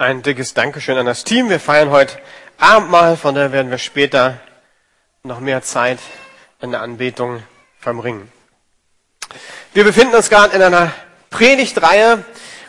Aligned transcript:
Ein 0.00 0.22
dickes 0.22 0.54
Dankeschön 0.54 0.96
an 0.96 1.04
das 1.04 1.24
Team. 1.24 1.50
Wir 1.50 1.60
feiern 1.60 1.90
heute 1.90 2.18
Abendmahl, 2.58 3.18
von 3.18 3.34
daher 3.34 3.52
werden 3.52 3.70
wir 3.70 3.76
später 3.76 4.40
noch 5.22 5.40
mehr 5.40 5.60
Zeit 5.60 5.98
in 6.62 6.70
der 6.70 6.80
Anbetung 6.80 7.42
verbringen. 7.78 8.32
Wir 9.74 9.84
befinden 9.84 10.14
uns 10.14 10.30
gerade 10.30 10.56
in 10.56 10.62
einer 10.62 10.90
Predigtreihe 11.28 12.24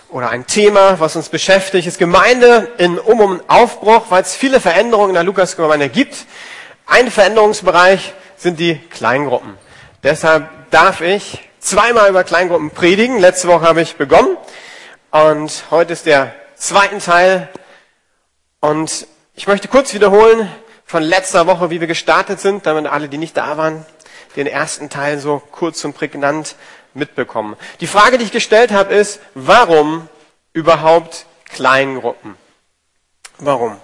oder 0.10 0.30
ein 0.30 0.46
Thema, 0.46 1.00
was 1.00 1.16
uns 1.16 1.30
beschäftigt, 1.30 1.88
ist 1.88 1.98
Gemeinde 1.98 2.70
in 2.78 3.00
Um 3.00 3.22
und 3.22 3.50
Aufbruch, 3.50 4.08
weil 4.10 4.24
es 4.24 4.36
viele 4.36 4.60
Veränderungen 4.60 5.12
in 5.12 5.16
der 5.16 5.24
Lukasgemeinde 5.24 5.88
gibt. 5.88 6.26
Ein 6.86 7.12
Veränderungsbereich 7.12 8.14
sind 8.36 8.60
die 8.60 8.78
Kleingruppen. 8.78 9.58
Deshalb 10.04 10.50
darf 10.72 11.02
ich 11.02 11.50
zweimal 11.60 12.10
über 12.10 12.24
Kleingruppen 12.24 12.72
predigen. 12.72 13.20
Letzte 13.20 13.48
Woche 13.48 13.66
habe 13.66 13.82
ich 13.82 13.96
begonnen 13.96 14.38
und 15.12 15.66
heute 15.72 15.94
ist 15.94 16.06
der 16.06 16.34
zweite 16.56 16.98
Teil. 17.00 17.50
Und 18.60 19.08
ich 19.36 19.48
möchte 19.48 19.68
kurz 19.68 19.94
wiederholen 19.94 20.50
von 20.86 21.04
letzter 21.04 21.48
Woche, 21.48 21.70
wie 21.70 21.80
wir 21.80 21.88
gestartet 21.88 22.40
sind, 22.40 22.66
damit 22.66 22.88
alle, 22.88 23.10
die 23.10 23.18
nicht 23.18 23.38
da 23.38 23.58
waren, 23.58 23.86
den 24.36 24.48
ersten 24.48 24.90
Teil 24.90 25.20
so 25.20 25.42
kurz 25.52 25.84
und 25.86 25.94
prägnant 25.94 26.56
mitbekommen. 26.94 27.56
Die 27.80 27.88
Frage, 27.88 28.18
die 28.18 28.26
ich 28.26 28.32
gestellt 28.32 28.72
habe, 28.72 28.94
ist, 28.94 29.22
warum 29.34 30.10
überhaupt 30.54 31.26
Kleingruppen? 31.46 32.36
Warum? 33.38 33.80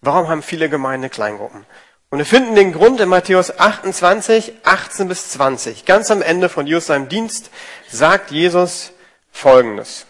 Warum 0.00 0.28
haben 0.28 0.42
viele 0.42 0.68
Gemeinden 0.68 1.10
Kleingruppen? 1.10 1.66
Und 2.10 2.18
wir 2.18 2.26
finden 2.26 2.54
den 2.54 2.72
Grund 2.72 3.00
in 3.00 3.08
Matthäus 3.08 3.58
28, 3.58 4.54
18 4.64 5.08
bis 5.08 5.30
20. 5.30 5.84
Ganz 5.84 6.10
am 6.10 6.22
Ende 6.22 6.48
von 6.48 6.66
Jesus 6.66 6.86
seinem 6.86 7.08
Dienst 7.08 7.50
sagt 7.88 8.30
Jesus 8.30 8.92
Folgendes. 9.32 10.06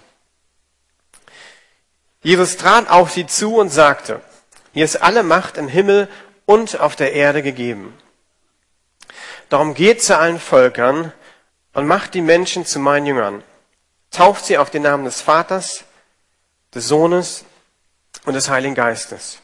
Jesus 2.23 2.57
trat 2.57 2.91
auf 2.91 3.13
sie 3.13 3.27
zu 3.27 3.57
und 3.57 3.71
sagte, 3.71 4.21
mir 4.75 4.85
ist 4.85 5.03
alle 5.03 5.23
Macht 5.23 5.57
im 5.57 5.69
Himmel 5.69 6.09
und 6.45 6.79
auf 6.81 6.97
der 6.97 7.15
Erde 7.15 7.43
gegeben. 7.43 7.97
Darum 9.49 9.75
geht 9.75 10.03
zu 10.03 10.19
allen 10.19 10.41
Völkern 10.41 11.13
und 11.73 11.87
macht 11.87 12.15
die 12.15 12.21
Menschen 12.21 12.67
zu 12.67 12.79
meinen 12.79 13.07
Jüngern. 13.07 13.43
Tauft 14.11 14.45
sie 14.45 14.59
auf 14.59 14.71
den 14.71 14.83
Namen 14.83 15.05
des 15.05 15.21
Vaters, 15.21 15.85
des 16.75 16.89
Sohnes 16.89 17.45
und 18.25 18.35
des 18.35 18.49
Heiligen 18.49 18.75
Geistes. 18.75 19.39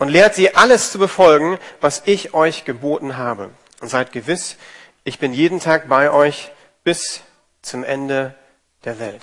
Und 0.00 0.08
lehrt 0.08 0.34
sie 0.34 0.56
alles 0.56 0.90
zu 0.90 0.98
befolgen, 0.98 1.58
was 1.82 2.02
ich 2.06 2.34
euch 2.34 2.64
geboten 2.64 3.18
habe. 3.18 3.50
Und 3.80 3.88
seid 3.88 4.12
gewiss, 4.12 4.56
ich 5.04 5.18
bin 5.18 5.32
jeden 5.32 5.60
Tag 5.60 5.88
bei 5.88 6.10
euch 6.10 6.50
bis 6.84 7.20
zum 7.60 7.84
Ende 7.84 8.34
der 8.84 8.98
Welt. 8.98 9.20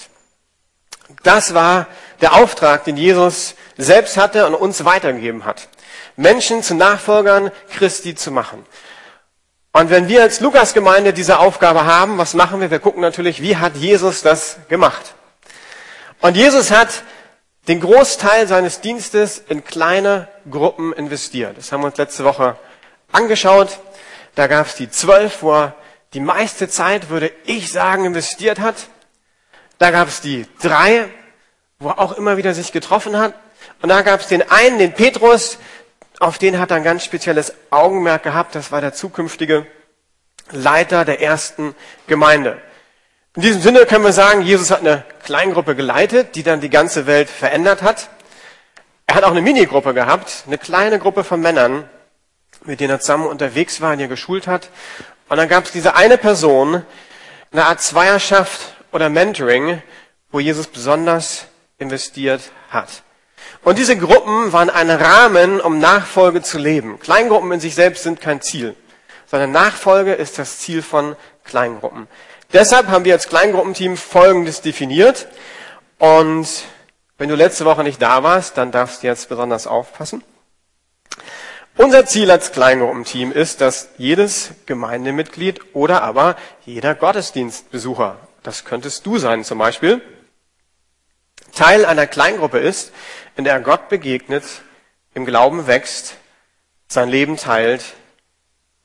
Das 1.23 1.55
war 1.55 1.88
der 2.22 2.36
Auftrag, 2.36 2.83
den 2.83 2.95
Jesus 2.95 3.55
selbst 3.75 4.17
hatte 4.17 4.45
und 4.45 4.53
uns 4.53 4.86
weitergegeben 4.86 5.45
hat. 5.45 5.67
Menschen 6.16 6.61
zu 6.61 6.75
Nachfolgern 6.75 7.52
Christi 7.75 8.14
zu 8.14 8.31
machen. 8.31 8.64
Und 9.72 9.89
wenn 9.89 10.08
wir 10.08 10.22
als 10.22 10.42
Lukas-Gemeinde 10.42 11.11
diese 11.11 11.39
Aufgabe 11.39 11.86
haben, 11.86 12.20
was 12.20 12.36
machen 12.36 12.61
wir? 12.61 12.70
Wir 12.70 12.80
gucken 12.80 13.02
natürlich, 13.02 13.42
wie 13.42 13.58
hat 13.58 13.75
Jesus 13.75 14.22
das 14.22 14.58
gemacht? 14.70 15.16
Und 16.22 16.38
Jesus 16.38 16.70
hat 16.70 17.03
den 17.67 17.81
Großteil 17.81 18.47
seines 18.47 18.81
Dienstes 18.81 19.43
in 19.49 19.63
kleine 19.63 20.27
Gruppen 20.49 20.93
investiert. 20.93 21.57
Das 21.57 21.71
haben 21.71 21.81
wir 21.81 21.87
uns 21.87 21.97
letzte 21.97 22.23
Woche 22.23 22.57
angeschaut. 23.11 23.79
Da 24.35 24.47
gab 24.47 24.67
es 24.67 24.75
die 24.75 24.89
zwölf, 24.89 25.41
wo 25.41 25.53
er 25.53 25.75
die 26.13 26.19
meiste 26.19 26.69
Zeit, 26.69 27.09
würde 27.09 27.31
ich 27.45 27.71
sagen, 27.71 28.05
investiert 28.05 28.59
hat. 28.59 28.75
Da 29.77 29.92
gab 29.92 30.08
es 30.08 30.21
die 30.21 30.45
drei, 30.61 31.09
wo 31.80 31.89
er 31.89 31.99
auch 31.99 32.14
immer 32.14 32.37
wieder 32.37 32.53
sich 32.53 32.71
getroffen 32.71 33.17
hat. 33.17 33.33
Und 33.81 33.89
da 33.89 34.02
gab 34.02 34.21
es 34.21 34.27
den 34.27 34.49
einen, 34.49 34.80
den 34.80 34.93
Petrus, 34.93 35.58
auf 36.19 36.37
den 36.37 36.59
hat 36.59 36.71
er 36.71 36.77
ein 36.77 36.83
ganz 36.83 37.03
spezielles 37.03 37.53
Augenmerk 37.69 38.23
gehabt. 38.23 38.55
Das 38.55 38.71
war 38.71 38.81
der 38.81 38.93
zukünftige 38.93 39.67
Leiter 40.52 41.05
der 41.05 41.21
ersten 41.21 41.75
Gemeinde. 42.08 42.61
In 43.37 43.43
diesem 43.43 43.61
Sinne 43.61 43.86
können 43.86 44.03
wir 44.03 44.14
sagen, 44.14 44.42
Jesus 44.42 44.71
hat 44.71 44.80
eine 44.80 45.03
Kleingruppe 45.23 45.75
geleitet, 45.75 46.33
die 46.33 46.42
dann 46.42 46.59
die 46.59 46.71
ganze 46.71 47.05
Welt 47.05 47.30
verändert 47.30 47.83
hat. 47.83 48.09
Er 49.05 49.14
hat 49.14 49.23
auch 49.25 49.30
eine 49.30 49.43
Minigruppe 49.43 49.93
gehabt, 49.93 50.45
eine 50.48 50.58
kleine 50.58 50.98
Gruppe 50.98 51.23
von 51.23 51.39
Männern, 51.39 51.87
mit 52.65 52.80
denen 52.80 52.89
er 52.89 52.99
zusammen 52.99 53.27
unterwegs 53.27 53.80
war 53.80 53.93
und 53.93 53.99
ihr 53.99 54.08
geschult 54.08 54.48
hat. 54.48 54.71
Und 55.30 55.37
dann 55.37 55.48
gab 55.48 55.65
es 55.65 55.71
diese 55.71 55.95
eine 55.95 56.17
Person, 56.17 56.83
eine 57.52 57.65
Art 57.65 57.80
Zweierschaft 57.80 58.59
oder 58.92 59.08
Mentoring, 59.08 59.83
wo 60.31 60.39
Jesus 60.39 60.65
besonders 60.65 61.45
investiert 61.77 62.42
hat. 62.71 63.04
Und 63.64 63.77
diese 63.77 63.98
Gruppen 63.98 64.52
waren 64.52 64.71
ein 64.71 64.89
Rahmen, 64.89 65.61
um 65.61 65.77
Nachfolge 65.77 66.42
zu 66.42 66.58
leben. 66.58 66.99
Kleingruppen 66.99 67.52
in 67.52 67.59
sich 67.59 67.75
selbst 67.75 68.02
sind 68.02 68.19
kein 68.19 68.42
Ziel, 68.42 68.75
sondern 69.27 69.52
Nachfolge 69.52 70.14
ist 70.14 70.39
das 70.39 70.58
Ziel 70.58 70.81
von 70.81 71.15
Kleingruppen. 71.43 72.08
Deshalb 72.53 72.87
haben 72.87 73.05
wir 73.05 73.13
als 73.13 73.27
Kleingruppenteam 73.27 73.97
Folgendes 73.97 74.61
definiert. 74.61 75.27
Und 75.99 76.47
wenn 77.17 77.30
du 77.30 77.35
letzte 77.35 77.65
Woche 77.65 77.83
nicht 77.83 78.02
da 78.02 78.23
warst, 78.23 78.58
dann 78.58 78.71
darfst 78.71 79.03
du 79.03 79.08
jetzt 79.08 79.27
besonders 79.30 79.67
aufpassen. 79.67 80.23
Unser 81.75 82.05
Ziel 82.05 82.31
als 82.31 82.52
Kleingruppenteam 82.53 83.31
ist, 83.31 83.61
dass 83.61 83.89
jedes 83.97 84.52
Gemeindemitglied 84.65 85.75
oder 85.75 86.02
aber 86.02 86.36
jeder 86.65 86.95
Gottesdienstbesucher, 86.95 88.17
das 88.41 88.65
könntest 88.65 89.05
du 89.05 89.19
sein 89.19 89.43
zum 89.43 89.59
Beispiel, 89.59 90.02
Teil 91.53 91.86
einer 91.86 92.07
Kleingruppe 92.07 92.59
ist, 92.59 92.93
in 93.36 93.43
der 93.43 93.59
Gott 93.59 93.89
begegnet, 93.89 94.43
im 95.13 95.25
Glauben 95.25 95.67
wächst, 95.67 96.15
sein 96.87 97.09
Leben 97.09 97.37
teilt, 97.37 97.83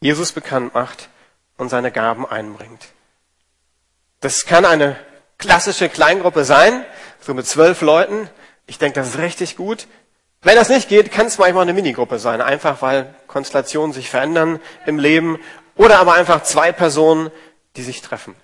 Jesus 0.01 0.33
bekannt 0.33 0.75
macht 0.75 1.09
und 1.57 1.69
seine 1.69 1.93
Gaben 1.93 2.27
einbringt. 2.27 2.89
Das 4.23 4.47
kann 4.47 4.65
eine 4.65 4.95
klassische 5.37 5.89
Kleingruppe 5.89 6.45
sein, 6.45 6.85
so 7.21 7.35
mit 7.35 7.45
zwölf 7.49 7.81
Leuten. 7.81 8.31
Ich 8.67 8.79
denke, 8.79 9.01
das 9.01 9.09
ist 9.09 9.19
richtig 9.19 9.57
gut. 9.57 9.89
Wenn 10.43 10.55
das 10.55 10.69
nicht 10.69 10.89
geht, 10.89 11.11
kann 11.11 11.27
es 11.27 11.39
manchmal 11.39 11.63
eine 11.63 11.73
Minigruppe 11.73 12.21
sein, 12.21 12.41
einfach 12.41 12.83
weil 12.83 13.13
Konstellationen 13.27 13.93
sich 13.93 14.09
verändern 14.09 14.61
im 14.87 15.01
Leben 15.01 15.41
oder 15.75 15.99
aber 15.99 16.15
einfach 16.15 16.45
zwei 16.45 16.71
Personen, 16.71 17.33
die 17.75 17.83
sich 17.83 18.01
treffen. 18.01 18.37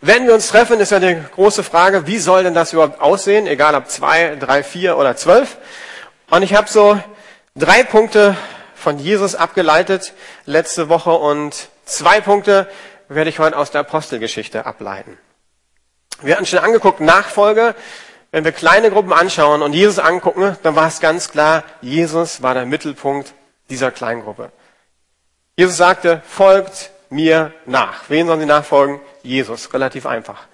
Wenn 0.00 0.26
wir 0.26 0.34
uns 0.34 0.48
treffen, 0.48 0.80
ist 0.80 0.90
ja 0.90 0.98
die 0.98 1.22
große 1.36 1.62
Frage, 1.62 2.08
wie 2.08 2.18
soll 2.18 2.42
denn 2.42 2.54
das 2.54 2.72
überhaupt 2.72 3.00
aussehen, 3.00 3.46
egal 3.46 3.76
ob 3.76 3.88
zwei, 3.88 4.34
drei, 4.34 4.64
vier 4.64 4.98
oder 4.98 5.14
zwölf. 5.14 5.58
Und 6.28 6.42
ich 6.42 6.54
habe 6.54 6.68
so 6.68 6.98
drei 7.54 7.84
Punkte 7.84 8.36
von 8.74 8.98
Jesus 8.98 9.36
abgeleitet 9.36 10.12
letzte 10.44 10.88
Woche 10.88 11.12
und 11.12 11.68
zwei 11.84 12.20
Punkte 12.20 12.66
werde 13.16 13.30
ich 13.30 13.38
heute 13.38 13.58
aus 13.58 13.70
der 13.70 13.80
Apostelgeschichte 13.80 14.66
ableiten. 14.66 15.18
Wir 16.22 16.34
hatten 16.34 16.46
schon 16.46 16.60
angeguckt, 16.60 17.00
Nachfolge. 17.00 17.74
Wenn 18.30 18.44
wir 18.44 18.52
kleine 18.52 18.90
Gruppen 18.90 19.12
anschauen 19.12 19.62
und 19.62 19.72
Jesus 19.72 19.98
angucken, 19.98 20.56
dann 20.62 20.76
war 20.76 20.86
es 20.86 21.00
ganz 21.00 21.30
klar, 21.30 21.64
Jesus 21.80 22.42
war 22.42 22.54
der 22.54 22.66
Mittelpunkt 22.66 23.34
dieser 23.68 23.90
Kleingruppe. 23.90 24.52
Jesus 25.56 25.76
sagte, 25.76 26.22
folgt 26.26 26.90
mir 27.10 27.52
nach. 27.66 28.08
Wen 28.08 28.28
sollen 28.28 28.40
sie 28.40 28.46
nachfolgen? 28.46 29.00
Jesus. 29.22 29.74
Relativ 29.74 30.06
einfach. 30.06 30.46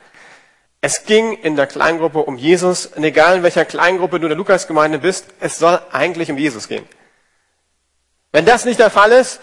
Es 0.80 1.04
ging 1.04 1.34
in 1.34 1.56
der 1.56 1.66
Kleingruppe 1.66 2.20
um 2.20 2.38
Jesus. 2.38 2.86
Und 2.86 3.04
egal 3.04 3.36
in 3.36 3.42
welcher 3.42 3.66
Kleingruppe 3.66 4.18
du 4.18 4.26
in 4.26 4.30
der 4.30 4.38
Lukasgemeinde 4.38 4.98
bist, 4.98 5.26
es 5.40 5.58
soll 5.58 5.78
eigentlich 5.92 6.30
um 6.30 6.38
Jesus 6.38 6.68
gehen. 6.68 6.86
Wenn 8.32 8.46
das 8.46 8.64
nicht 8.64 8.80
der 8.80 8.90
Fall 8.90 9.12
ist, 9.12 9.40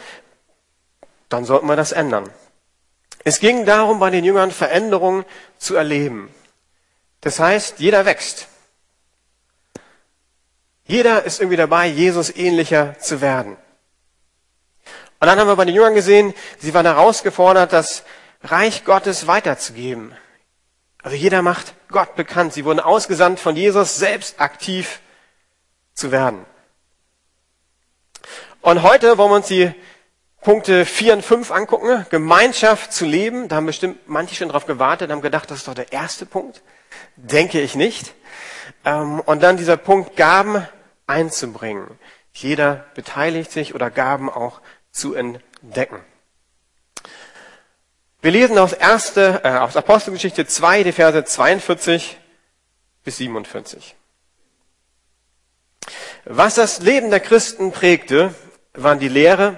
dann 1.30 1.46
sollten 1.46 1.68
wir 1.68 1.76
das 1.76 1.92
ändern. 1.92 2.30
Es 3.24 3.40
ging 3.40 3.66
darum, 3.66 4.00
bei 4.00 4.10
den 4.10 4.24
Jüngern 4.24 4.52
Veränderungen 4.52 5.26
zu 5.58 5.76
erleben. 5.76 6.34
Das 7.22 7.40
heißt, 7.40 7.80
jeder 7.80 8.06
wächst. 8.06 8.48
Jeder 10.86 11.24
ist 11.24 11.40
irgendwie 11.40 11.58
dabei, 11.58 11.88
Jesus 11.88 12.36
ähnlicher 12.36 13.00
zu 13.00 13.22
werden. 13.22 13.56
Und 15.20 15.28
dann 15.28 15.40
haben 15.40 15.48
wir 15.48 15.56
bei 15.56 15.64
den 15.64 15.76
Jüngern 15.76 15.96
gesehen, 15.96 16.34
sie 16.60 16.74
waren 16.74 16.86
herausgefordert, 16.86 17.72
das 17.72 18.04
Reich 18.44 18.84
Gottes 18.84 19.26
weiterzugeben. 19.26 20.14
Also 21.02 21.16
jeder 21.16 21.42
macht 21.42 21.74
Gott 21.88 22.16
bekannt. 22.16 22.54
Sie 22.54 22.66
wurden 22.66 22.82
ausgesandt 22.82 23.40
von 23.40 23.56
Jesus, 23.56 23.98
selbst 23.98 24.42
aktiv 24.42 25.00
zu 25.94 26.12
werden. 26.12 26.46
Und 28.62 28.82
heute 28.82 29.18
wollen 29.18 29.32
wir 29.32 29.36
uns 29.36 29.48
die 29.48 29.74
Punkte 30.44 30.86
4 30.86 31.14
und 31.14 31.22
5 31.26 31.52
angucken. 31.52 32.06
Gemeinschaft 32.10 32.94
zu 32.94 33.06
leben. 33.06 33.48
Da 33.48 33.58
haben 33.58 33.66
bestimmt 33.66 34.08
manche 34.08 34.36
schon 34.36 34.50
drauf 34.50 34.66
gewartet, 34.66 35.12
haben 35.12 35.22
gedacht, 35.22 35.50
das 35.50 35.60
ist 35.60 35.68
doch 35.68 35.74
der 35.74 35.92
erste 35.92 36.26
Punkt. 36.26 36.62
Denke 37.16 37.62
ich 37.62 37.76
nicht. 37.76 38.14
Ähm, 38.86 39.20
und 39.22 39.42
dann 39.42 39.58
dieser 39.58 39.78
Punkt 39.78 40.16
Gaben 40.16 40.68
einzubringen. 41.08 41.88
Jeder 42.34 42.86
beteiligt 42.96 43.52
sich 43.52 43.76
oder 43.76 43.90
Gaben 43.90 44.30
auch 44.30 44.62
zu 44.92 45.14
entdecken. 45.14 46.00
Wir 48.22 48.32
lesen 48.32 48.58
aus, 48.58 48.74
erste, 48.74 49.42
äh, 49.44 49.50
aus 49.50 49.76
Apostelgeschichte 49.76 50.48
2, 50.48 50.84
die 50.84 50.92
Verse 50.94 51.24
42 51.24 52.18
bis 53.04 53.18
47. 53.18 53.96
Was 56.26 56.56
das 56.56 56.80
Leben 56.80 57.10
der 57.10 57.20
Christen 57.20 57.74
prägte, 57.74 58.34
waren 58.74 59.00
die 59.00 59.10
Lehre, 59.10 59.58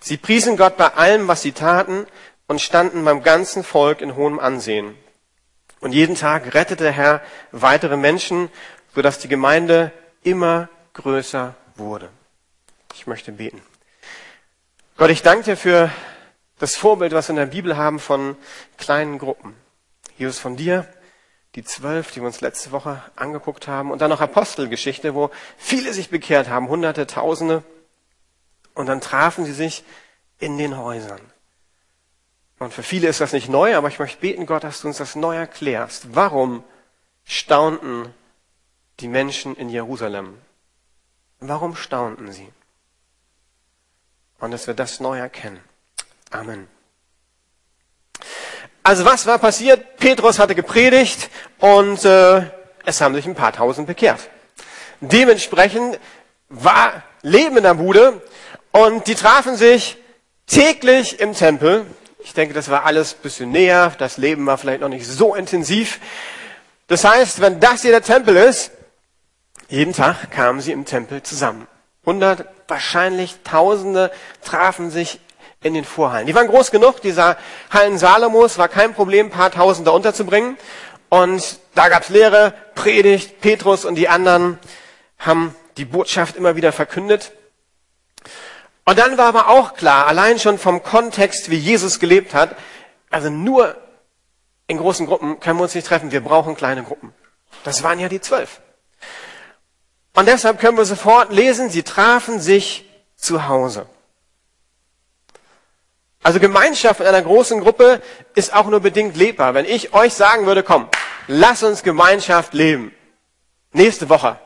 Sie 0.00 0.16
priesen 0.16 0.56
Gott 0.56 0.76
bei 0.76 0.88
allem, 0.94 1.28
was 1.28 1.42
sie 1.42 1.52
taten 1.52 2.06
und 2.46 2.60
standen 2.60 3.04
beim 3.04 3.22
ganzen 3.22 3.62
Volk 3.64 4.00
in 4.00 4.16
hohem 4.16 4.38
Ansehen. 4.38 4.94
Und 5.80 5.92
jeden 5.92 6.14
Tag 6.14 6.54
rettete 6.54 6.84
der 6.84 6.92
Herr 6.92 7.22
weitere 7.52 7.96
Menschen, 7.96 8.50
sodass 8.94 9.18
die 9.18 9.28
Gemeinde 9.28 9.92
immer 10.22 10.68
größer 10.94 11.54
wurde. 11.76 12.10
Ich 12.94 13.06
möchte 13.06 13.32
beten. 13.32 13.62
Gott, 14.96 15.10
ich 15.10 15.22
danke 15.22 15.44
dir 15.44 15.56
für 15.56 15.90
das 16.58 16.76
Vorbild, 16.76 17.12
was 17.12 17.28
wir 17.28 17.30
in 17.30 17.36
der 17.36 17.46
Bibel 17.46 17.76
haben 17.76 17.98
von 17.98 18.36
kleinen 18.76 19.18
Gruppen. 19.18 19.54
Jesus 20.18 20.38
von 20.38 20.56
dir, 20.56 20.86
die 21.54 21.64
zwölf, 21.64 22.10
die 22.10 22.20
wir 22.20 22.26
uns 22.26 22.42
letzte 22.42 22.70
Woche 22.70 23.02
angeguckt 23.16 23.66
haben, 23.66 23.90
und 23.90 24.02
dann 24.02 24.10
noch 24.10 24.20
Apostelgeschichte, 24.20 25.14
wo 25.14 25.30
viele 25.56 25.94
sich 25.94 26.10
bekehrt 26.10 26.48
haben, 26.48 26.68
Hunderte, 26.68 27.06
Tausende, 27.06 27.62
und 28.80 28.86
dann 28.86 29.00
trafen 29.00 29.44
sie 29.44 29.52
sich 29.52 29.84
in 30.38 30.58
den 30.58 30.76
Häusern. 30.76 31.20
Und 32.58 32.74
für 32.74 32.82
viele 32.82 33.08
ist 33.08 33.20
das 33.20 33.32
nicht 33.32 33.48
neu, 33.48 33.76
aber 33.76 33.88
ich 33.88 33.98
möchte 33.98 34.20
beten, 34.20 34.46
Gott, 34.46 34.64
dass 34.64 34.80
du 34.80 34.88
uns 34.88 34.98
das 34.98 35.14
neu 35.16 35.36
erklärst. 35.36 36.14
Warum 36.14 36.64
staunten 37.24 38.12
die 39.00 39.08
Menschen 39.08 39.56
in 39.56 39.70
Jerusalem? 39.70 40.36
Warum 41.38 41.74
staunten 41.74 42.32
sie? 42.32 42.48
Und 44.40 44.50
dass 44.50 44.66
wir 44.66 44.74
das 44.74 45.00
neu 45.00 45.18
erkennen. 45.18 45.60
Amen. 46.30 46.68
Also 48.82 49.04
was 49.04 49.26
war 49.26 49.38
passiert? 49.38 49.96
Petrus 49.96 50.38
hatte 50.38 50.54
gepredigt 50.54 51.30
und 51.58 52.04
äh, 52.04 52.42
es 52.84 53.00
haben 53.00 53.14
sich 53.14 53.26
ein 53.26 53.34
paar 53.34 53.52
tausend 53.52 53.86
bekehrt. 53.86 54.28
Dementsprechend 55.00 55.98
war 56.48 57.02
Leben 57.22 57.56
in 57.56 57.62
der 57.62 57.74
Bude 57.74 58.22
und 58.72 59.06
die 59.06 59.14
trafen 59.14 59.56
sich 59.56 59.96
täglich 60.46 61.20
im 61.20 61.34
Tempel. 61.34 61.86
Ich 62.22 62.34
denke, 62.34 62.54
das 62.54 62.70
war 62.70 62.84
alles 62.84 63.14
ein 63.14 63.22
bisschen 63.22 63.50
näher. 63.50 63.92
Das 63.98 64.16
Leben 64.16 64.46
war 64.46 64.58
vielleicht 64.58 64.80
noch 64.80 64.88
nicht 64.88 65.06
so 65.06 65.34
intensiv. 65.34 66.00
Das 66.86 67.04
heißt, 67.04 67.40
wenn 67.40 67.60
das 67.60 67.82
hier 67.82 67.92
der 67.92 68.02
Tempel 68.02 68.36
ist, 68.36 68.72
jeden 69.68 69.92
Tag 69.92 70.30
kamen 70.30 70.60
sie 70.60 70.72
im 70.72 70.84
Tempel 70.84 71.22
zusammen. 71.22 71.66
Hundert, 72.04 72.46
wahrscheinlich 72.66 73.36
Tausende 73.44 74.10
trafen 74.44 74.90
sich 74.90 75.20
in 75.62 75.74
den 75.74 75.84
Vorhallen. 75.84 76.26
Die 76.26 76.34
waren 76.34 76.48
groß 76.48 76.70
genug, 76.70 77.00
dieser 77.02 77.36
Hallen 77.70 77.98
Salomos 77.98 78.58
war 78.58 78.68
kein 78.68 78.94
Problem, 78.94 79.26
ein 79.26 79.30
paar 79.30 79.50
Tausend 79.50 79.86
da 79.86 79.92
unterzubringen. 79.92 80.56
Und 81.08 81.58
da 81.74 81.88
gab's 81.88 82.08
Lehre, 82.08 82.54
Predigt, 82.74 83.40
Petrus 83.40 83.84
und 83.84 83.96
die 83.96 84.08
anderen 84.08 84.58
haben 85.18 85.54
die 85.76 85.84
Botschaft 85.84 86.36
immer 86.36 86.56
wieder 86.56 86.72
verkündet. 86.72 87.32
Und 88.90 88.98
dann 88.98 89.16
war 89.18 89.26
aber 89.26 89.46
auch 89.46 89.74
klar, 89.74 90.08
allein 90.08 90.40
schon 90.40 90.58
vom 90.58 90.82
Kontext, 90.82 91.48
wie 91.48 91.56
Jesus 91.56 92.00
gelebt 92.00 92.34
hat, 92.34 92.56
also 93.08 93.30
nur 93.30 93.76
in 94.66 94.78
großen 94.78 95.06
Gruppen 95.06 95.38
können 95.38 95.60
wir 95.60 95.62
uns 95.62 95.76
nicht 95.76 95.86
treffen, 95.86 96.10
wir 96.10 96.20
brauchen 96.20 96.56
kleine 96.56 96.82
Gruppen. 96.82 97.14
Das 97.62 97.84
waren 97.84 98.00
ja 98.00 98.08
die 98.08 98.20
zwölf. 98.20 98.60
Und 100.12 100.26
deshalb 100.26 100.58
können 100.58 100.76
wir 100.76 100.84
sofort 100.84 101.30
lesen, 101.30 101.70
sie 101.70 101.84
trafen 101.84 102.40
sich 102.40 102.84
zu 103.14 103.46
Hause. 103.46 103.86
Also 106.24 106.40
Gemeinschaft 106.40 106.98
in 106.98 107.06
einer 107.06 107.22
großen 107.22 107.60
Gruppe 107.60 108.02
ist 108.34 108.52
auch 108.52 108.66
nur 108.66 108.80
bedingt 108.80 109.16
lebbar. 109.16 109.54
Wenn 109.54 109.66
ich 109.66 109.94
euch 109.94 110.14
sagen 110.14 110.46
würde, 110.46 110.64
komm, 110.64 110.88
lass 111.28 111.62
uns 111.62 111.84
Gemeinschaft 111.84 112.54
leben. 112.54 112.92
Nächste 113.70 114.08
Woche. 114.08 114.36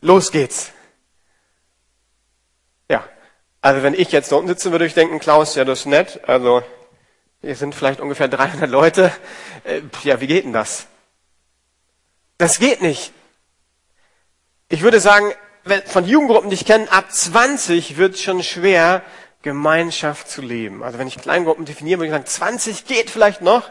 Los 0.00 0.32
geht's. 0.32 0.72
Also 3.62 3.82
wenn 3.82 3.94
ich 3.94 4.10
jetzt 4.12 4.32
da 4.32 4.36
unten 4.36 4.48
sitzen 4.48 4.72
würde, 4.72 4.86
ich 4.86 4.94
denken, 4.94 5.18
Klaus, 5.18 5.54
ja, 5.54 5.64
das 5.64 5.80
ist 5.80 5.86
nett. 5.86 6.20
Also, 6.26 6.62
wir 7.42 7.54
sind 7.54 7.74
vielleicht 7.74 8.00
ungefähr 8.00 8.28
300 8.28 8.70
Leute. 8.70 9.12
Äh, 9.64 9.82
ja, 10.02 10.20
wie 10.20 10.26
geht 10.26 10.44
denn 10.44 10.52
das? 10.52 10.86
Das 12.38 12.58
geht 12.58 12.80
nicht. 12.80 13.12
Ich 14.68 14.82
würde 14.82 15.00
sagen, 15.00 15.32
von 15.86 16.06
Jugendgruppen, 16.06 16.48
die 16.48 16.54
ich 16.54 16.64
kenne, 16.64 16.90
ab 16.90 17.12
20 17.12 17.98
wird 17.98 18.14
es 18.14 18.22
schon 18.22 18.42
schwer, 18.42 19.02
Gemeinschaft 19.42 20.30
zu 20.30 20.42
leben. 20.42 20.82
Also 20.82 20.98
wenn 20.98 21.08
ich 21.08 21.16
Kleingruppen 21.16 21.64
definiere, 21.64 22.00
würde 22.00 22.06
ich 22.06 22.12
sagen, 22.12 22.26
20 22.26 22.86
geht 22.86 23.10
vielleicht 23.10 23.42
noch, 23.42 23.70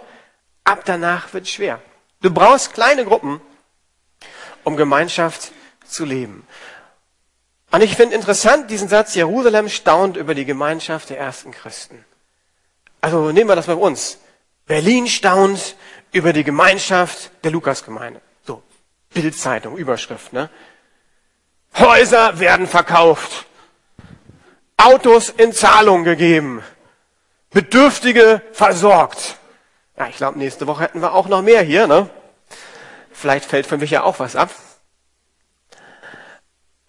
ab 0.63 0.81
danach 0.85 1.33
wird 1.33 1.45
es 1.45 1.51
schwer. 1.51 1.81
Du 2.21 2.31
brauchst 2.31 2.73
kleine 2.73 3.05
Gruppen, 3.05 3.39
um 4.63 4.75
Gemeinschaft 4.77 5.51
zu 5.85 6.05
leben. 6.05 6.45
Und 7.71 7.81
ich 7.81 7.95
finde 7.95 8.15
interessant 8.15 8.69
diesen 8.71 8.89
Satz, 8.89 9.13
Jerusalem 9.15 9.69
staunt 9.69 10.17
über 10.17 10.33
die 10.33 10.45
Gemeinschaft 10.45 11.09
der 11.09 11.19
ersten 11.19 11.51
Christen. 11.51 12.03
Also 13.01 13.31
nehmen 13.31 13.49
wir 13.49 13.55
das 13.55 13.67
bei 13.67 13.75
uns. 13.75 14.17
Berlin 14.65 15.07
staunt 15.07 15.75
über 16.11 16.33
die 16.33 16.43
Gemeinschaft 16.43 17.31
der 17.43 17.51
Lukasgemeinde. 17.51 18.21
So, 18.45 18.63
Bildzeitung, 19.13 19.77
Überschrift, 19.77 20.33
ne? 20.33 20.49
Häuser 21.77 22.39
werden 22.39 22.67
verkauft. 22.67 23.45
Autos 24.77 25.29
in 25.29 25.53
Zahlung 25.53 26.03
gegeben. 26.03 26.63
Bedürftige 27.51 28.41
versorgt. 28.51 29.37
Ja, 29.97 30.07
ich 30.07 30.17
glaube, 30.17 30.39
nächste 30.39 30.67
Woche 30.67 30.83
hätten 30.83 31.01
wir 31.01 31.13
auch 31.13 31.27
noch 31.27 31.41
mehr 31.41 31.61
hier, 31.61 31.85
ne? 31.85 32.09
Vielleicht 33.11 33.45
fällt 33.45 33.67
für 33.67 33.77
mich 33.77 33.91
ja 33.91 34.03
auch 34.03 34.19
was 34.19 34.35
ab. 34.35 34.49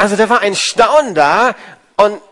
Also 0.00 0.16
da 0.16 0.30
war 0.30 0.40
ein 0.40 0.54
Staunen 0.54 1.14
da 1.14 1.54
und 1.98 2.22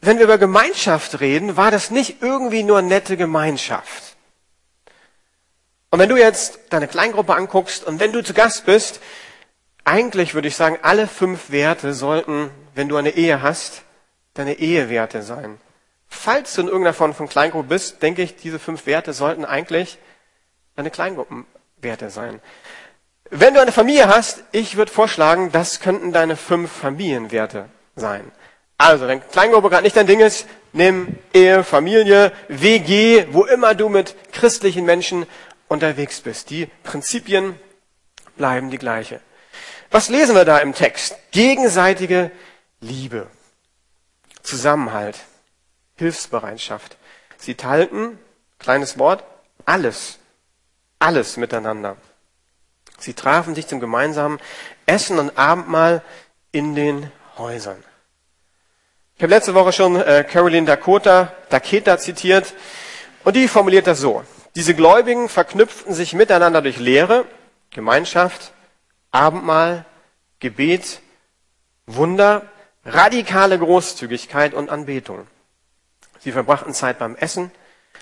wenn 0.00 0.16
wir 0.16 0.24
über 0.24 0.38
Gemeinschaft 0.38 1.20
reden, 1.20 1.58
war 1.58 1.70
das 1.70 1.90
nicht 1.90 2.22
irgendwie 2.22 2.62
nur 2.62 2.80
nette 2.80 3.18
Gemeinschaft. 3.18 4.16
Und 5.90 5.98
wenn 5.98 6.08
du 6.08 6.16
jetzt 6.16 6.60
deine 6.70 6.88
Kleingruppe 6.88 7.34
anguckst 7.34 7.84
und 7.84 8.00
wenn 8.00 8.12
du 8.12 8.24
zu 8.24 8.32
Gast 8.32 8.64
bist, 8.64 9.00
eigentlich 9.84 10.32
würde 10.32 10.48
ich 10.48 10.56
sagen, 10.56 10.78
alle 10.80 11.06
fünf 11.06 11.50
Werte 11.50 11.92
sollten, 11.92 12.50
wenn 12.74 12.88
du 12.88 12.96
eine 12.96 13.10
Ehe 13.10 13.42
hast, 13.42 13.82
deine 14.32 14.54
Ehewerte 14.54 15.22
sein. 15.22 15.60
Falls 16.08 16.54
du 16.54 16.62
in 16.62 16.68
irgendeiner 16.68 16.94
Form 16.94 17.12
von 17.12 17.28
Kleingruppe 17.28 17.68
bist, 17.68 18.02
denke 18.02 18.22
ich, 18.22 18.36
diese 18.36 18.58
fünf 18.58 18.86
Werte 18.86 19.12
sollten 19.12 19.44
eigentlich 19.44 19.98
deine 20.76 20.90
Kleingruppenwerte 20.90 22.08
sein. 22.08 22.40
Wenn 23.36 23.52
du 23.52 23.60
eine 23.60 23.72
Familie 23.72 24.06
hast, 24.06 24.44
ich 24.52 24.76
würde 24.76 24.92
vorschlagen, 24.92 25.50
das 25.50 25.80
könnten 25.80 26.12
deine 26.12 26.36
fünf 26.36 26.70
Familienwerte 26.70 27.68
sein. 27.96 28.30
Also, 28.78 29.08
wenn 29.08 29.28
Kleingruppe 29.28 29.70
gerade 29.70 29.82
nicht 29.82 29.96
dein 29.96 30.06
Ding 30.06 30.20
ist, 30.20 30.46
nimm 30.72 31.18
Ehe, 31.32 31.64
Familie, 31.64 32.30
WG, 32.46 33.26
wo 33.32 33.44
immer 33.44 33.74
du 33.74 33.88
mit 33.88 34.14
christlichen 34.30 34.84
Menschen 34.84 35.26
unterwegs 35.66 36.20
bist. 36.20 36.50
Die 36.50 36.66
Prinzipien 36.84 37.58
bleiben 38.36 38.70
die 38.70 38.78
gleiche. 38.78 39.20
Was 39.90 40.08
lesen 40.08 40.36
wir 40.36 40.44
da 40.44 40.58
im 40.58 40.72
Text? 40.72 41.16
Gegenseitige 41.32 42.30
Liebe. 42.80 43.26
Zusammenhalt, 44.44 45.18
Hilfsbereitschaft. 45.96 46.96
Sie 47.36 47.56
teilten, 47.56 48.16
kleines 48.60 48.96
Wort, 48.96 49.24
alles, 49.66 50.20
alles 51.00 51.36
miteinander. 51.36 51.96
Sie 53.04 53.12
trafen 53.12 53.54
sich 53.54 53.66
zum 53.66 53.80
gemeinsamen 53.80 54.40
Essen 54.86 55.18
und 55.18 55.36
Abendmahl 55.36 56.00
in 56.52 56.74
den 56.74 57.12
Häusern. 57.36 57.76
Ich 59.16 59.22
habe 59.22 59.30
letzte 59.30 59.52
Woche 59.54 59.72
schon 59.72 59.96
äh, 59.96 60.24
Caroline 60.24 60.66
Dakota, 60.66 61.34
Daketa 61.50 61.98
zitiert 61.98 62.54
und 63.22 63.36
die 63.36 63.46
formuliert 63.46 63.86
das 63.86 64.00
so. 64.00 64.24
Diese 64.56 64.74
Gläubigen 64.74 65.28
verknüpften 65.28 65.92
sich 65.92 66.14
miteinander 66.14 66.62
durch 66.62 66.78
Lehre, 66.78 67.26
Gemeinschaft, 67.70 68.52
Abendmahl, 69.10 69.84
Gebet, 70.40 71.00
Wunder, 71.86 72.46
radikale 72.86 73.58
Großzügigkeit 73.58 74.54
und 74.54 74.70
Anbetung. 74.70 75.26
Sie 76.20 76.32
verbrachten 76.32 76.72
Zeit 76.72 76.98
beim 76.98 77.16
Essen, 77.16 77.50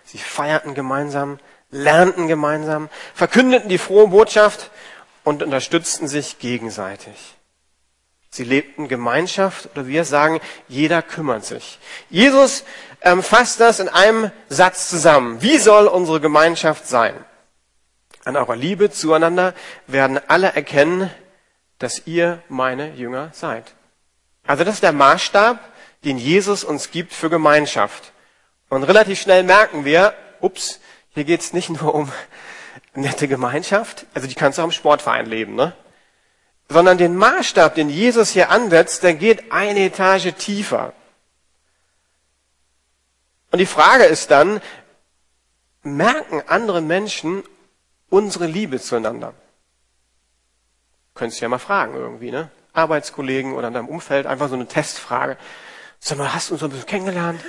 sie 0.05 0.19
feierten 0.19 0.75
gemeinsam, 0.75 1.41
lernten 1.73 2.29
gemeinsam, 2.29 2.89
verkündeten 3.15 3.69
die 3.69 3.79
frohe 3.79 4.09
Botschaft 4.09 4.71
und 5.25 5.43
unterstützten 5.43 6.09
sich 6.09 6.39
gegenseitig. 6.39 7.37
Sie 8.31 8.45
lebten 8.45 8.89
Gemeinschaft 8.89 9.69
oder 9.73 9.87
wir 9.87 10.05
sagen, 10.05 10.41
jeder 10.67 11.03
kümmert 11.03 11.45
sich. 11.45 11.79
Jesus 12.09 12.65
ähm, 13.03 13.23
fasst 13.23 13.61
das 13.61 13.79
in 13.79 13.89
einem 13.91 14.31
Satz 14.49 14.89
zusammen. 14.89 15.43
Wie 15.43 15.59
soll 15.59 15.87
unsere 15.87 16.21
Gemeinschaft 16.21 16.87
sein? 16.87 17.15
An 18.25 18.37
eurer 18.37 18.57
Liebe 18.57 18.91
zueinander 18.91 19.53
werden 19.87 20.19
alle 20.29 20.55
erkennen, 20.55 21.11
dass 21.79 22.07
ihr 22.07 22.43
meine 22.49 22.95
Jünger 22.95 23.31
seid. 23.35 23.75
Also 24.47 24.65
das 24.65 24.77
ist 24.77 24.83
der 24.83 24.93
Maßstab, 24.93 25.59
den 26.05 26.17
Jesus 26.17 26.65
uns 26.65 26.91
gibt 26.91 27.13
für 27.13 27.29
Gemeinschaft. 27.29 28.13
Und 28.69 28.85
relativ 28.85 29.21
schnell 29.21 29.43
merken 29.43 29.85
wir, 29.85 30.15
ups, 30.41 30.81
hier 31.11 31.25
geht's 31.25 31.53
nicht 31.53 31.69
nur 31.69 31.95
um 31.95 32.11
nette 32.95 33.29
Gemeinschaft, 33.29 34.07
also 34.15 34.27
die 34.27 34.35
kannst 34.35 34.59
du 34.59 34.63
auch 34.63 34.67
im 34.67 34.73
Sportverein 34.73 35.27
leben, 35.27 35.55
ne? 35.55 35.75
sondern 36.69 36.99
den 36.99 37.17
Maßstab, 37.17 37.75
den 37.75 37.89
Jesus 37.89 38.31
hier 38.31 38.51
ansetzt, 38.51 39.03
der 39.03 39.15
geht 39.15 39.53
eine 39.53 39.81
Etage 39.81 40.33
tiefer. 40.37 40.93
Und 43.51 43.59
die 43.59 43.67
Frage 43.67 44.05
ist 44.05 44.31
dann, 44.31 44.61
merken 45.83 46.43
andere 46.47 46.81
Menschen 46.81 47.43
unsere 48.09 48.47
Liebe 48.47 48.81
zueinander? 48.81 49.35
Könntest 51.15 51.41
du 51.41 51.45
ja 51.45 51.49
mal 51.51 51.59
fragen 51.59 51.95
irgendwie, 51.95 52.31
ne? 52.31 52.51
Arbeitskollegen 52.73 53.53
oder 53.53 53.69
in 53.69 53.75
deinem 53.75 53.89
Umfeld, 53.89 54.27
einfach 54.27 54.49
so 54.49 54.55
eine 54.55 54.67
Testfrage. 54.67 55.37
Sag 55.99 56.17
mal, 56.17 56.33
hast 56.33 56.49
du 56.49 56.55
uns 56.55 56.61
so 56.61 56.67
ein 56.67 56.71
bisschen 56.71 56.87
kennengelernt? 56.87 57.43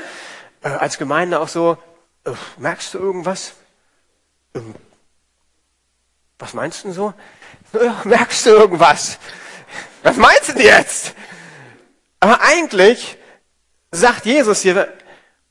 Äh, 0.62 0.68
als 0.70 0.98
Gemeinde 0.98 1.40
auch 1.40 1.48
so, 1.48 1.78
äh, 2.26 2.32
merkst 2.58 2.94
du 2.94 3.00
irgendwas? 3.00 3.54
Ähm, 4.54 4.76
was 6.44 6.54
meinst 6.54 6.84
du 6.84 6.90
denn 6.90 6.94
so? 6.94 7.14
merkst 8.04 8.46
du 8.46 8.50
irgendwas? 8.50 9.18
Was 10.04 10.18
meinst 10.18 10.50
du 10.50 10.54
denn 10.54 10.64
jetzt? 10.64 11.16
Aber 12.20 12.42
eigentlich 12.42 13.18
sagt 13.92 14.26
Jesus 14.26 14.62
hier, 14.62 14.94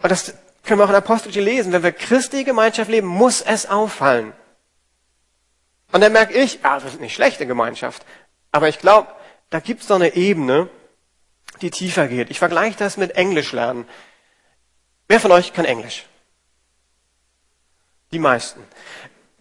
und 0.03 0.11
das 0.11 0.35
können 0.63 0.79
wir 0.79 0.85
auch 0.85 0.91
in 0.91 0.95
Apostelgeschichte 0.95 1.51
lesen, 1.51 1.73
wenn 1.73 1.83
wir 1.83 1.93
Christi 1.93 2.45
Gemeinschaft 2.45 2.91
leben, 2.91 3.07
muss 3.07 3.41
es 3.41 3.67
auffallen. 3.67 4.35
Und 5.93 6.03
dann 6.03 6.13
merke 6.13 6.35
ich, 6.35 6.63
ah, 6.63 6.79
das 6.79 6.93
ist 6.93 7.01
nicht 7.01 7.15
schlechte 7.15 7.47
Gemeinschaft. 7.47 8.05
Aber 8.51 8.69
ich 8.69 8.79
glaube, 8.79 9.13
da 9.49 9.61
gibt 9.61 9.83
es 9.83 9.89
noch 9.89 9.97
eine 9.97 10.15
Ebene, 10.15 10.69
die 11.63 11.71
tiefer 11.71 12.07
geht. 12.07 12.31
Ich 12.31 12.39
vergleiche 12.39 12.77
das 12.79 12.99
mit 12.99 13.13
Englisch 13.13 13.53
lernen. 13.53 13.87
Wer 15.09 15.21
von 15.21 15.33
euch 15.33 15.53
kann 15.53 15.65
Englisch? 15.65 16.05
Die 18.13 18.19
meisten. 18.19 18.63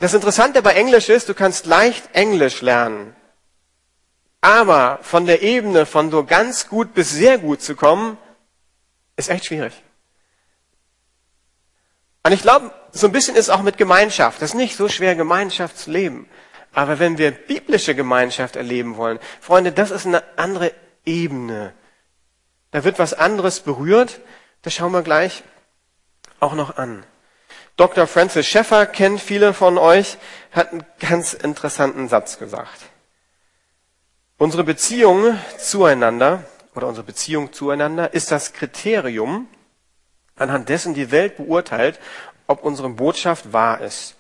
Das 0.02 0.16
Interessante 0.16 0.64
bei 0.64 0.74
Englisch 0.74 1.10
ist, 1.10 1.30
du 1.30 1.36
kannst 1.36 1.68
leicht 1.68 2.10
Englisch 2.14 2.64
lernen. 2.64 3.16
Aber 4.42 4.98
von 5.04 5.28
der 5.28 5.44
Ebene 5.44 5.86
von 5.86 6.10
so 6.10 6.24
ganz 6.24 6.68
gut 6.68 6.96
bis 6.96 7.12
sehr 7.12 7.38
gut 7.38 7.62
zu 7.62 7.76
kommen, 7.76 8.18
ist 9.16 9.30
echt 9.30 9.46
schwierig. 9.46 9.74
Und 12.24 12.32
ich 12.32 12.42
glaube, 12.42 12.74
so 12.92 13.06
ein 13.06 13.12
bisschen 13.12 13.36
ist 13.36 13.52
auch 13.52 13.62
mit 13.62 13.78
Gemeinschaft. 13.78 14.42
Das 14.42 14.50
ist 14.50 14.56
nicht 14.56 14.76
so 14.76 14.90
schwer, 14.90 15.14
Gemeinschaft 15.14 15.78
zu 15.78 15.92
leben. 15.92 16.28
Aber 16.74 16.98
wenn 16.98 17.20
wir 17.20 17.30
biblische 17.30 17.94
Gemeinschaft 17.94 18.56
erleben 18.56 18.98
wollen, 18.98 19.20
Freunde, 19.40 19.72
das 19.72 19.92
ist 19.92 20.08
eine 20.08 20.24
andere 20.36 20.74
Ebene. 21.06 21.76
Da 22.72 22.84
wird 22.84 22.98
was 22.98 23.14
anderes 23.14 23.60
berührt. 23.60 24.20
Das 24.64 24.74
schauen 24.74 24.94
wir 24.94 25.04
gleich 25.04 25.44
auch 26.40 26.54
noch 26.54 26.78
an. 26.78 27.04
Dr. 27.78 28.06
Francis 28.06 28.48
Schäffer 28.48 28.86
kennt 28.86 29.22
viele 29.22 29.54
von 29.54 29.78
euch, 29.78 30.18
hat 30.52 30.72
einen 30.72 30.86
ganz 31.00 31.34
interessanten 31.34 32.10
Satz 32.10 32.38
gesagt. 32.38 32.82
Unsere 34.38 34.64
Beziehung 34.64 35.38
zueinander 35.58 36.44
oder 36.76 36.88
unsere 36.88 37.06
Beziehung 37.06 37.54
zueinander 37.54 38.14
ist 38.14 38.32
das 38.32 38.54
Kriterium, 38.54 39.48
anhand 40.36 40.70
dessen 40.70 40.94
die 40.94 41.12
Welt 41.12 41.38
beurteilt, 41.38 42.00
ob 42.48 42.64
unsere 42.64 42.90
Botschaft 42.90 43.54
wahr 43.54 43.82
ist. 43.82 44.16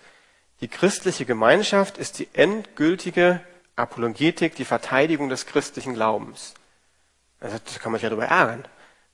Die 0.61 0.67
christliche 0.67 1.25
Gemeinschaft 1.25 1.97
ist 1.97 2.19
die 2.19 2.29
endgültige 2.33 3.41
Apologetik, 3.75 4.55
die 4.55 4.65
Verteidigung 4.65 5.29
des 5.29 5.47
christlichen 5.47 5.95
Glaubens. 5.95 6.53
Also, 7.39 7.57
da 7.57 7.79
kann 7.79 7.91
man 7.91 7.97
sich 7.97 8.03
ja 8.03 8.09
darüber 8.09 8.27
ärgern. 8.27 8.65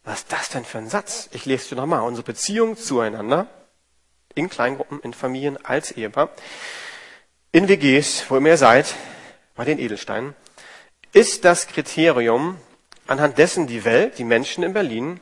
Was 0.04 0.20
ist 0.20 0.32
das 0.32 0.50
denn 0.50 0.66
für 0.66 0.78
ein 0.78 0.90
Satz? 0.90 1.30
Ich 1.32 1.46
lese 1.46 1.64
es 1.64 1.70
dir 1.70 1.76
nochmal. 1.76 2.02
Unsere 2.02 2.26
Beziehung 2.26 2.76
zueinander 2.76 3.48
in 4.38 4.50
Kleingruppen, 4.50 5.02
in 5.02 5.14
Familien, 5.14 5.58
als 5.66 5.92
Ehepaar, 5.92 6.30
in 7.52 7.68
WGs, 7.68 8.26
wo 8.30 8.38
immer 8.38 8.50
ihr 8.50 8.58
seid, 8.58 8.94
bei 9.56 9.66
den 9.66 9.80
Edelsteinen, 9.80 10.36
ist 11.14 11.46
das 11.46 11.68
Kriterium, 11.68 12.58
anhand 13.08 13.38
dessen 13.38 13.68
die 13.68 13.84
Welt, 13.86 14.18
die 14.18 14.24
Menschen 14.24 14.64
in 14.64 14.74
Berlin, 14.74 15.20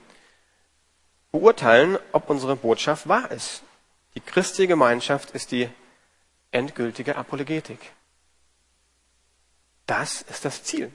beurteilen, 1.31 1.97
ob 2.11 2.29
unsere 2.29 2.55
Botschaft 2.55 3.07
wahr 3.07 3.31
ist. 3.31 3.63
Die 4.15 4.21
christliche 4.21 4.67
Gemeinschaft 4.67 5.31
ist 5.31 5.51
die 5.51 5.69
endgültige 6.51 7.15
Apologetik. 7.15 7.79
Das 9.85 10.21
ist 10.23 10.45
das 10.45 10.63
Ziel. 10.63 10.91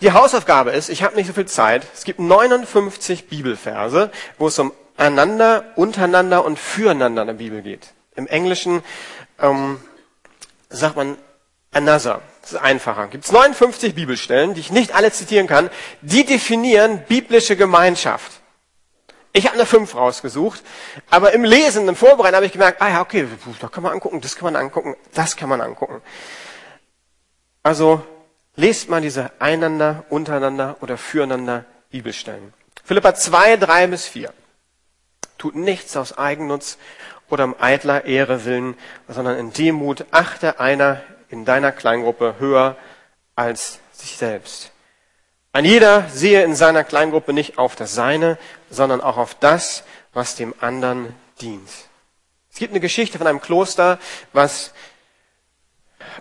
Die 0.00 0.12
Hausaufgabe 0.12 0.70
ist, 0.70 0.90
ich 0.90 1.02
habe 1.02 1.16
nicht 1.16 1.26
so 1.26 1.32
viel 1.32 1.46
Zeit, 1.46 1.86
es 1.92 2.04
gibt 2.04 2.20
59 2.20 3.26
Bibelverse, 3.26 4.12
wo 4.38 4.46
es 4.46 4.58
um 4.58 4.72
einander, 4.98 5.64
untereinander 5.76 6.44
und 6.44 6.58
füreinander 6.58 7.22
in 7.22 7.28
der 7.28 7.34
Bibel 7.34 7.62
geht. 7.62 7.94
Im 8.16 8.26
Englischen 8.26 8.82
ähm, 9.40 9.80
sagt 10.68 10.96
man 10.96 11.16
another. 11.72 12.20
Das 12.42 12.52
ist 12.52 12.58
einfacher. 12.58 13.06
Gibt 13.08 13.24
es 13.24 13.32
59 13.32 13.94
Bibelstellen, 13.94 14.54
die 14.54 14.60
ich 14.60 14.72
nicht 14.72 14.94
alle 14.94 15.12
zitieren 15.12 15.46
kann, 15.46 15.70
die 16.02 16.24
definieren 16.24 17.02
biblische 17.06 17.56
Gemeinschaft. 17.56 18.32
Ich 19.32 19.46
habe 19.46 19.54
eine 19.54 19.66
fünf 19.66 19.94
rausgesucht, 19.94 20.62
aber 21.10 21.32
im 21.32 21.44
Lesen, 21.44 21.86
im 21.86 21.94
Vorbereiten 21.94 22.34
habe 22.34 22.46
ich 22.46 22.52
gemerkt, 22.52 22.80
ah 22.82 22.88
ja, 22.88 23.00
okay, 23.02 23.28
da 23.60 23.68
kann 23.68 23.82
man 23.82 23.92
angucken, 23.92 24.20
das 24.20 24.34
kann 24.34 24.52
man 24.52 24.56
angucken, 24.56 24.96
das 25.14 25.36
kann 25.36 25.48
man 25.48 25.60
angucken. 25.60 26.00
Also 27.62 28.02
lest 28.56 28.88
mal 28.88 29.02
diese 29.02 29.30
einander, 29.38 30.04
untereinander 30.08 30.76
oder 30.80 30.96
füreinander 30.96 31.66
Bibelstellen. 31.90 32.52
Philippa 32.82 33.14
2, 33.14 33.58
3 33.58 33.86
bis 33.88 34.06
4 34.06 34.32
tut 35.38 35.54
nichts 35.54 35.96
aus 35.96 36.16
Eigennutz 36.18 36.78
oder 37.30 37.44
um 37.44 37.54
eitler 37.58 38.04
Ehre 38.04 38.44
willen, 38.44 38.76
sondern 39.08 39.38
in 39.38 39.52
Demut 39.52 40.06
achte 40.10 40.60
einer 40.60 41.02
in 41.30 41.44
deiner 41.44 41.72
Kleingruppe 41.72 42.36
höher 42.38 42.76
als 43.36 43.80
sich 43.92 44.16
selbst. 44.16 44.72
Ein 45.52 45.64
jeder 45.64 46.08
sehe 46.08 46.42
in 46.42 46.54
seiner 46.54 46.84
Kleingruppe 46.84 47.32
nicht 47.32 47.58
auf 47.58 47.76
das 47.76 47.94
Seine, 47.94 48.38
sondern 48.70 49.00
auch 49.00 49.16
auf 49.16 49.34
das, 49.34 49.84
was 50.12 50.34
dem 50.34 50.54
anderen 50.60 51.14
dient. 51.40 51.68
Es 52.50 52.58
gibt 52.58 52.72
eine 52.72 52.80
Geschichte 52.80 53.18
von 53.18 53.26
einem 53.26 53.40
Kloster, 53.40 53.98
was 54.32 54.72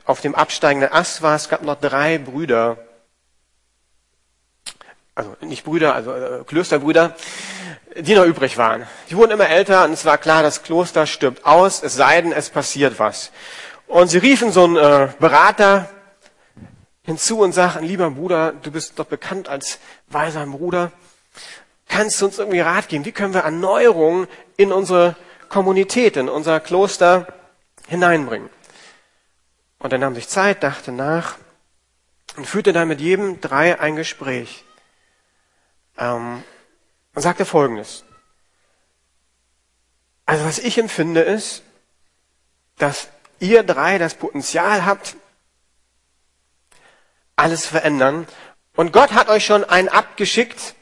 auf 0.05 0.21
dem 0.21 0.35
absteigenden 0.35 0.91
Ast 0.91 1.21
war. 1.21 1.35
Es 1.35 1.49
gab 1.49 1.61
noch 1.61 1.79
drei 1.79 2.17
Brüder, 2.17 2.77
also 5.15 5.35
nicht 5.41 5.63
Brüder, 5.63 5.95
also 5.95 6.13
äh, 6.13 6.43
Klösterbrüder, 6.45 7.15
die 7.99 8.15
noch 8.15 8.25
übrig 8.25 8.57
waren. 8.57 8.85
Die 9.09 9.17
wurden 9.17 9.31
immer 9.31 9.49
älter 9.49 9.85
und 9.85 9.93
es 9.93 10.05
war 10.05 10.17
klar, 10.17 10.43
das 10.43 10.63
Kloster 10.63 11.07
stirbt 11.07 11.45
aus, 11.45 11.81
es 11.81 11.95
sei 11.95 12.21
denn, 12.21 12.31
es 12.31 12.49
passiert 12.49 12.99
was. 12.99 13.31
Und 13.87 14.09
sie 14.09 14.19
riefen 14.19 14.51
so 14.51 14.65
einen 14.65 14.77
äh, 14.77 15.09
Berater 15.19 15.89
hinzu 17.03 17.39
und 17.39 17.53
sagten, 17.53 17.85
lieber 17.85 18.11
Bruder, 18.11 18.51
du 18.51 18.71
bist 18.71 18.99
doch 18.99 19.05
bekannt 19.05 19.49
als 19.49 19.79
weiser 20.07 20.45
Bruder, 20.45 20.91
kannst 21.87 22.21
du 22.21 22.25
uns 22.25 22.37
irgendwie 22.37 22.59
Rat 22.59 22.89
geben? 22.89 23.05
Wie 23.05 23.11
können 23.11 23.33
wir 23.33 23.41
Erneuerung 23.41 24.27
in 24.57 24.71
unsere 24.71 25.15
Kommunität, 25.49 26.17
in 26.17 26.29
unser 26.29 26.59
Kloster 26.59 27.27
hineinbringen? 27.87 28.49
Und 29.79 29.93
er 29.93 29.99
nahm 29.99 30.15
sich 30.15 30.27
Zeit, 30.27 30.63
dachte 30.63 30.91
nach 30.91 31.35
und 32.35 32.45
führte 32.45 32.73
dann 32.73 32.87
mit 32.87 32.99
jedem 32.99 33.41
drei 33.41 33.79
ein 33.79 33.95
Gespräch. 33.95 34.65
ähm, 35.97 36.43
und 37.17 37.23
sagte 37.23 37.45
Folgendes. 37.45 38.03
Also 40.27 40.45
was 40.45 40.59
ich 40.59 40.77
empfinde 40.77 41.21
ist, 41.21 41.63
dass 42.77 43.07
ihr 43.39 43.63
drei 43.63 43.97
das 43.97 44.13
Potenzial 44.13 44.85
habt, 44.85 45.15
alles 47.35 47.65
verändern. 47.65 48.27
Und 48.75 48.93
Gott 48.93 49.13
hat 49.13 49.29
euch 49.29 49.47
schon 49.47 49.63
einen 49.63 49.89
abgeschickt, 49.89 50.75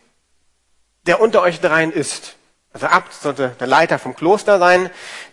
der 1.06 1.22
unter 1.22 1.42
euch 1.42 1.62
dreien 1.62 1.94
ist. 1.94 2.36
Also 2.74 2.88
Abt 2.88 3.14
sollte 3.14 3.56
der 3.58 3.68
Leiter 3.68 3.98
vom 3.98 4.14
Kloster 4.14 4.60
sein. 4.60 4.90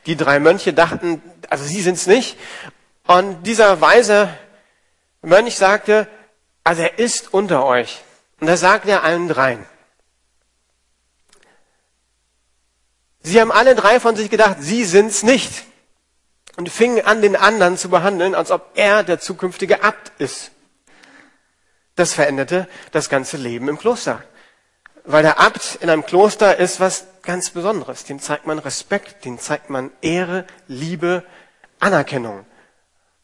Die 0.06 0.16
drei 0.16 0.38
Mönche 0.38 0.73
dachten, 0.73 1.21
also 1.50 1.64
sie 1.64 1.82
sind's 1.82 2.06
nicht. 2.06 2.38
Und 3.09 3.42
dieser 3.42 3.80
weise 3.80 4.32
Mönch 5.21 5.56
sagte, 5.56 6.06
also 6.62 6.82
er 6.82 7.00
ist 7.00 7.35
unter 7.35 7.66
euch. 7.66 8.02
Und 8.38 8.47
das 8.47 8.61
sagt 8.61 8.87
er 8.87 9.02
allen 9.02 9.26
dreien. 9.26 9.66
Sie 13.22 13.40
haben 13.40 13.52
alle 13.52 13.74
drei 13.74 14.00
von 14.00 14.16
sich 14.16 14.30
gedacht, 14.30 14.56
sie 14.60 14.84
sind's 14.84 15.22
nicht. 15.22 15.64
Und 16.56 16.68
fingen 16.68 17.04
an, 17.06 17.22
den 17.22 17.36
anderen 17.36 17.78
zu 17.78 17.88
behandeln, 17.88 18.34
als 18.34 18.50
ob 18.50 18.72
er 18.74 19.04
der 19.04 19.20
zukünftige 19.20 19.82
Abt 19.82 20.12
ist. 20.18 20.50
Das 21.94 22.14
veränderte 22.14 22.68
das 22.90 23.08
ganze 23.08 23.36
Leben 23.36 23.68
im 23.68 23.78
Kloster. 23.78 24.22
Weil 25.04 25.22
der 25.22 25.40
Abt 25.40 25.78
in 25.80 25.88
einem 25.88 26.04
Kloster 26.04 26.58
ist 26.58 26.78
was 26.78 27.06
ganz 27.22 27.50
Besonderes. 27.50 28.04
Dem 28.04 28.20
zeigt 28.20 28.46
man 28.46 28.58
Respekt, 28.58 29.24
dem 29.24 29.38
zeigt 29.38 29.70
man 29.70 29.90
Ehre, 30.00 30.44
Liebe, 30.68 31.24
Anerkennung. 31.80 32.44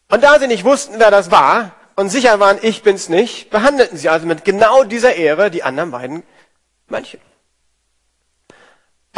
Und 0.08 0.24
da 0.24 0.38
sie 0.38 0.46
nicht 0.46 0.64
wussten, 0.64 0.98
wer 0.98 1.10
das 1.10 1.30
war 1.30 1.72
und 1.96 2.08
sicher 2.08 2.40
waren, 2.40 2.58
ich 2.62 2.82
bin's 2.82 3.08
nicht, 3.08 3.50
behandelten 3.50 3.98
sie 3.98 4.08
also 4.08 4.26
mit 4.26 4.44
genau 4.44 4.84
dieser 4.84 5.16
Ehre 5.16 5.50
die 5.50 5.62
anderen 5.62 5.90
beiden 5.90 6.22
Mönche. 6.86 7.18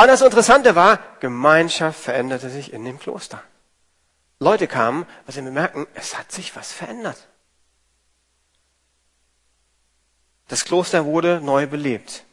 Und 0.00 0.06
das 0.06 0.22
Interessante 0.22 0.74
war, 0.74 0.98
Gemeinschaft 1.20 2.00
veränderte 2.00 2.48
sich 2.48 2.72
in 2.72 2.86
dem 2.86 2.98
Kloster. 2.98 3.42
Leute 4.38 4.66
kamen, 4.66 5.04
weil 5.26 5.34
sie 5.34 5.42
bemerken, 5.42 5.86
es 5.92 6.16
hat 6.16 6.32
sich 6.32 6.56
was 6.56 6.72
verändert. 6.72 7.28
Das 10.48 10.64
Kloster 10.64 11.04
wurde 11.04 11.42
neu 11.42 11.66
belebt. 11.66 12.24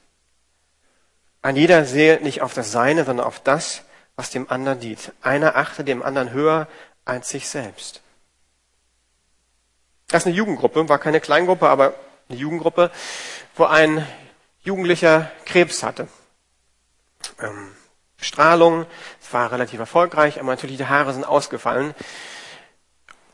Ein 1.42 1.58
jeder 1.58 1.84
sehe 1.84 2.22
nicht 2.22 2.42
auf 2.42 2.54
das 2.54 2.72
Seine, 2.72 3.04
sondern 3.04 3.28
auf 3.28 3.42
das, 3.42 3.82
was 4.16 4.30
dem 4.30 4.50
anderen 4.50 4.80
dient. 4.80 5.12
Einer 5.22 5.58
achte 5.58 5.84
dem 5.84 6.02
anderen 6.04 6.32
höher 6.32 6.70
als 7.04 7.28
sich 7.28 7.50
selbst. 7.50 8.02
Das 10.08 10.22
ist 10.22 10.28
eine 10.28 10.38
Jugendgruppe, 10.38 10.88
war 10.88 11.00
keine 11.00 11.20
Kleingruppe, 11.20 11.68
aber 11.68 11.96
eine 12.30 12.38
Jugendgruppe, 12.40 12.92
wo 13.56 13.66
ein 13.66 14.08
Jugendlicher 14.64 15.30
Krebs 15.44 15.84
hatte 15.84 16.08
ähm, 17.40 17.72
Strahlung. 18.20 18.86
Es 19.22 19.34
war 19.34 19.52
relativ 19.52 19.80
erfolgreich, 19.80 20.40
aber 20.40 20.50
natürlich 20.50 20.78
die 20.78 20.86
Haare 20.86 21.14
sind 21.14 21.24
ausgefallen. 21.24 21.94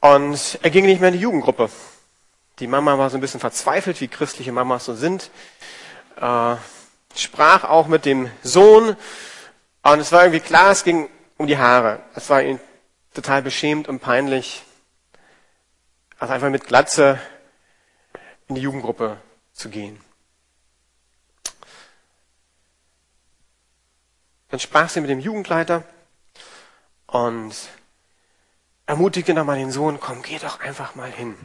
Und 0.02 0.60
er 0.62 0.70
ging 0.70 0.86
nicht 0.86 1.00
mehr 1.00 1.10
in 1.10 1.16
die 1.16 1.22
Jugendgruppe. 1.22 1.70
Die 2.60 2.68
Mama 2.68 2.98
war 2.98 3.10
so 3.10 3.18
ein 3.18 3.22
bisschen 3.22 3.40
verzweifelt, 3.40 4.02
wie 4.02 4.08
christliche 4.08 4.52
Mamas 4.52 4.86
so 4.86 4.94
sind. 4.94 5.32
Äh, 6.20 6.56
sprach 7.16 7.64
auch 7.64 7.88
mit 7.88 8.06
dem 8.06 8.30
Sohn. 8.44 8.96
Und 9.82 10.00
es 10.00 10.12
war 10.12 10.24
irgendwie 10.24 10.40
klar, 10.40 10.72
es 10.72 10.84
ging 10.84 11.10
um 11.38 11.48
die 11.48 11.58
Haare. 11.58 12.00
Es 12.16 12.30
war 12.30 12.42
ihm 12.42 12.60
total 13.14 13.42
beschämt 13.42 13.88
und 13.88 14.00
peinlich, 14.00 14.64
also 16.20 16.34
einfach 16.34 16.50
mit 16.50 16.66
Glatze 16.66 17.20
in 18.48 18.56
die 18.56 18.62
Jugendgruppe 18.62 19.18
zu 19.54 19.70
gehen. 19.70 20.00
Dann 24.54 24.60
sprach 24.60 24.88
sie 24.88 25.02
mit 25.02 25.10
dem 25.10 25.20
Jugendleiter 25.20 25.84
und 27.08 27.56
ermutigte 28.86 29.34
nochmal 29.34 29.58
den 29.58 29.72
Sohn, 29.72 30.00
komm, 30.00 30.22
geh 30.22 30.38
doch 30.38 30.60
einfach 30.60 30.94
mal 30.94 31.10
hin. 31.10 31.36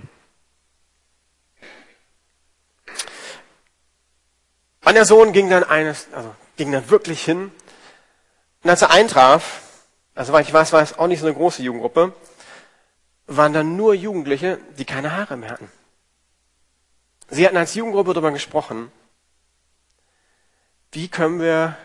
Und 4.84 4.94
der 4.94 5.06
Sohn 5.06 5.32
ging 5.32 5.48
dann 5.48 5.64
eines, 5.64 6.08
also 6.12 6.34
ging 6.58 6.70
dann 6.70 6.90
wirklich 6.90 7.24
hin. 7.24 7.50
Und 8.62 8.68
als 8.68 8.82
er 8.82 8.90
eintraf, 8.90 9.62
also 10.14 10.34
weil 10.34 10.42
ich 10.42 10.52
weiß, 10.52 10.74
war 10.74 10.82
es 10.82 10.98
auch 10.98 11.06
nicht 11.06 11.20
so 11.20 11.26
eine 11.28 11.34
große 11.34 11.62
Jugendgruppe, 11.62 12.12
waren 13.26 13.54
dann 13.54 13.74
nur 13.74 13.94
Jugendliche, 13.94 14.58
die 14.76 14.84
keine 14.84 15.16
Haare 15.16 15.38
mehr 15.38 15.52
hatten. 15.52 15.72
Sie 17.30 17.46
hatten 17.46 17.56
als 17.56 17.74
Jugendgruppe 17.74 18.12
darüber 18.12 18.32
gesprochen, 18.32 18.92
wie 20.92 21.08
können 21.08 21.40
wir 21.40 21.78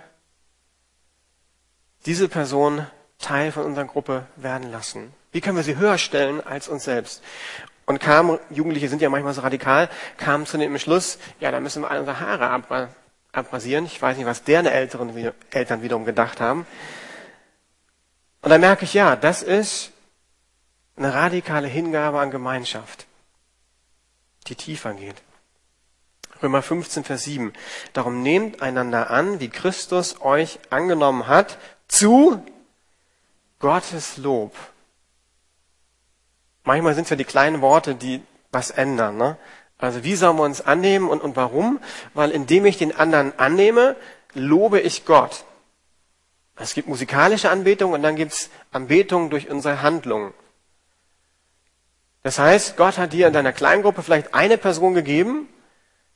diese 2.05 2.27
Person 2.27 2.85
Teil 3.19 3.51
von 3.51 3.63
unserer 3.63 3.85
Gruppe 3.85 4.25
werden 4.35 4.71
lassen? 4.71 5.13
Wie 5.31 5.41
können 5.41 5.57
wir 5.57 5.63
sie 5.63 5.77
höher 5.77 5.97
stellen 5.97 6.45
als 6.45 6.67
uns 6.67 6.83
selbst? 6.83 7.23
Und 7.85 7.99
kamen, 7.99 8.39
Jugendliche 8.49 8.87
sind 8.87 9.01
ja 9.01 9.09
manchmal 9.09 9.33
so 9.33 9.41
radikal, 9.41 9.89
kamen 10.17 10.45
zu 10.45 10.57
dem 10.57 10.77
Schluss, 10.77 11.17
ja, 11.39 11.51
da 11.51 11.59
müssen 11.59 11.81
wir 11.81 11.91
alle 11.91 11.99
unsere 11.99 12.19
Haare 12.19 12.63
abrasieren. 13.31 13.85
Ich 13.85 14.01
weiß 14.01 14.17
nicht, 14.17 14.25
was 14.25 14.43
deren 14.43 14.67
Älteren, 14.67 15.33
Eltern 15.51 15.81
wiederum 15.81 16.05
gedacht 16.05 16.39
haben. 16.39 16.65
Und 18.41 18.49
dann 18.49 18.61
merke 18.61 18.85
ich, 18.85 18.93
ja, 18.93 19.15
das 19.15 19.43
ist 19.43 19.91
eine 20.95 21.13
radikale 21.13 21.67
Hingabe 21.67 22.19
an 22.19 22.31
Gemeinschaft, 22.31 23.05
die 24.47 24.55
tiefer 24.55 24.93
geht. 24.93 25.15
Römer 26.41 26.61
15, 26.61 27.03
Vers 27.05 27.23
7. 27.23 27.53
Darum 27.93 28.21
nehmt 28.21 28.61
einander 28.61 29.09
an, 29.09 29.39
wie 29.39 29.49
Christus 29.49 30.21
euch 30.21 30.59
angenommen 30.69 31.27
hat, 31.27 31.57
zu 31.87 32.43
Gottes 33.59 34.17
Lob. 34.17 34.53
Manchmal 36.63 36.95
sind 36.95 37.03
es 37.03 37.09
ja 37.09 37.15
die 37.15 37.23
kleinen 37.23 37.61
Worte, 37.61 37.95
die 37.95 38.21
was 38.51 38.71
ändern. 38.71 39.17
Ne? 39.17 39.37
Also 39.77 40.03
wie 40.03 40.15
sollen 40.15 40.37
wir 40.37 40.43
uns 40.43 40.61
annehmen 40.61 41.09
und, 41.09 41.21
und 41.21 41.35
warum? 41.35 41.79
Weil 42.13 42.31
indem 42.31 42.65
ich 42.65 42.77
den 42.77 42.95
anderen 42.95 43.37
annehme, 43.37 43.95
lobe 44.33 44.79
ich 44.79 45.05
Gott. 45.05 45.43
Es 46.55 46.73
gibt 46.73 46.87
musikalische 46.87 47.49
Anbetung 47.49 47.93
und 47.93 48.03
dann 48.03 48.15
gibt 48.15 48.33
es 48.33 48.49
Anbetung 48.71 49.29
durch 49.29 49.49
unsere 49.49 49.81
Handlungen. 49.81 50.33
Das 52.21 52.39
heißt, 52.39 52.77
Gott 52.77 52.97
hat 52.97 53.11
dir 53.11 53.27
in 53.27 53.33
deiner 53.33 53.51
Kleingruppe 53.51 54.03
vielleicht 54.03 54.33
eine 54.33 54.57
Person 54.57 54.93
gegeben, 54.93 55.49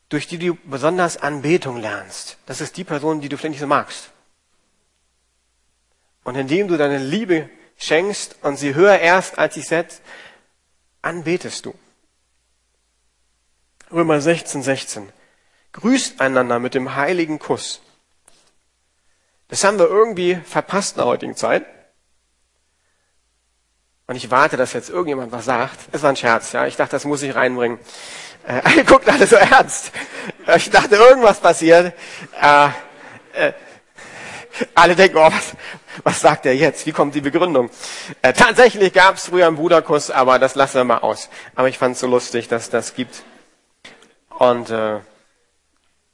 durch 0.09 0.27
die 0.27 0.37
du 0.37 0.57
besonders 0.63 1.17
Anbetung 1.17 1.77
lernst. 1.77 2.37
Das 2.45 2.61
ist 2.61 2.77
die 2.77 2.85
Person, 2.85 3.19
die 3.19 3.27
du 3.27 3.37
vielleicht 3.37 3.51
nicht 3.51 3.59
so 3.59 3.67
magst. 3.67 4.11
Und 6.27 6.35
indem 6.35 6.67
du 6.67 6.75
deine 6.75 6.97
Liebe 6.97 7.49
schenkst 7.77 8.35
und 8.41 8.57
sie 8.57 8.75
höher 8.75 8.99
erst 8.99 9.37
als 9.37 9.53
sich 9.53 9.65
setzt, 9.65 10.01
anbetest 11.01 11.65
du. 11.65 11.73
Römer 13.93 14.19
16, 14.19 14.61
16. 14.61 15.13
Grüßt 15.71 16.19
einander 16.19 16.59
mit 16.59 16.73
dem 16.73 16.95
heiligen 16.95 17.39
Kuss. 17.39 17.79
Das 19.47 19.63
haben 19.63 19.79
wir 19.79 19.87
irgendwie 19.87 20.35
verpasst 20.35 20.95
in 20.95 20.97
der 20.97 21.05
heutigen 21.05 21.37
Zeit. 21.37 21.65
Und 24.07 24.17
ich 24.17 24.29
warte, 24.29 24.57
dass 24.57 24.73
jetzt 24.73 24.89
irgendjemand 24.89 25.31
was 25.31 25.45
sagt. 25.45 25.79
Es 25.93 26.03
war 26.03 26.09
ein 26.09 26.17
Scherz, 26.17 26.51
ja. 26.51 26.67
Ich 26.67 26.75
dachte, 26.75 26.91
das 26.91 27.05
muss 27.05 27.23
ich 27.23 27.35
reinbringen. 27.35 27.79
Äh, 28.45 28.83
guckt 28.85 29.07
alle 29.07 29.27
so 29.27 29.37
ernst. 29.37 29.93
Ich 30.57 30.69
dachte, 30.71 30.97
irgendwas 30.97 31.39
passiert. 31.39 31.93
Äh, 32.41 32.69
äh, 33.31 33.53
alle 34.73 34.95
denken, 34.95 35.17
oh, 35.17 35.31
was, 35.31 35.53
was 36.03 36.21
sagt 36.21 36.45
er 36.45 36.55
jetzt? 36.55 36.85
Wie 36.85 36.91
kommt 36.91 37.15
die 37.15 37.21
Begründung? 37.21 37.69
Äh, 38.21 38.33
tatsächlich 38.33 38.93
gab 38.93 39.15
es 39.15 39.27
früher 39.27 39.47
einen 39.47 39.55
Bruderkuss, 39.55 40.11
aber 40.11 40.39
das 40.39 40.55
lassen 40.55 40.75
wir 40.75 40.83
mal 40.83 40.99
aus. 40.99 41.29
Aber 41.55 41.69
ich 41.69 41.77
fand 41.77 41.95
es 41.95 42.01
so 42.01 42.07
lustig, 42.07 42.47
dass 42.47 42.69
das 42.69 42.95
gibt. 42.95 43.23
Und 44.37 44.69
äh, 44.69 44.99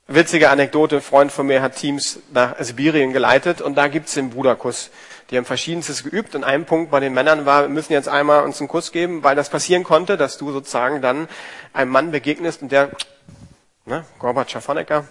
witzige 0.07 0.49
Anekdote, 0.49 0.97
ein 0.97 1.01
Freund 1.01 1.31
von 1.31 1.47
mir 1.47 1.61
hat 1.61 1.75
Teams 1.75 2.19
nach 2.31 2.55
Sibirien 2.59 3.13
geleitet 3.13 3.61
und 3.61 3.75
da 3.75 3.87
gibt's 3.87 4.13
den 4.13 4.29
Bruderkuss. 4.29 4.91
Die 5.29 5.37
haben 5.37 5.45
verschiedenstes 5.45 6.03
geübt 6.03 6.35
und 6.35 6.43
ein 6.43 6.65
Punkt 6.65 6.91
bei 6.91 6.99
den 6.99 7.13
Männern 7.13 7.45
war, 7.45 7.63
wir 7.63 7.69
müssen 7.69 7.93
jetzt 7.93 8.09
einmal 8.09 8.43
uns 8.43 8.59
einen 8.59 8.67
Kuss 8.67 8.91
geben, 8.91 9.23
weil 9.23 9.35
das 9.35 9.49
passieren 9.49 9.83
konnte, 9.83 10.17
dass 10.17 10.37
du 10.37 10.51
sozusagen 10.51 11.01
dann 11.01 11.27
einem 11.73 11.91
Mann 11.91 12.11
begegnest 12.11 12.61
und 12.61 12.71
der, 12.71 12.91
ne, 13.85 14.05
Gorbatschow 14.19 14.67
Honecker, 14.67 15.05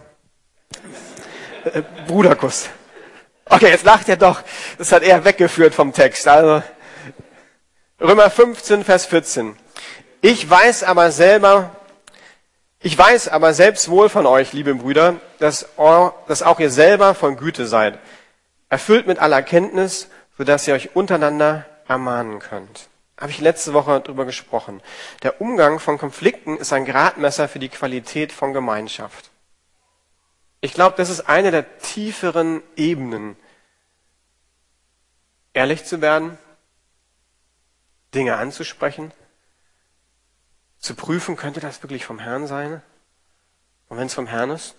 äh, 1.64 1.82
Bruderkuss. 2.06 2.68
Okay, 3.46 3.68
jetzt 3.68 3.84
lacht 3.84 4.08
er 4.08 4.16
doch. 4.16 4.42
Das 4.78 4.92
hat 4.92 5.02
er 5.02 5.24
weggeführt 5.24 5.74
vom 5.74 5.92
Text. 5.92 6.26
Also, 6.28 6.62
Römer 8.00 8.30
15, 8.30 8.84
Vers 8.84 9.06
14. 9.06 9.56
Ich 10.20 10.48
weiß 10.48 10.84
aber 10.84 11.10
selber, 11.10 11.70
ich 12.80 12.96
weiß 12.96 13.28
aber 13.28 13.54
selbst 13.54 13.88
wohl 13.90 14.08
von 14.08 14.26
euch, 14.26 14.52
liebe 14.52 14.74
Brüder, 14.74 15.16
dass, 15.38 15.66
dass 16.28 16.42
auch 16.42 16.60
ihr 16.60 16.70
selber 16.70 17.14
von 17.14 17.36
Güte 17.36 17.66
seid. 17.66 17.98
Erfüllt 18.68 19.06
mit 19.06 19.18
aller 19.18 19.42
Kenntnis, 19.42 20.08
sodass 20.38 20.66
ihr 20.66 20.74
euch 20.74 20.94
untereinander 20.94 21.66
ermahnen 21.88 22.38
könnt. 22.38 22.88
Habe 23.20 23.30
ich 23.30 23.40
letzte 23.40 23.72
Woche 23.72 24.00
drüber 24.00 24.24
gesprochen. 24.24 24.80
Der 25.22 25.40
Umgang 25.40 25.78
von 25.78 25.98
Konflikten 25.98 26.56
ist 26.56 26.72
ein 26.72 26.84
Gradmesser 26.84 27.48
für 27.48 27.58
die 27.58 27.68
Qualität 27.68 28.32
von 28.32 28.52
Gemeinschaft. 28.52 29.31
Ich 30.64 30.74
glaube, 30.74 30.96
das 30.96 31.10
ist 31.10 31.28
eine 31.28 31.50
der 31.50 31.78
tieferen 31.80 32.62
Ebenen, 32.76 33.36
ehrlich 35.52 35.84
zu 35.84 36.00
werden, 36.00 36.38
Dinge 38.14 38.36
anzusprechen, 38.36 39.12
zu 40.78 40.94
prüfen, 40.94 41.36
könnte 41.36 41.58
das 41.58 41.82
wirklich 41.82 42.04
vom 42.04 42.20
Herrn 42.20 42.46
sein? 42.46 42.80
Und 43.88 43.98
wenn 43.98 44.06
es 44.06 44.14
vom 44.14 44.28
Herrn 44.28 44.50
ist, 44.50 44.76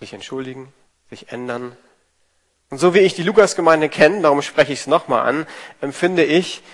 sich 0.00 0.12
entschuldigen, 0.12 0.72
sich 1.08 1.30
ändern. 1.30 1.76
Und 2.70 2.78
so 2.78 2.92
wie 2.92 2.98
ich 2.98 3.14
die 3.14 3.22
Lukasgemeinde 3.22 3.88
kenne, 3.88 4.22
darum 4.22 4.42
spreche 4.42 4.72
ich 4.72 4.80
es 4.80 4.86
nochmal 4.88 5.28
an, 5.28 5.46
empfinde 5.80 6.24
ich, 6.24 6.64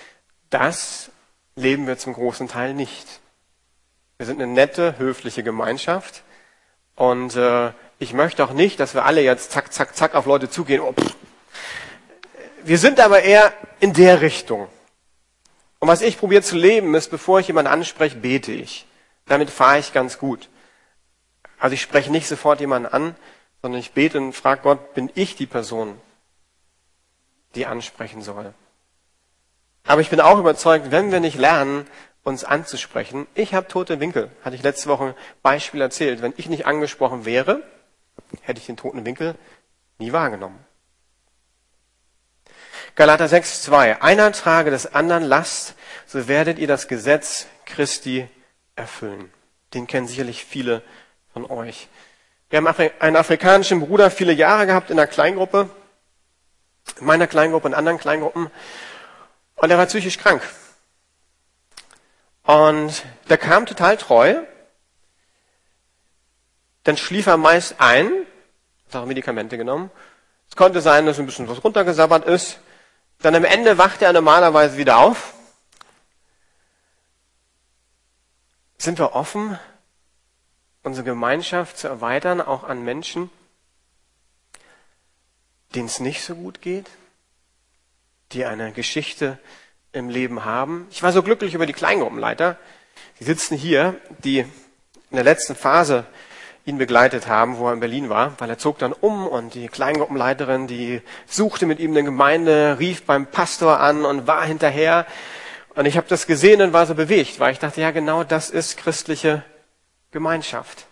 das 0.49 1.11
leben 1.55 1.85
wir 1.85 1.99
zum 1.99 2.13
großen 2.13 2.47
Teil 2.47 2.73
nicht. 2.73 3.21
Wir 4.17 4.25
sind 4.25 4.41
eine 4.41 4.51
nette, 4.51 4.97
höfliche 4.97 5.43
Gemeinschaft. 5.43 6.23
Und 6.95 7.35
äh, 7.35 7.73
ich 7.99 8.13
möchte 8.13 8.43
auch 8.43 8.53
nicht, 8.53 8.79
dass 8.79 8.93
wir 8.93 9.05
alle 9.05 9.21
jetzt 9.21 9.51
zack, 9.51 9.73
zack, 9.73 9.95
zack 9.95 10.15
auf 10.15 10.25
Leute 10.25 10.49
zugehen. 10.49 10.81
Oh, 10.81 10.93
wir 12.63 12.77
sind 12.77 12.99
aber 12.99 13.23
eher 13.23 13.53
in 13.79 13.93
der 13.93 14.21
Richtung. 14.21 14.67
Und 15.79 15.87
was 15.87 16.01
ich 16.01 16.17
probiere 16.17 16.41
zu 16.41 16.55
leben, 16.55 16.95
ist, 16.95 17.11
bevor 17.11 17.39
ich 17.39 17.47
jemanden 17.47 17.71
anspreche, 17.71 18.15
bete 18.15 18.51
ich. 18.51 18.85
Damit 19.25 19.49
fahre 19.49 19.79
ich 19.79 19.93
ganz 19.93 20.17
gut. 20.17 20.49
Also 21.59 21.73
ich 21.73 21.81
spreche 21.81 22.11
nicht 22.11 22.27
sofort 22.27 22.59
jemanden 22.59 22.87
an, 22.87 23.15
sondern 23.61 23.79
ich 23.79 23.91
bete 23.91 24.17
und 24.17 24.33
frage 24.33 24.61
Gott, 24.63 24.93
bin 24.93 25.11
ich 25.15 25.35
die 25.35 25.45
Person, 25.45 25.99
die 27.55 27.65
ansprechen 27.65 28.21
soll? 28.21 28.53
Aber 29.85 30.01
ich 30.01 30.09
bin 30.09 30.21
auch 30.21 30.39
überzeugt, 30.39 30.91
wenn 30.91 31.11
wir 31.11 31.19
nicht 31.19 31.37
lernen, 31.37 31.87
uns 32.23 32.43
anzusprechen, 32.45 33.27
ich 33.35 33.53
habe 33.53 33.67
tote 33.67 33.99
Winkel, 33.99 34.31
hatte 34.43 34.55
ich 34.55 34.63
letzte 34.63 34.87
Woche 34.87 35.07
ein 35.07 35.15
Beispiel 35.41 35.81
erzählt. 35.81 36.21
Wenn 36.21 36.33
ich 36.37 36.47
nicht 36.47 36.65
angesprochen 36.65 37.25
wäre, 37.25 37.61
hätte 38.41 38.59
ich 38.59 38.65
den 38.65 38.77
toten 38.77 39.05
Winkel 39.05 39.35
nie 39.97 40.11
wahrgenommen. 40.11 40.63
Galater 42.95 43.27
6, 43.27 43.63
2. 43.63 44.01
Einer 44.01 44.31
trage 44.31 44.69
des 44.69 44.93
anderen 44.93 45.23
Last, 45.23 45.75
so 46.05 46.27
werdet 46.27 46.59
ihr 46.59 46.67
das 46.67 46.87
Gesetz 46.87 47.47
Christi 47.65 48.27
erfüllen. 48.75 49.31
Den 49.73 49.87
kennen 49.87 50.07
sicherlich 50.07 50.45
viele 50.45 50.83
von 51.33 51.49
euch. 51.49 51.87
Wir 52.49 52.57
haben 52.57 52.67
einen 52.99 53.15
afrikanischen 53.15 53.79
Bruder 53.79 54.11
viele 54.11 54.31
Jahre 54.31 54.67
gehabt 54.67 54.91
in 54.91 54.99
einer 54.99 55.07
Kleingruppe, 55.07 55.69
in 56.99 57.05
meiner 57.07 57.25
Kleingruppe, 57.25 57.67
in 57.67 57.73
anderen 57.73 57.97
Kleingruppen. 57.97 58.51
Und 59.55 59.71
er 59.71 59.77
war 59.79 59.87
psychisch 59.87 60.19
krank. 60.19 60.43
Und 62.43 63.03
der 63.29 63.37
kam 63.37 63.65
total 63.65 63.97
treu. 63.97 64.43
Dann 66.83 66.97
schlief 66.97 67.27
er 67.27 67.37
meist 67.37 67.75
ein, 67.79 68.11
hat 68.87 68.95
auch 68.95 69.05
Medikamente 69.05 69.57
genommen. 69.57 69.89
Es 70.49 70.55
konnte 70.55 70.81
sein, 70.81 71.05
dass 71.05 71.19
ein 71.19 71.25
bisschen 71.25 71.47
was 71.47 71.63
runtergesabbert 71.63 72.25
ist. 72.25 72.59
Dann 73.21 73.35
am 73.35 73.45
Ende 73.45 73.77
wachte 73.77 74.05
er 74.05 74.13
normalerweise 74.13 74.77
wieder 74.77 74.97
auf. 74.97 75.33
Sind 78.77 78.99
wir 78.99 79.15
offen, 79.15 79.57
unsere 80.83 81.05
Gemeinschaft 81.05 81.77
zu 81.77 81.87
erweitern, 81.87 82.41
auch 82.41 82.65
an 82.65 82.83
Menschen, 82.83 83.29
denen 85.73 85.87
es 85.87 86.01
nicht 86.01 86.23
so 86.23 86.35
gut 86.35 86.61
geht, 86.61 86.89
die 88.33 88.45
eine 88.45 88.73
Geschichte 88.73 89.39
im 89.93 90.09
Leben 90.09 90.43
haben. 90.43 90.87
Ich 90.91 91.01
war 91.01 91.13
so 91.13 91.23
glücklich 91.23 91.53
über 91.53 91.65
die 91.65 91.73
Kleingruppenleiter. 91.73 92.57
Die 93.19 93.23
sitzen 93.23 93.55
hier, 93.55 93.99
die 94.19 94.39
in 94.39 95.15
der 95.15 95.23
letzten 95.23 95.55
Phase 95.55 96.05
ihn 96.65 96.77
begleitet 96.77 97.27
haben, 97.27 97.57
wo 97.57 97.67
er 97.67 97.73
in 97.73 97.79
Berlin 97.79 98.09
war, 98.09 98.33
weil 98.39 98.49
er 98.49 98.57
zog 98.57 98.79
dann 98.79 98.93
um 98.93 99.27
und 99.27 99.53
die 99.53 99.67
Kleingruppenleiterin, 99.67 100.67
die 100.67 101.01
suchte 101.27 101.65
mit 101.65 101.79
ihm 101.79 101.91
eine 101.91 102.03
Gemeinde, 102.03 102.77
rief 102.79 103.05
beim 103.05 103.27
Pastor 103.27 103.79
an 103.79 104.05
und 104.05 104.27
war 104.27 104.45
hinterher. 104.45 105.05
Und 105.75 105.85
ich 105.85 105.97
habe 105.97 106.07
das 106.07 106.25
gesehen 106.25 106.61
und 106.61 106.71
war 106.71 106.85
so 106.85 106.95
bewegt, 106.95 107.39
weil 107.39 107.51
ich 107.51 107.59
dachte, 107.59 107.81
ja 107.81 107.91
genau 107.91 108.23
das 108.23 108.49
ist 108.49 108.77
christliche 108.77 109.43
Gemeinschaft. 110.11 110.85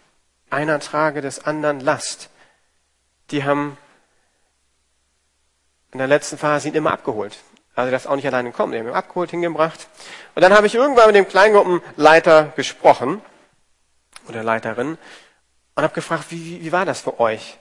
Einer 0.49 0.79
trage 0.79 1.21
des 1.21 1.45
anderen 1.45 1.79
Last. 1.79 2.29
Die 3.29 3.45
haben 3.45 3.77
in 5.93 5.99
der 5.99 6.07
letzten 6.07 6.37
Phase 6.37 6.67
ihn 6.67 6.73
immer 6.73 6.91
abgeholt. 6.91 7.37
Also 7.75 7.91
das 7.91 8.07
auch 8.07 8.15
nicht 8.17 8.27
alleine 8.27 8.51
kommen. 8.51 8.73
Die 8.73 8.79
haben 8.79 8.87
ihn 8.87 8.93
abgeholt, 8.93 9.31
hingebracht. 9.31 9.87
Und 10.35 10.41
dann 10.41 10.53
habe 10.53 10.67
ich 10.67 10.75
irgendwann 10.75 11.07
mit 11.07 11.15
dem 11.15 11.27
Kleingruppenleiter 11.27 12.51
gesprochen, 12.57 13.21
oder 14.27 14.43
Leiterin, 14.43 14.97
und 15.75 15.83
habe 15.83 15.93
gefragt, 15.93 16.25
wie, 16.29 16.61
wie 16.61 16.71
war 16.71 16.85
das 16.85 17.01
für 17.01 17.19
euch? 17.19 17.57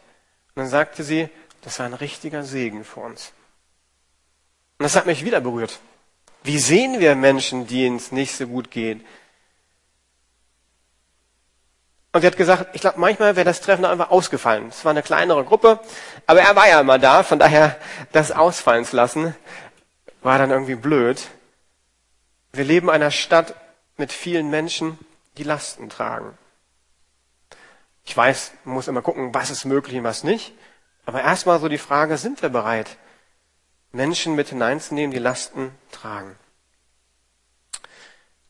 Und 0.55 0.63
dann 0.63 0.69
sagte 0.69 1.03
sie, 1.05 1.29
das 1.63 1.79
war 1.79 1.87
ein 1.87 1.95
richtiger 1.95 2.43
Segen 2.43 2.85
für 2.85 3.01
uns. 3.01 3.33
Und 4.79 4.85
das 4.85 4.97
hat 4.97 5.07
mich 5.07 5.25
wieder 5.25 5.41
berührt. 5.41 5.79
Wie 6.43 6.59
sehen 6.59 7.01
wir 7.01 7.15
Menschen, 7.15 7.67
denen 7.67 7.97
es 7.97 8.13
nicht 8.13 8.35
so 8.35 8.47
gut 8.47 8.71
geht? 8.71 9.05
Und 12.13 12.23
sie 12.23 12.27
hat 12.27 12.37
gesagt, 12.37 12.75
ich 12.75 12.81
glaube, 12.81 12.99
manchmal 12.99 13.37
wäre 13.37 13.45
das 13.45 13.61
Treffen 13.61 13.85
einfach 13.85 14.11
ausgefallen. 14.11 14.69
Es 14.69 14.85
war 14.85 14.91
eine 14.91 15.03
kleinere 15.03 15.45
Gruppe, 15.45 15.79
aber 16.27 16.41
er 16.41 16.57
war 16.57 16.69
ja 16.69 16.81
immer 16.81 16.99
da, 16.99 17.23
von 17.23 17.39
daher 17.39 17.77
das 18.11 18.33
ausfallen 18.33 18.85
zu 18.85 18.97
lassen, 18.97 19.37
war 20.23 20.39
dann 20.39 20.51
irgendwie 20.51 20.75
blöd. 20.75 21.29
Wir 22.53 22.65
leben 22.65 22.89
in 22.89 22.95
einer 22.95 23.13
Stadt 23.13 23.55
mit 23.97 24.13
vielen 24.13 24.51
Menschen, 24.51 24.99
die 25.37 25.45
Lasten 25.45 25.89
tragen. 25.89 26.37
Ich 28.05 28.17
weiß, 28.17 28.53
man 28.65 28.75
muss 28.75 28.89
immer 28.89 29.03
gucken, 29.03 29.35
was 29.35 29.51
ist 29.51 29.65
möglich 29.65 29.99
und 29.99 30.05
was 30.05 30.25
nicht. 30.25 30.53
Aber 31.07 31.23
erstmal 31.23 31.61
so 31.61 31.69
die 31.69 31.79
Frage, 31.79 32.17
sind 32.19 32.43
wir 32.43 32.49
bereit, 32.49 32.97
Menschen 33.93 34.35
mit 34.35 34.49
hineinzunehmen, 34.49 35.13
die 35.13 35.19
Lasten 35.19 35.73
tragen? 35.91 36.37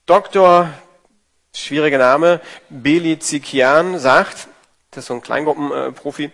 Dr. 0.06 0.70
schwieriger 1.54 1.98
Name, 1.98 2.40
Beli 2.68 3.18
Zikian 3.18 3.98
sagt, 3.98 4.48
das 4.90 5.04
ist 5.04 5.06
so 5.06 5.14
ein 5.14 5.22
Kleingruppenprofi, 5.22 6.32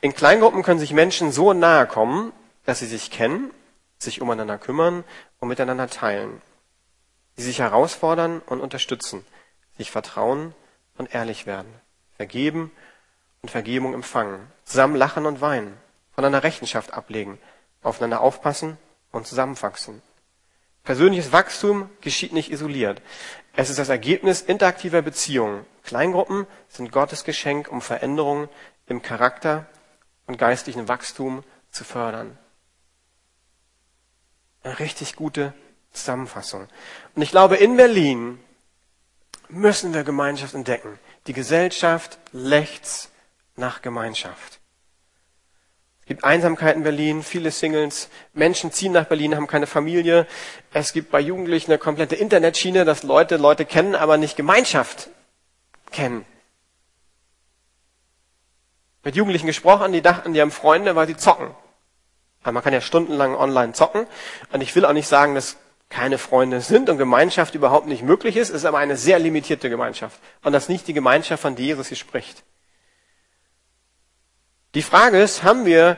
in 0.00 0.14
Kleingruppen 0.14 0.62
können 0.62 0.78
sich 0.78 0.92
Menschen 0.92 1.32
so 1.32 1.52
nahe 1.52 1.86
kommen, 1.86 2.32
dass 2.64 2.78
sie 2.78 2.86
sich 2.86 3.10
kennen, 3.10 3.50
sich 3.98 4.20
umeinander 4.20 4.58
kümmern 4.58 5.04
und 5.40 5.48
miteinander 5.48 5.88
teilen. 5.88 6.40
Die 7.36 7.42
sich 7.42 7.58
herausfordern 7.58 8.40
und 8.46 8.60
unterstützen, 8.60 9.24
sich 9.76 9.90
vertrauen 9.90 10.54
und 10.96 11.14
ehrlich 11.14 11.46
werden 11.46 11.72
vergeben 12.18 12.70
und 13.40 13.50
Vergebung 13.50 13.94
empfangen, 13.94 14.52
zusammen 14.64 14.96
lachen 14.96 15.24
und 15.24 15.40
weinen, 15.40 15.74
voneinander 16.14 16.42
Rechenschaft 16.42 16.92
ablegen, 16.92 17.38
aufeinander 17.82 18.20
aufpassen 18.20 18.76
und 19.12 19.26
zusammenwachsen. 19.26 20.02
Persönliches 20.84 21.32
Wachstum 21.32 21.88
geschieht 22.00 22.32
nicht 22.32 22.50
isoliert. 22.50 23.00
Es 23.54 23.70
ist 23.70 23.78
das 23.78 23.88
Ergebnis 23.88 24.40
interaktiver 24.40 25.02
Beziehungen. 25.02 25.64
Kleingruppen 25.84 26.46
sind 26.68 26.92
Gottes 26.92 27.24
Geschenk, 27.24 27.68
um 27.68 27.80
Veränderungen 27.80 28.48
im 28.86 29.00
Charakter 29.00 29.66
und 30.26 30.38
geistlichen 30.38 30.88
Wachstum 30.88 31.44
zu 31.70 31.84
fördern. 31.84 32.36
Eine 34.62 34.78
richtig 34.78 35.14
gute 35.14 35.54
Zusammenfassung. 35.92 36.68
Und 37.14 37.22
ich 37.22 37.30
glaube, 37.30 37.56
in 37.56 37.76
Berlin 37.76 38.40
müssen 39.48 39.94
wir 39.94 40.04
Gemeinschaft 40.04 40.54
entdecken. 40.54 40.98
Die 41.28 41.34
Gesellschaft 41.34 42.18
lechzt 42.32 43.10
nach 43.54 43.82
Gemeinschaft. 43.82 44.60
Es 46.00 46.06
gibt 46.06 46.24
Einsamkeit 46.24 46.74
in 46.74 46.84
Berlin, 46.84 47.22
viele 47.22 47.50
Singles, 47.50 48.08
Menschen 48.32 48.72
ziehen 48.72 48.92
nach 48.92 49.04
Berlin, 49.04 49.36
haben 49.36 49.46
keine 49.46 49.66
Familie. 49.66 50.26
Es 50.72 50.94
gibt 50.94 51.10
bei 51.10 51.20
Jugendlichen 51.20 51.70
eine 51.70 51.78
komplette 51.78 52.16
Internetschiene, 52.16 52.86
dass 52.86 53.02
Leute 53.02 53.36
Leute 53.36 53.66
kennen, 53.66 53.94
aber 53.94 54.16
nicht 54.16 54.38
Gemeinschaft 54.38 55.10
kennen. 55.90 56.24
Mit 59.04 59.14
Jugendlichen 59.14 59.46
gesprochen, 59.46 59.92
die 59.92 60.00
dachten, 60.00 60.32
die 60.32 60.40
haben 60.40 60.50
Freunde, 60.50 60.96
weil 60.96 61.08
sie 61.08 61.16
zocken. 61.18 61.50
Aber 62.42 62.52
man 62.52 62.62
kann 62.62 62.72
ja 62.72 62.80
stundenlang 62.80 63.36
online 63.36 63.74
zocken. 63.74 64.06
Und 64.50 64.62
ich 64.62 64.74
will 64.74 64.86
auch 64.86 64.94
nicht 64.94 65.08
sagen, 65.08 65.34
dass 65.34 65.58
keine 65.88 66.18
Freunde 66.18 66.60
sind 66.60 66.90
und 66.90 66.98
Gemeinschaft 66.98 67.54
überhaupt 67.54 67.86
nicht 67.86 68.02
möglich 68.02 68.36
ist, 68.36 68.50
ist 68.50 68.64
aber 68.64 68.78
eine 68.78 68.96
sehr 68.96 69.18
limitierte 69.18 69.70
Gemeinschaft. 69.70 70.20
Und 70.42 70.52
das 70.52 70.64
ist 70.64 70.68
nicht 70.68 70.86
die 70.86 70.92
Gemeinschaft, 70.92 71.42
von 71.42 71.56
der 71.56 71.64
Jesus 71.64 71.88
hier 71.88 71.96
spricht. 71.96 72.44
Die 74.74 74.82
Frage 74.82 75.20
ist, 75.20 75.42
haben 75.42 75.64
wir 75.64 75.96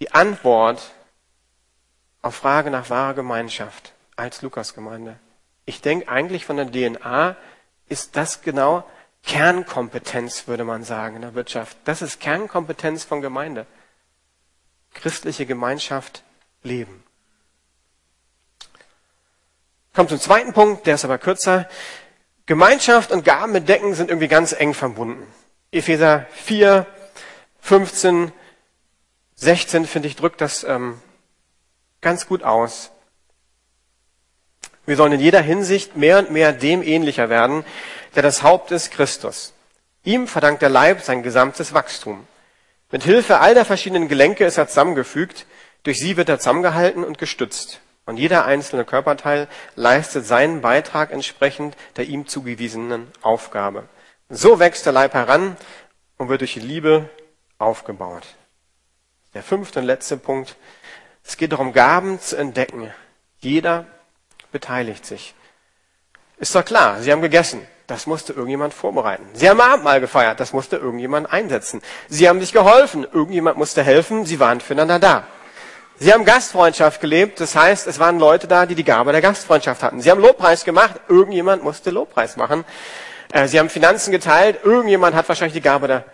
die 0.00 0.12
Antwort 0.12 0.90
auf 2.20 2.34
Frage 2.34 2.70
nach 2.70 2.90
wahrer 2.90 3.14
Gemeinschaft 3.14 3.92
als 4.16 4.42
Lukasgemeinde? 4.42 5.18
Ich 5.66 5.80
denke 5.80 6.08
eigentlich 6.08 6.44
von 6.44 6.56
der 6.56 6.70
DNA 6.70 7.36
ist 7.88 8.16
das 8.16 8.42
genau 8.42 8.84
Kernkompetenz, 9.22 10.48
würde 10.48 10.64
man 10.64 10.82
sagen, 10.82 11.16
in 11.16 11.22
der 11.22 11.34
Wirtschaft. 11.34 11.76
Das 11.84 12.02
ist 12.02 12.20
Kernkompetenz 12.20 13.04
von 13.04 13.20
Gemeinde. 13.20 13.66
Christliche 14.94 15.46
Gemeinschaft 15.46 16.24
leben. 16.62 17.04
Kommt 20.00 20.08
zum 20.08 20.18
zweiten 20.18 20.54
Punkt, 20.54 20.86
der 20.86 20.94
ist 20.94 21.04
aber 21.04 21.18
kürzer. 21.18 21.68
Gemeinschaft 22.46 23.12
und 23.12 23.22
Gaben 23.22 23.52
bedecken 23.52 23.92
sind 23.92 24.08
irgendwie 24.08 24.28
ganz 24.28 24.52
eng 24.52 24.72
verbunden. 24.72 25.26
Epheser 25.72 26.24
4, 26.32 26.86
15, 27.60 28.32
16, 29.34 29.86
finde 29.86 30.08
ich, 30.08 30.16
drückt 30.16 30.40
das 30.40 30.64
ähm, 30.64 30.98
ganz 32.00 32.26
gut 32.26 32.44
aus. 32.44 32.92
Wir 34.86 34.96
sollen 34.96 35.12
in 35.12 35.20
jeder 35.20 35.42
Hinsicht 35.42 35.96
mehr 35.96 36.18
und 36.18 36.30
mehr 36.30 36.54
dem 36.54 36.82
ähnlicher 36.82 37.28
werden, 37.28 37.62
der 38.14 38.22
das 38.22 38.42
Haupt 38.42 38.70
ist, 38.70 38.92
Christus. 38.92 39.52
Ihm 40.02 40.26
verdankt 40.26 40.62
der 40.62 40.70
Leib 40.70 41.02
sein 41.02 41.22
gesamtes 41.22 41.74
Wachstum. 41.74 42.26
Mit 42.90 43.04
Hilfe 43.04 43.40
all 43.40 43.52
der 43.52 43.66
verschiedenen 43.66 44.08
Gelenke 44.08 44.46
ist 44.46 44.56
er 44.56 44.66
zusammengefügt, 44.66 45.44
durch 45.82 45.98
sie 45.98 46.16
wird 46.16 46.30
er 46.30 46.38
zusammengehalten 46.38 47.04
und 47.04 47.18
gestützt. 47.18 47.82
Und 48.10 48.16
jeder 48.16 48.44
einzelne 48.44 48.84
Körperteil 48.84 49.46
leistet 49.76 50.26
seinen 50.26 50.62
Beitrag 50.62 51.12
entsprechend 51.12 51.76
der 51.94 52.06
ihm 52.06 52.26
zugewiesenen 52.26 53.06
Aufgabe. 53.22 53.84
So 54.28 54.58
wächst 54.58 54.84
der 54.84 54.92
Leib 54.92 55.14
heran 55.14 55.56
und 56.16 56.28
wird 56.28 56.40
durch 56.40 56.54
die 56.54 56.58
Liebe 56.58 57.08
aufgebaut. 57.58 58.24
Der 59.32 59.44
fünfte 59.44 59.78
und 59.78 59.86
letzte 59.86 60.16
Punkt. 60.16 60.56
Es 61.22 61.36
geht 61.36 61.52
darum, 61.52 61.72
Gaben 61.72 62.18
zu 62.18 62.34
entdecken. 62.34 62.92
Jeder 63.38 63.86
beteiligt 64.50 65.06
sich. 65.06 65.36
Ist 66.38 66.56
doch 66.56 66.64
klar, 66.64 67.00
Sie 67.02 67.12
haben 67.12 67.22
gegessen. 67.22 67.64
Das 67.86 68.08
musste 68.08 68.32
irgendjemand 68.32 68.74
vorbereiten. 68.74 69.24
Sie 69.34 69.48
haben 69.48 69.60
Abendmahl 69.60 70.00
gefeiert. 70.00 70.40
Das 70.40 70.52
musste 70.52 70.78
irgendjemand 70.78 71.32
einsetzen. 71.32 71.80
Sie 72.08 72.28
haben 72.28 72.40
sich 72.40 72.52
geholfen. 72.52 73.04
Irgendjemand 73.04 73.56
musste 73.56 73.84
helfen. 73.84 74.26
Sie 74.26 74.40
waren 74.40 74.60
füreinander 74.60 74.98
da. 74.98 75.28
Sie 76.02 76.14
haben 76.14 76.24
Gastfreundschaft 76.24 77.02
gelebt. 77.02 77.40
Das 77.40 77.54
heißt, 77.54 77.86
es 77.86 77.98
waren 77.98 78.18
Leute 78.18 78.48
da, 78.48 78.64
die 78.64 78.74
die 78.74 78.84
Gabe 78.84 79.12
der 79.12 79.20
Gastfreundschaft 79.20 79.82
hatten. 79.82 80.00
Sie 80.00 80.10
haben 80.10 80.22
Lobpreis 80.22 80.64
gemacht. 80.64 80.98
Irgendjemand 81.08 81.62
musste 81.62 81.90
Lobpreis 81.90 82.38
machen. 82.38 82.64
Äh, 83.30 83.48
Sie 83.48 83.58
haben 83.58 83.68
Finanzen 83.68 84.10
geteilt. 84.10 84.60
Irgendjemand 84.64 85.14
hat 85.14 85.28
wahrscheinlich 85.28 85.52
die 85.52 85.60
Gabe 85.60 85.88
der 85.88 86.06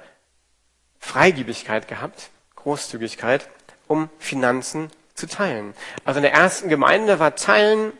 Freigiebigkeit 0.98 1.86
gehabt. 1.86 2.30
Großzügigkeit, 2.56 3.48
um 3.86 4.10
Finanzen 4.18 4.90
zu 5.14 5.28
teilen. 5.28 5.72
Also 6.04 6.18
in 6.18 6.24
der 6.24 6.32
ersten 6.32 6.68
Gemeinde 6.68 7.20
war 7.20 7.36
Teilen 7.36 7.92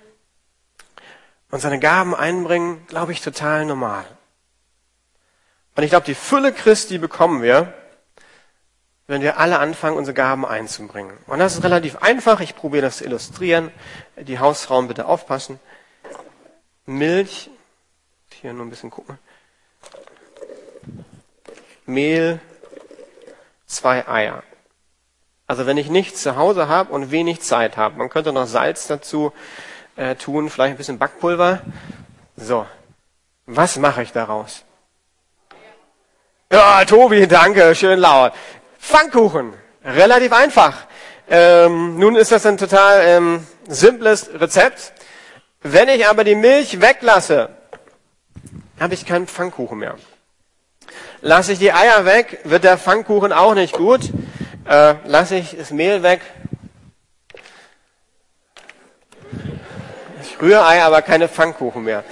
und 1.53 1.61
seine 1.61 1.79
Gaben 1.79 2.17
einbringen, 2.17 2.85
glaube 2.89 3.13
ich, 3.13 3.21
total 3.21 3.65
normal. 3.65 4.05
Und 5.77 5.85
ich 5.85 5.91
glaube, 5.91 6.07
die 6.07 6.17
Fülle 6.17 6.53
Christi 6.53 6.99
bekommen 6.99 7.43
wir, 7.43 7.73
wenn 9.07 9.23
wir 9.23 9.39
alle 9.39 9.59
anfangen, 9.59 9.97
unsere 9.97 10.15
Gaben 10.15 10.45
einzubringen. 10.45 11.17
Und 11.27 11.39
das 11.39 11.55
ist 11.55 11.65
relativ 11.65 11.97
einfach. 11.99 12.41
Ich 12.41 12.57
probiere 12.57 12.83
das 12.83 12.99
zu 12.99 13.05
illustrieren. 13.05 13.71
Die 14.17 14.39
Hausfrauen 14.39 14.89
bitte 14.89 15.07
aufpassen. 15.07 15.61
Milch. 16.87 17.51
Hier 18.41 18.53
nur 18.53 18.67
ein 18.67 18.71
bisschen 18.71 18.91
gucken. 18.91 19.19
Mehl. 21.87 22.41
Zwei 23.67 24.07
Eier. 24.09 24.43
Also 25.47 25.67
wenn 25.67 25.77
ich 25.77 25.89
nichts 25.89 26.23
zu 26.23 26.37
Hause 26.37 26.69
habe 26.69 26.93
und 26.93 27.13
wenig 27.13 27.41
Zeit 27.41 27.77
habe, 27.77 27.97
man 27.99 28.11
könnte 28.11 28.33
noch 28.33 28.47
Salz 28.47 28.89
dazu 28.89 29.33
äh, 29.95 30.17
tun, 30.17 30.51
vielleicht 30.51 30.75
ein 30.75 30.77
bisschen 30.77 30.99
Backpulver. 30.99 31.61
So, 32.37 32.67
was 33.47 33.77
mache 33.77 34.03
ich 34.03 34.13
daraus? 34.13 34.65
Ja, 36.53 36.85
Tobi, 36.85 37.27
danke, 37.27 37.75
schön 37.75 37.99
laut. 37.99 38.33
Pfannkuchen, 38.87 39.53
relativ 39.85 40.33
einfach. 40.33 40.87
Ähm, 41.29 41.99
nun 41.99 42.15
ist 42.15 42.31
das 42.31 42.47
ein 42.47 42.57
total 42.57 43.03
ähm, 43.05 43.47
simples 43.67 44.31
Rezept. 44.33 44.93
Wenn 45.61 45.89
ich 45.89 46.07
aber 46.07 46.23
die 46.23 46.37
Milch 46.37 46.81
weglasse, 46.81 47.49
habe 48.79 48.95
ich 48.95 49.05
keinen 49.05 49.27
Pfannkuchen 49.27 49.81
mehr. 49.81 49.97
Lasse 51.21 51.53
ich 51.53 51.59
die 51.59 51.73
Eier 51.73 52.05
weg, 52.05 52.39
wird 52.45 52.63
der 52.63 52.79
Pfannkuchen 52.79 53.33
auch 53.33 53.55
nicht 53.55 53.73
gut. 53.73 54.03
Äh, 54.69 54.95
lasse 55.05 55.35
ich 55.35 55.57
das 55.59 55.73
Mehl 55.73 56.05
weg, 56.05 56.21
Rührei, 60.41 60.85
aber 60.85 61.03
keine 61.03 61.29
Pfannkuchen 61.29 61.83
mehr. 61.83 62.05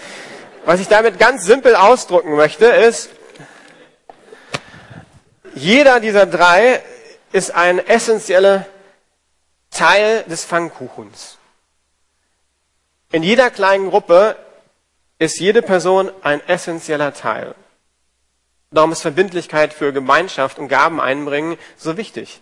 Was 0.64 0.80
ich 0.80 0.88
damit 0.88 1.20
ganz 1.20 1.44
simpel 1.44 1.76
ausdrücken 1.76 2.34
möchte, 2.34 2.64
ist, 2.64 3.10
jeder 5.54 6.00
dieser 6.00 6.26
drei 6.26 6.82
ist 7.32 7.54
ein 7.54 7.78
essentieller 7.78 8.66
Teil 9.70 10.24
des 10.24 10.44
Pfannkuchens. 10.44 11.38
In 13.12 13.22
jeder 13.22 13.50
kleinen 13.50 13.90
Gruppe 13.90 14.36
ist 15.18 15.38
jede 15.38 15.62
Person 15.62 16.10
ein 16.22 16.46
essentieller 16.48 17.14
Teil. 17.14 17.54
Darum 18.70 18.92
ist 18.92 19.02
Verbindlichkeit 19.02 19.72
für 19.72 19.92
Gemeinschaft 19.92 20.58
und 20.58 20.68
Gaben 20.68 21.00
einbringen 21.00 21.56
so 21.76 21.96
wichtig. 21.96 22.40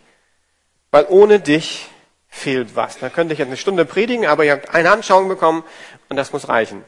Weil 0.90 1.06
ohne 1.08 1.40
dich 1.40 1.88
fehlt 2.28 2.74
was. 2.74 2.98
Da 2.98 3.10
könnte 3.10 3.34
ich 3.34 3.38
jetzt 3.38 3.48
eine 3.48 3.58
Stunde 3.58 3.84
predigen, 3.84 4.26
aber 4.26 4.44
ihr 4.44 4.52
habt 4.52 4.74
eine 4.74 4.90
Anschauung 4.90 5.28
bekommen 5.28 5.64
und 6.08 6.16
das 6.16 6.32
muss 6.32 6.48
reichen. 6.48 6.84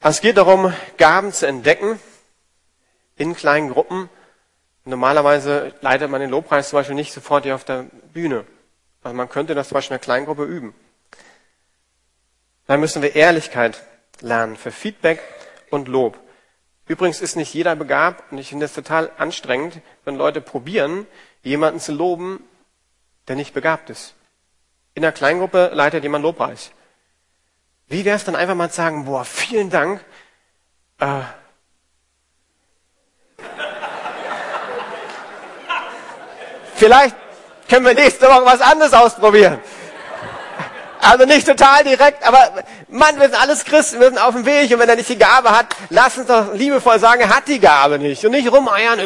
Es 0.00 0.20
geht 0.20 0.36
darum, 0.36 0.72
Gaben 0.98 1.32
zu 1.32 1.46
entdecken 1.46 1.98
in 3.18 3.34
kleinen 3.34 3.70
Gruppen. 3.70 4.08
Normalerweise 4.84 5.74
leitet 5.80 6.10
man 6.10 6.20
den 6.20 6.30
Lobpreis 6.30 6.70
zum 6.70 6.78
Beispiel 6.78 6.94
nicht 6.94 7.12
sofort 7.12 7.44
hier 7.44 7.54
auf 7.54 7.64
der 7.64 7.86
Bühne. 8.12 8.44
Also 9.02 9.16
man 9.16 9.28
könnte 9.28 9.54
das 9.54 9.68
zum 9.68 9.76
Beispiel 9.76 9.94
in 9.94 9.98
einer 9.98 10.04
Kleingruppe 10.04 10.44
üben. 10.44 10.74
Dann 12.66 12.80
müssen 12.80 13.02
wir 13.02 13.14
Ehrlichkeit 13.14 13.82
lernen 14.20 14.56
für 14.56 14.70
Feedback 14.70 15.20
und 15.70 15.88
Lob. 15.88 16.18
Übrigens 16.86 17.20
ist 17.20 17.36
nicht 17.36 17.52
jeder 17.52 17.76
begabt 17.76 18.32
und 18.32 18.38
ich 18.38 18.48
finde 18.48 18.64
es 18.64 18.72
total 18.72 19.10
anstrengend, 19.18 19.80
wenn 20.04 20.16
Leute 20.16 20.40
probieren, 20.40 21.06
jemanden 21.42 21.80
zu 21.80 21.92
loben, 21.92 22.42
der 23.28 23.36
nicht 23.36 23.52
begabt 23.52 23.90
ist. 23.90 24.14
In 24.94 25.02
der 25.02 25.12
Kleingruppe 25.12 25.70
leitet 25.74 26.02
jemand 26.02 26.22
Lobpreis. 26.22 26.72
Wie 27.88 28.04
wäre 28.04 28.16
es 28.16 28.24
dann 28.24 28.36
einfach 28.36 28.54
mal 28.54 28.70
zu 28.70 28.76
sagen, 28.76 29.04
boah, 29.04 29.24
vielen 29.24 29.70
Dank. 29.70 30.04
Äh, 30.98 31.20
vielleicht 36.78 37.14
können 37.68 37.84
wir 37.84 37.94
nächste 37.94 38.26
Woche 38.26 38.44
was 38.44 38.60
anderes 38.60 38.92
ausprobieren. 38.92 39.60
Also 41.00 41.26
nicht 41.26 41.46
total 41.46 41.84
direkt, 41.84 42.26
aber 42.26 42.64
Mann, 42.88 43.16
wir 43.20 43.28
sind 43.28 43.40
alles 43.40 43.64
Christen, 43.64 44.00
wir 44.00 44.08
sind 44.08 44.18
auf 44.18 44.34
dem 44.34 44.44
Weg 44.46 44.70
und 44.72 44.80
wenn 44.80 44.88
er 44.88 44.96
nicht 44.96 45.08
die 45.08 45.18
Gabe 45.18 45.50
hat, 45.50 45.68
lass 45.90 46.18
uns 46.18 46.26
doch 46.26 46.54
liebevoll 46.54 46.98
sagen, 46.98 47.20
er 47.20 47.36
hat 47.36 47.46
die 47.46 47.60
Gabe 47.60 47.98
nicht 47.98 48.24
und 48.24 48.32
nicht 48.32 48.50
rumeiern. 48.50 49.00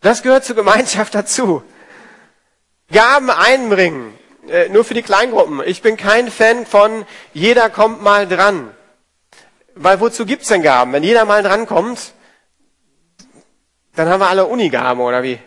Das 0.00 0.22
gehört 0.22 0.44
zur 0.44 0.56
Gemeinschaft 0.56 1.14
dazu. 1.14 1.62
Gaben 2.90 3.30
einbringen. 3.30 4.18
Äh, 4.48 4.68
nur 4.68 4.84
für 4.84 4.94
die 4.94 5.02
Kleingruppen. 5.02 5.62
Ich 5.64 5.80
bin 5.80 5.96
kein 5.96 6.30
Fan 6.30 6.66
von 6.66 7.06
jeder 7.32 7.70
kommt 7.70 8.02
mal 8.02 8.28
dran. 8.28 8.70
Weil 9.74 10.00
wozu 10.00 10.26
gibt's 10.26 10.48
denn 10.48 10.62
Gaben? 10.62 10.92
Wenn 10.92 11.02
jeder 11.02 11.24
mal 11.24 11.42
dran 11.42 11.66
kommt, 11.66 12.12
dann 13.94 14.08
haben 14.08 14.20
wir 14.20 14.28
alle 14.28 14.46
Unigaben 14.46 15.00
oder 15.00 15.22
wie? 15.22 15.38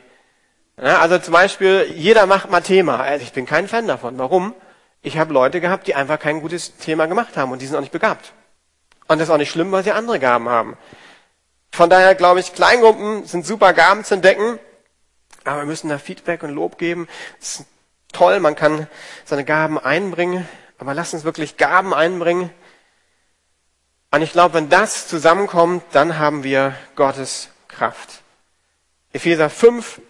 Ja, 0.82 1.00
also 1.00 1.18
zum 1.18 1.34
Beispiel, 1.34 1.92
jeder 1.96 2.26
macht 2.28 2.50
mal 2.52 2.62
Thema. 2.62 3.00
Also 3.00 3.24
ich 3.24 3.34
bin 3.34 3.46
kein 3.46 3.68
Fan 3.68 3.88
davon. 3.88 4.18
Warum? 4.18 4.54
Ich 5.02 5.18
habe 5.18 5.34
Leute 5.34 5.62
gehabt, 5.62 5.88
die 5.88 5.96
einfach 5.96 6.20
kein 6.20 6.42
gutes 6.42 6.78
Thema 6.78 7.08
gemacht 7.08 7.38
haben 7.38 7.52
und 7.52 7.62
die 7.62 7.66
sind 7.66 7.76
auch 7.76 7.82
nicht 7.82 7.92
begabt. 7.92 8.34
Und 9.08 9.20
das 9.20 9.28
ist 9.28 9.34
auch 9.34 9.38
nicht 9.38 9.52
schlimm, 9.52 9.72
weil 9.72 9.84
sie 9.84 9.92
andere 9.92 10.20
Gaben 10.20 10.50
haben. 10.50 10.78
Von 11.72 11.90
daher 11.90 12.16
glaube 12.16 12.40
ich, 12.40 12.54
Kleingruppen 12.54 13.26
sind 13.26 13.46
super 13.46 13.74
Gaben 13.74 14.04
zu 14.04 14.16
entdecken, 14.16 14.60
aber 15.46 15.60
wir 15.60 15.66
müssen 15.66 15.90
da 15.90 15.98
Feedback 15.98 16.44
und 16.44 16.54
Lob 16.54 16.78
geben. 16.78 17.08
Das 17.40 17.60
ist 17.60 17.66
toll, 18.12 18.40
man 18.40 18.56
kann 18.56 18.88
seine 19.26 19.46
Gaben 19.46 19.80
einbringen, 19.80 20.48
aber 20.78 20.94
lass 20.94 21.14
uns 21.14 21.24
wirklich 21.24 21.58
Gaben 21.58 21.94
einbringen. 21.94 22.50
Und 24.12 24.22
ich 24.22 24.32
glaube, 24.32 24.56
wenn 24.56 24.70
das 24.70 25.08
zusammenkommt, 25.08 25.84
dann 25.92 26.18
haben 26.18 26.44
wir 26.44 26.76
Gottes 26.96 27.50
Kraft. 27.68 28.22
Epheser 29.14 29.50
5 29.50 30.02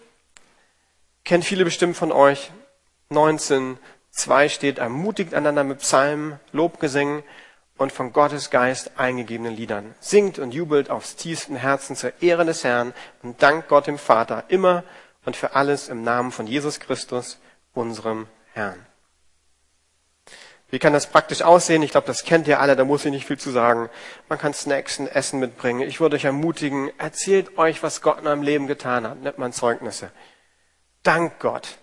kennt 1.24 1.44
viele 1.44 1.64
bestimmt 1.64 1.96
von 1.96 2.12
euch. 2.12 2.50
19, 3.10 3.78
2 4.10 4.48
steht, 4.48 4.78
ermutigt 4.78 5.34
einander 5.34 5.64
mit 5.64 5.78
Psalmen, 5.78 6.38
Lobgesängen 6.52 7.22
und 7.78 7.92
von 7.92 8.12
Gottes 8.12 8.50
Geist 8.50 8.92
eingegebenen 8.98 9.54
Liedern. 9.54 9.94
Singt 10.00 10.38
und 10.38 10.52
jubelt 10.52 10.90
aufs 10.90 11.16
tiefsten 11.16 11.56
Herzen 11.56 11.96
zur 11.96 12.12
Ehre 12.20 12.44
des 12.44 12.64
Herrn 12.64 12.92
und 13.22 13.42
dankt 13.42 13.68
Gott 13.68 13.86
dem 13.86 13.98
Vater 13.98 14.44
immer 14.48 14.84
und 15.24 15.36
für 15.36 15.54
alles 15.54 15.88
im 15.88 16.02
Namen 16.02 16.32
von 16.32 16.46
Jesus 16.46 16.80
Christus, 16.80 17.38
unserem 17.74 18.26
Herrn. 18.52 18.84
Wie 20.70 20.78
kann 20.78 20.92
das 20.92 21.06
praktisch 21.06 21.42
aussehen? 21.42 21.82
Ich 21.82 21.92
glaube, 21.92 22.06
das 22.06 22.24
kennt 22.24 22.46
ihr 22.46 22.60
alle, 22.60 22.76
da 22.76 22.84
muss 22.84 23.04
ich 23.04 23.10
nicht 23.10 23.26
viel 23.26 23.38
zu 23.38 23.50
sagen. 23.50 23.88
Man 24.28 24.38
kann 24.38 24.52
Snacks 24.52 24.98
und 24.98 25.08
Essen 25.08 25.40
mitbringen. 25.40 25.88
Ich 25.88 26.00
würde 26.00 26.16
euch 26.16 26.24
ermutigen, 26.24 26.90
erzählt 26.98 27.56
euch, 27.56 27.82
was 27.82 28.02
Gott 28.02 28.20
in 28.20 28.26
eurem 28.26 28.42
Leben 28.42 28.66
getan 28.66 29.06
hat. 29.06 29.22
Nennt 29.22 29.38
man 29.38 29.52
Zeugnisse. 29.52 30.10
Dank 31.02 31.38
Gott. 31.38 31.78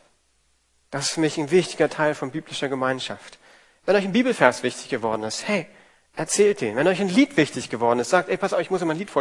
Das 0.91 1.06
ist 1.06 1.12
für 1.13 1.21
mich 1.21 1.38
ein 1.38 1.50
wichtiger 1.50 1.89
Teil 1.89 2.13
von 2.13 2.32
biblischer 2.32 2.69
Gemeinschaft. 2.69 3.39
Wenn 3.86 3.95
euch 3.95 4.06
ein 4.06 4.13
Bibelvers 4.13 4.62
wichtig 4.62 4.89
geworden 4.89 5.24
ist, 5.24 5.48
hey, 5.48 5.67
Erzählt 6.17 6.62
den. 6.62 6.78
Wenn 6.78 6.88
euch 6.88 7.02
ein 7.02 7.10
Lied 7.10 7.36
wichtig 7.36 7.69
geworden 7.69 8.00
ist, 8.00 8.10
sagt, 8.10 8.30
ey, 8.30 8.38
pass 8.38 8.54
auf, 8.54 8.62
ich 8.62 8.71
muss 8.71 8.82
immer 8.82 8.93
ein 8.93 8.98
Lied 8.98 9.12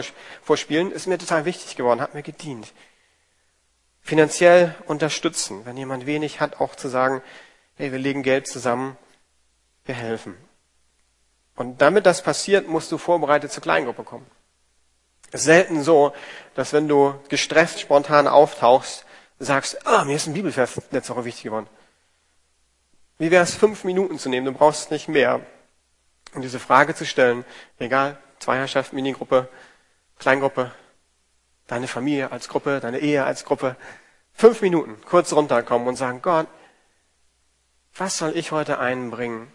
vorspielen, 0.42 0.92
ist 0.92 1.08
mir 1.08 1.18
total 1.18 1.44
wichtig 1.44 1.76
geworden, 1.76 2.00
hat 2.00 2.14
mir 2.14 2.22
gedient. 2.22 2.72
Finanziell 4.00 4.74
unterstützen. 4.86 5.62
Wenn 5.64 5.76
jemand 5.76 6.06
wenig 6.06 6.40
hat, 6.40 6.60
auch 6.60 6.76
zu 6.76 6.88
sagen, 6.88 7.20
hey, 7.76 7.90
wir 7.90 7.98
legen 7.98 8.22
Geld 8.22 8.46
zusammen, 8.46 8.96
wir 9.84 9.94
helfen. 9.94 10.36
Und 11.56 11.80
damit 11.80 12.06
das 12.06 12.22
passiert, 12.22 12.68
musst 12.68 12.90
du 12.90 12.98
vorbereitet 12.98 13.52
zur 13.52 13.62
Kleingruppe 13.62 14.02
kommen. 14.02 14.26
Es 15.30 15.40
ist 15.40 15.46
selten 15.46 15.82
so, 15.82 16.12
dass 16.54 16.72
wenn 16.72 16.88
du 16.88 17.14
gestresst 17.28 17.80
spontan 17.80 18.28
auftauchst, 18.28 19.04
sagst, 19.38 19.86
ah, 19.86 20.04
mir 20.04 20.16
ist 20.16 20.26
ein 20.26 20.34
Bibelvers 20.34 20.80
letzte 20.90 21.14
Woche 21.14 21.24
wichtig 21.24 21.44
geworden. 21.44 21.66
Wie 23.18 23.30
wäre 23.30 23.44
es, 23.44 23.54
fünf 23.54 23.84
Minuten 23.84 24.18
zu 24.18 24.28
nehmen? 24.28 24.46
Du 24.46 24.52
brauchst 24.52 24.90
nicht 24.90 25.08
mehr. 25.08 25.40
Und 26.34 26.42
diese 26.42 26.58
Frage 26.58 26.94
zu 26.94 27.06
stellen, 27.06 27.44
egal, 27.78 28.18
Zweierschaft, 28.40 28.92
Minigruppe, 28.92 29.48
Kleingruppe, 30.18 30.72
deine 31.66 31.88
Familie 31.88 32.32
als 32.32 32.48
Gruppe, 32.48 32.80
deine 32.80 32.98
Ehe 32.98 33.24
als 33.24 33.44
Gruppe, 33.44 33.76
fünf 34.32 34.60
Minuten 34.62 35.00
kurz 35.04 35.32
runterkommen 35.32 35.86
und 35.86 35.96
sagen, 35.96 36.22
Gott, 36.22 36.48
was 37.96 38.18
soll 38.18 38.36
ich 38.36 38.50
heute 38.50 38.78
einbringen? 38.78 39.52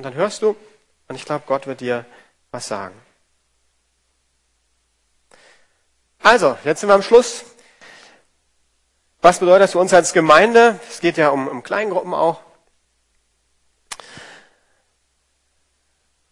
Und 0.00 0.04
dann 0.04 0.14
hörst 0.14 0.40
du, 0.40 0.56
und 1.08 1.16
ich 1.16 1.26
glaube, 1.26 1.44
Gott 1.46 1.66
wird 1.66 1.82
dir 1.82 2.06
was 2.52 2.66
sagen. 2.66 2.94
Also, 6.22 6.56
jetzt 6.64 6.80
sind 6.80 6.88
wir 6.88 6.94
am 6.94 7.02
Schluss. 7.02 7.44
Was 9.20 9.40
bedeutet 9.40 9.64
das 9.64 9.72
für 9.72 9.78
uns 9.78 9.92
als 9.92 10.14
Gemeinde? 10.14 10.80
Es 10.88 11.00
geht 11.00 11.18
ja 11.18 11.28
um, 11.28 11.48
um 11.48 11.62
Kleingruppen 11.62 12.14
auch. 12.14 12.40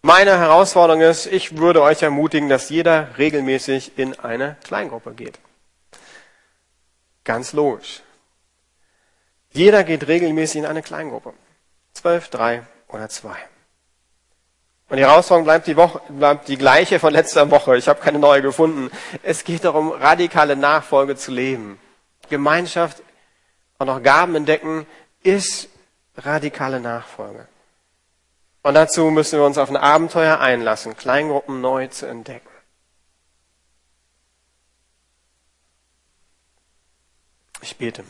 Meine 0.01 0.39
Herausforderung 0.39 1.03
ist, 1.03 1.27
ich 1.27 1.59
würde 1.59 1.83
euch 1.83 2.01
ermutigen, 2.01 2.49
dass 2.49 2.71
jeder 2.71 3.19
regelmäßig 3.19 3.99
in 3.99 4.19
eine 4.19 4.57
Kleingruppe 4.65 5.13
geht. 5.13 5.39
Ganz 7.23 7.53
logisch. 7.53 8.01
Jeder 9.51 9.85
geht 9.85 10.09
regelmäßig 10.09 10.61
in 10.61 10.67
eine 10.67 10.81
Kleingruppe. 10.81 11.35
Zwölf, 11.93 12.31
drei 12.31 12.63
oder 12.89 13.11
zwei. 13.11 13.37
Und 14.89 14.97
die 14.97 15.05
Herausforderung 15.05 15.45
bleibt 15.45 15.67
die, 15.67 15.77
Woche, 15.77 16.01
bleibt 16.09 16.49
die 16.49 16.57
gleiche 16.57 16.99
von 16.99 17.13
letzter 17.13 17.51
Woche. 17.51 17.77
Ich 17.77 17.89
habe 17.89 18.01
keine 18.01 18.19
neue 18.19 18.41
gefunden. 18.41 18.91
Es 19.23 19.45
geht 19.45 19.65
darum, 19.65 19.93
radikale 19.93 20.57
Nachfolge 20.57 21.15
zu 21.17 21.31
leben. 21.31 21.79
Gemeinschaft 22.31 23.03
und 23.79 23.89
auch 23.91 24.03
Gaben 24.03 24.35
entdecken 24.35 24.87
ist 25.23 25.69
radikale 26.17 26.81
Nachfolge. 26.81 27.47
Und 28.63 28.75
dazu 28.75 29.05
müssen 29.11 29.39
wir 29.39 29.47
uns 29.47 29.59
auf 29.59 29.71
ein 29.71 29.77
Abenteuer 29.77 30.41
einlassen, 30.41 30.97
Kleingruppen 30.97 31.61
neu 31.61 31.87
zu 31.89 32.07
entdecken. 32.07 32.49
Ich 37.61 37.77
bete. 37.77 38.05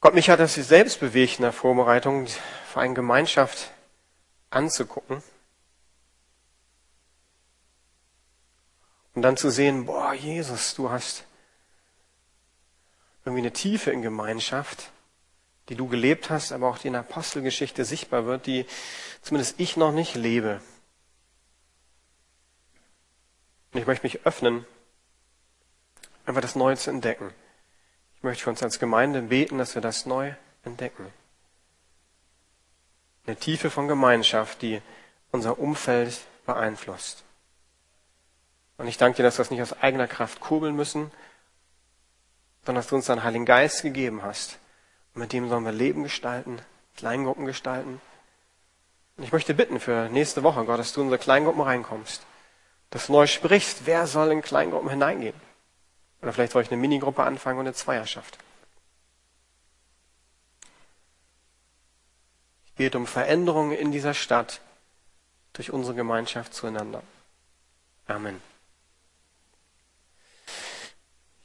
Gott, 0.00 0.14
mich 0.14 0.28
hat 0.30 0.40
das 0.40 0.54
selbst 0.54 1.00
bewegt 1.00 1.38
in 1.38 1.42
der 1.42 1.52
Vorbereitung 1.52 2.26
für 2.26 2.80
eine 2.80 2.94
Gemeinschaft 2.94 3.70
anzugucken. 4.54 5.22
Und 9.14 9.22
dann 9.22 9.36
zu 9.36 9.50
sehen, 9.50 9.86
boah, 9.86 10.12
Jesus, 10.12 10.74
du 10.74 10.90
hast 10.90 11.24
irgendwie 13.24 13.42
eine 13.42 13.52
Tiefe 13.52 13.90
in 13.90 14.02
Gemeinschaft, 14.02 14.90
die 15.68 15.76
du 15.76 15.88
gelebt 15.88 16.30
hast, 16.30 16.52
aber 16.52 16.68
auch 16.68 16.78
die 16.78 16.88
in 16.88 16.92
der 16.94 17.02
Apostelgeschichte 17.02 17.84
sichtbar 17.84 18.26
wird, 18.26 18.46
die 18.46 18.66
zumindest 19.22 19.58
ich 19.58 19.76
noch 19.76 19.92
nicht 19.92 20.14
lebe. 20.14 20.60
Und 23.72 23.80
ich 23.80 23.86
möchte 23.86 24.04
mich 24.04 24.26
öffnen, 24.26 24.66
einfach 26.26 26.42
das 26.42 26.54
Neue 26.54 26.76
zu 26.76 26.90
entdecken. 26.90 27.32
Ich 28.16 28.22
möchte 28.22 28.44
für 28.44 28.50
uns 28.50 28.62
als 28.62 28.78
Gemeinde 28.78 29.22
beten, 29.22 29.58
dass 29.58 29.74
wir 29.74 29.82
das 29.82 30.06
neu 30.06 30.34
entdecken. 30.64 31.12
Eine 33.26 33.36
Tiefe 33.36 33.70
von 33.70 33.88
Gemeinschaft, 33.88 34.62
die 34.62 34.82
unser 35.30 35.58
Umfeld 35.58 36.20
beeinflusst. 36.46 37.24
Und 38.76 38.88
ich 38.88 38.98
danke 38.98 39.16
dir, 39.16 39.22
dass 39.22 39.38
wir 39.38 39.44
das 39.44 39.50
nicht 39.50 39.62
aus 39.62 39.80
eigener 39.80 40.06
Kraft 40.06 40.40
kurbeln 40.40 40.74
müssen, 40.74 41.10
sondern 42.64 42.82
dass 42.82 42.88
du 42.88 42.96
uns 42.96 43.06
deinen 43.06 43.24
Heiligen 43.24 43.46
Geist 43.46 43.82
gegeben 43.82 44.22
hast. 44.22 44.58
Und 45.14 45.20
mit 45.22 45.32
dem 45.32 45.48
sollen 45.48 45.64
wir 45.64 45.72
Leben 45.72 46.02
gestalten, 46.02 46.60
Kleingruppen 46.96 47.46
gestalten. 47.46 48.00
Und 49.16 49.24
ich 49.24 49.32
möchte 49.32 49.54
bitten 49.54 49.78
für 49.80 50.08
nächste 50.08 50.42
Woche, 50.42 50.64
Gott, 50.64 50.78
dass 50.78 50.92
du 50.92 51.00
in 51.00 51.06
unsere 51.06 51.22
Kleingruppen 51.22 51.62
reinkommst. 51.62 52.22
Dass 52.90 53.06
du 53.06 53.12
neu 53.12 53.26
sprichst, 53.26 53.86
wer 53.86 54.06
soll 54.06 54.32
in 54.32 54.42
Kleingruppen 54.42 54.90
hineingehen? 54.90 55.40
Oder 56.20 56.32
vielleicht 56.32 56.52
soll 56.52 56.62
ich 56.62 56.70
eine 56.70 56.80
Minigruppe 56.80 57.22
anfangen 57.22 57.58
und 57.60 57.66
eine 57.66 57.74
Zweierschaft. 57.74 58.38
Bete 62.76 62.98
um 62.98 63.06
Veränderungen 63.06 63.72
in 63.72 63.92
dieser 63.92 64.14
Stadt 64.14 64.60
durch 65.52 65.72
unsere 65.72 65.94
Gemeinschaft 65.94 66.54
zueinander. 66.54 67.02
Amen. 68.06 68.40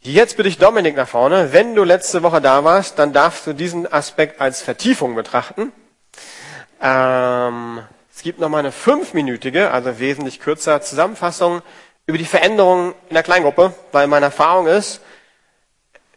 Jetzt 0.01 0.37
bitte 0.37 0.49
ich 0.49 0.57
Dominik 0.57 0.95
nach 0.95 1.07
vorne. 1.07 1.51
Wenn 1.51 1.75
du 1.75 1.83
letzte 1.83 2.23
Woche 2.23 2.41
da 2.41 2.63
warst, 2.63 2.97
dann 2.99 3.13
darfst 3.13 3.45
du 3.45 3.53
diesen 3.53 3.91
Aspekt 3.91 4.39
als 4.39 4.61
Vertiefung 4.61 5.13
betrachten. 5.13 5.73
Ähm, 6.81 7.81
es 8.13 8.21
gibt 8.23 8.39
noch 8.39 8.49
mal 8.49 8.59
eine 8.59 8.71
fünfminütige, 8.71 9.71
also 9.71 9.99
wesentlich 9.99 10.39
kürzer 10.39 10.81
Zusammenfassung 10.81 11.61
über 12.05 12.17
die 12.17 12.25
Veränderungen 12.25 12.95
in 13.09 13.13
der 13.13 13.23
Kleingruppe, 13.23 13.73
weil 13.91 14.07
meine 14.07 14.27
Erfahrung 14.27 14.67
ist, 14.67 15.01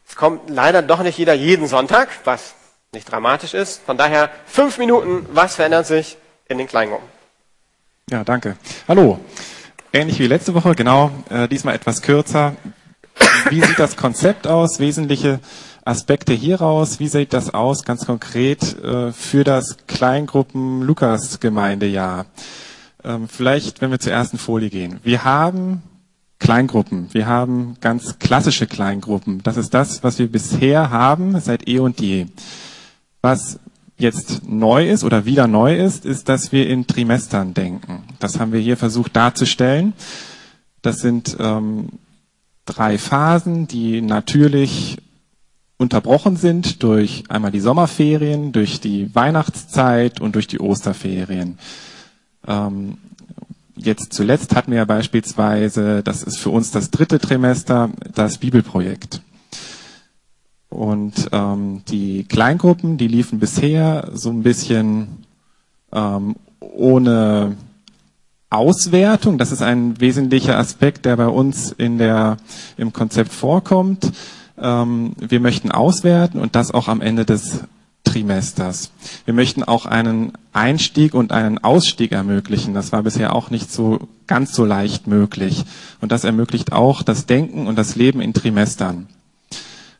es 0.09 0.17
kommt 0.17 0.49
leider 0.49 0.83
doch 0.83 1.03
nicht 1.03 1.19
jeder 1.19 1.35
jeden 1.35 1.67
Sonntag, 1.67 2.09
was 2.25 2.55
nicht 2.95 3.11
dramatisch 3.11 3.55
ist. 3.55 3.81
Von 3.87 3.97
daher 3.97 4.29
fünf 4.45 4.77
Minuten, 4.77 5.25
was 5.33 5.55
verändert 5.55 5.87
sich 5.87 6.19
in 6.47 6.59
den 6.59 6.67
Kleingruppen? 6.67 7.09
Ja, 8.11 8.23
danke. 8.23 8.59
Hallo. 8.87 9.19
Ähnlich 9.95 10.19
wie 10.19 10.27
letzte 10.27 10.53
Woche, 10.53 10.75
genau, 10.75 11.11
äh, 11.31 11.49
diesmal 11.49 11.75
etwas 11.75 12.03
kürzer. 12.03 12.55
Wie 13.49 13.63
sieht 13.63 13.79
das 13.79 13.97
Konzept 13.97 14.47
aus? 14.47 14.79
Wesentliche 14.79 15.41
Aspekte 15.87 16.35
hieraus. 16.35 17.01
Wie 17.01 17.09
sieht 17.09 17.33
das 17.33 17.55
aus 17.55 17.85
ganz 17.85 18.05
konkret 18.05 18.63
äh, 18.85 19.11
für 19.13 19.43
das 19.43 19.79
Kleingruppen 19.87 20.83
Lukas 20.83 21.41
Gemeindejahr? 21.41 22.27
Ähm, 23.05 23.27
vielleicht, 23.27 23.81
wenn 23.81 23.91
wir 23.91 24.01
zur 24.01 24.13
ersten 24.13 24.37
Folie 24.37 24.69
gehen. 24.69 25.01
Wir 25.03 25.25
haben 25.25 25.83
Kleingruppen. 26.41 27.09
Wir 27.13 27.27
haben 27.27 27.79
ganz 27.81 28.19
klassische 28.19 28.67
Kleingruppen. 28.67 29.43
Das 29.43 29.57
ist 29.57 29.73
das, 29.73 30.05
was 30.05 30.19
wir 30.19 30.31
bisher 30.31 30.91
haben 30.91 31.41
seit 31.41 31.67
eh 31.67 31.79
und 31.79 31.99
je. 32.03 32.27
Was 33.23 33.59
jetzt 33.97 34.49
neu 34.49 34.91
ist 34.91 35.05
oder 35.05 35.25
wieder 35.25 35.47
neu 35.47 35.77
ist, 35.77 36.05
ist, 36.05 36.29
dass 36.29 36.53
wir 36.53 36.69
in 36.69 36.87
Trimestern 36.87 37.55
denken. 37.55 38.03
Das 38.19 38.39
haben 38.39 38.53
wir 38.53 38.61
hier 38.61 38.77
versucht 38.77 39.17
darzustellen. 39.17 39.93
Das 40.83 40.99
sind 40.99 41.37
ähm, 41.39 41.89
drei 42.67 42.99
Phasen, 42.99 43.69
die 43.69 44.03
natürlich 44.03 44.99
unterbrochen 45.79 46.37
sind 46.37 46.83
durch 46.83 47.25
einmal 47.29 47.51
die 47.51 47.61
Sommerferien, 47.61 48.53
durch 48.53 48.81
die 48.81 49.15
Weihnachtszeit 49.15 50.21
und 50.21 50.35
durch 50.35 50.47
die 50.47 50.61
Osterferien. 50.61 51.59
Ähm, 52.47 52.99
jetzt 53.77 54.13
zuletzt 54.13 54.55
hatten 54.55 54.73
wir 54.73 54.79
ja 54.79 54.85
beispielsweise, 54.85 56.03
das 56.03 56.23
ist 56.23 56.39
für 56.39 56.51
uns 56.51 56.71
das 56.71 56.91
dritte 56.91 57.19
Trimester, 57.19 57.91
das 58.15 58.39
Bibelprojekt. 58.39 59.23
Und 60.73 61.29
ähm, 61.33 61.83
die 61.89 62.25
Kleingruppen, 62.25 62.97
die 62.97 63.09
liefen 63.09 63.39
bisher 63.39 64.09
so 64.15 64.31
ein 64.31 64.43
bisschen 64.43 65.09
ähm, 65.93 66.37
ohne 66.61 67.57
Auswertung, 68.49 69.39
das 69.39 69.53
ist 69.53 69.63
ein 69.63 70.01
wesentlicher 70.01 70.59
Aspekt, 70.59 71.05
der 71.05 71.17
bei 71.17 71.27
uns 71.27 71.73
in 71.73 71.99
der, 71.99 72.39
im 72.79 72.93
Konzept 72.93 73.33
vorkommt. 73.33 74.13
Ähm, 74.59 75.13
wir 75.19 75.41
möchten 75.41 75.71
auswerten 75.71 76.41
und 76.41 76.55
das 76.55 76.71
auch 76.71 76.89
am 76.89 77.03
Ende 77.03 77.27
des 77.27 77.61
Trimesters. 78.05 78.91
Wir 79.25 79.35
möchten 79.35 79.63
auch 79.63 79.87
einen 79.87 80.33
Einstieg 80.53 81.15
und 81.15 81.33
einen 81.33 81.59
Ausstieg 81.59 82.13
ermöglichen. 82.13 82.75
Das 82.75 82.93
war 82.93 83.03
bisher 83.03 83.35
auch 83.35 83.51
nicht 83.51 83.71
so 83.71 84.09
ganz 84.27 84.55
so 84.55 84.65
leicht 84.65 85.07
möglich. 85.07 85.65
Und 86.01 86.13
das 86.13 86.25
ermöglicht 86.25 86.73
auch 86.73 87.03
das 87.03 87.27
Denken 87.27 87.67
und 87.67 87.77
das 87.77 87.95
Leben 87.95 88.21
in 88.21 88.35
Trimestern. 88.35 89.09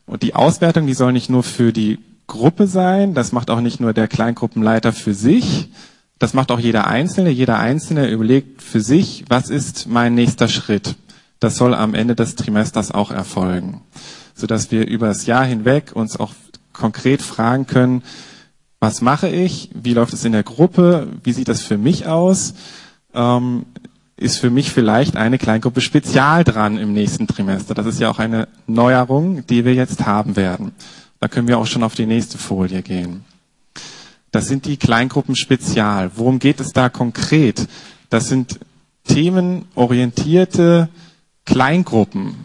Und 0.05 0.23
die 0.23 0.35
Auswertung, 0.35 0.87
die 0.87 0.93
soll 0.93 1.13
nicht 1.13 1.29
nur 1.29 1.43
für 1.43 1.71
die 1.73 1.99
Gruppe 2.27 2.67
sein, 2.67 3.13
das 3.13 3.31
macht 3.31 3.49
auch 3.49 3.61
nicht 3.61 3.79
nur 3.79 3.93
der 3.93 4.07
Kleingruppenleiter 4.07 4.93
für 4.93 5.13
sich, 5.13 5.69
das 6.23 6.33
macht 6.33 6.51
auch 6.51 6.59
jeder 6.59 6.87
Einzelne. 6.87 7.31
Jeder 7.31 7.59
Einzelne 7.59 8.09
überlegt 8.09 8.61
für 8.61 8.79
sich, 8.79 9.25
was 9.27 9.49
ist 9.49 9.87
mein 9.89 10.15
nächster 10.15 10.47
Schritt. 10.47 10.95
Das 11.41 11.57
soll 11.57 11.73
am 11.73 11.93
Ende 11.93 12.15
des 12.15 12.35
Trimesters 12.35 12.91
auch 12.91 13.11
erfolgen, 13.11 13.81
sodass 14.33 14.71
wir 14.71 14.87
über 14.87 15.07
das 15.07 15.25
Jahr 15.25 15.43
hinweg 15.43 15.91
uns 15.93 16.17
auch 16.17 16.31
konkret 16.71 17.21
fragen 17.21 17.67
können, 17.67 18.03
was 18.79 19.01
mache 19.01 19.27
ich, 19.27 19.69
wie 19.73 19.93
läuft 19.93 20.13
es 20.13 20.23
in 20.23 20.31
der 20.31 20.43
Gruppe, 20.43 21.07
wie 21.23 21.33
sieht 21.33 21.49
das 21.49 21.61
für 21.61 21.77
mich 21.77 22.07
aus, 22.07 22.53
ähm, 23.13 23.65
ist 24.15 24.37
für 24.37 24.49
mich 24.49 24.71
vielleicht 24.71 25.15
eine 25.15 25.37
Kleingruppe 25.37 25.81
Spezial 25.81 26.43
dran 26.43 26.77
im 26.77 26.93
nächsten 26.93 27.27
Trimester. 27.27 27.73
Das 27.73 27.85
ist 27.85 27.99
ja 27.99 28.09
auch 28.09 28.19
eine 28.19 28.47
Neuerung, 28.67 29.45
die 29.47 29.65
wir 29.65 29.73
jetzt 29.73 30.05
haben 30.05 30.35
werden. 30.35 30.71
Da 31.19 31.27
können 31.27 31.47
wir 31.47 31.57
auch 31.57 31.67
schon 31.67 31.83
auf 31.83 31.95
die 31.95 32.05
nächste 32.05 32.37
Folie 32.37 32.81
gehen. 32.81 33.23
Das 34.31 34.47
sind 34.47 34.65
die 34.65 34.77
Kleingruppen 34.77 35.35
Spezial. 35.35 36.11
Worum 36.15 36.39
geht 36.39 36.59
es 36.59 36.73
da 36.73 36.89
konkret? 36.89 37.67
Das 38.09 38.29
sind 38.29 38.59
themenorientierte 39.05 40.89
Kleingruppen. 41.45 42.35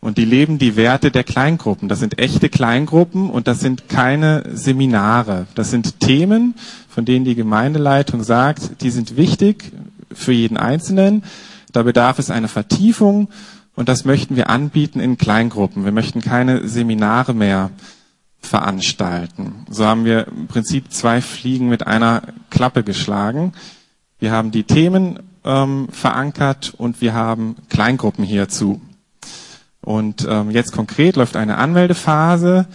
Und 0.00 0.18
die 0.18 0.24
leben 0.24 0.58
die 0.58 0.74
Werte 0.74 1.12
der 1.12 1.22
Kleingruppen. 1.22 1.88
Das 1.88 2.00
sind 2.00 2.18
echte 2.18 2.48
Kleingruppen 2.48 3.30
und 3.30 3.46
das 3.46 3.60
sind 3.60 3.88
keine 3.88 4.42
Seminare. 4.52 5.46
Das 5.54 5.70
sind 5.70 6.00
Themen, 6.00 6.54
von 6.88 7.04
denen 7.04 7.24
die 7.24 7.36
Gemeindeleitung 7.36 8.24
sagt, 8.24 8.82
die 8.82 8.90
sind 8.90 9.16
wichtig 9.16 9.72
für 10.14 10.32
jeden 10.32 10.56
Einzelnen. 10.56 11.24
Da 11.72 11.82
bedarf 11.82 12.18
es 12.18 12.30
einer 12.30 12.48
Vertiefung 12.48 13.28
und 13.74 13.88
das 13.88 14.04
möchten 14.04 14.36
wir 14.36 14.50
anbieten 14.50 15.00
in 15.00 15.18
Kleingruppen. 15.18 15.84
Wir 15.84 15.92
möchten 15.92 16.20
keine 16.20 16.68
Seminare 16.68 17.34
mehr 17.34 17.70
veranstalten. 18.40 19.66
So 19.70 19.86
haben 19.86 20.04
wir 20.04 20.26
im 20.28 20.48
Prinzip 20.48 20.92
zwei 20.92 21.20
Fliegen 21.20 21.68
mit 21.68 21.86
einer 21.86 22.22
Klappe 22.50 22.82
geschlagen. 22.82 23.52
Wir 24.18 24.32
haben 24.32 24.50
die 24.50 24.64
Themen 24.64 25.20
ähm, 25.44 25.88
verankert 25.90 26.74
und 26.76 27.00
wir 27.00 27.14
haben 27.14 27.56
Kleingruppen 27.70 28.24
hierzu. 28.24 28.80
Und 29.80 30.26
ähm, 30.28 30.50
jetzt 30.50 30.72
konkret 30.72 31.16
läuft 31.16 31.36
eine 31.36 31.56
Anmeldephase 31.56 32.66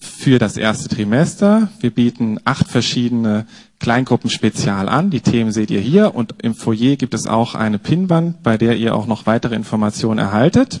für 0.00 0.38
das 0.38 0.56
erste 0.56 0.88
Trimester. 0.88 1.68
Wir 1.80 1.90
bieten 1.90 2.40
acht 2.44 2.68
verschiedene 2.68 3.46
Kleingruppen 3.78 4.30
spezial 4.30 4.88
an. 4.88 5.10
Die 5.10 5.20
Themen 5.20 5.52
seht 5.52 5.70
ihr 5.70 5.80
hier 5.80 6.14
und 6.14 6.34
im 6.42 6.54
Foyer 6.54 6.96
gibt 6.96 7.14
es 7.14 7.26
auch 7.26 7.54
eine 7.54 7.78
Pinwand, 7.78 8.42
bei 8.42 8.56
der 8.56 8.76
ihr 8.76 8.94
auch 8.94 9.06
noch 9.06 9.26
weitere 9.26 9.54
Informationen 9.54 10.18
erhaltet. 10.18 10.80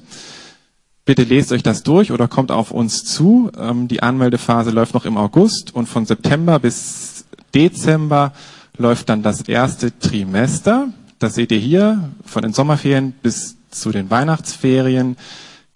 Bitte 1.04 1.22
lest 1.22 1.52
euch 1.52 1.62
das 1.62 1.84
durch 1.84 2.10
oder 2.10 2.26
kommt 2.26 2.50
auf 2.50 2.72
uns 2.72 3.04
zu. 3.04 3.50
Ähm, 3.56 3.86
die 3.86 4.02
Anmeldephase 4.02 4.70
läuft 4.70 4.92
noch 4.92 5.04
im 5.04 5.16
August 5.16 5.74
und 5.74 5.88
von 5.88 6.04
September 6.04 6.58
bis 6.58 7.26
Dezember 7.54 8.32
läuft 8.76 9.08
dann 9.08 9.22
das 9.22 9.42
erste 9.42 9.96
Trimester. 9.98 10.88
Das 11.18 11.34
seht 11.34 11.52
ihr 11.52 11.58
hier 11.58 12.10
von 12.24 12.42
den 12.42 12.52
Sommerferien 12.52 13.12
bis 13.22 13.56
zu 13.70 13.92
den 13.92 14.10
Weihnachtsferien. 14.10 15.16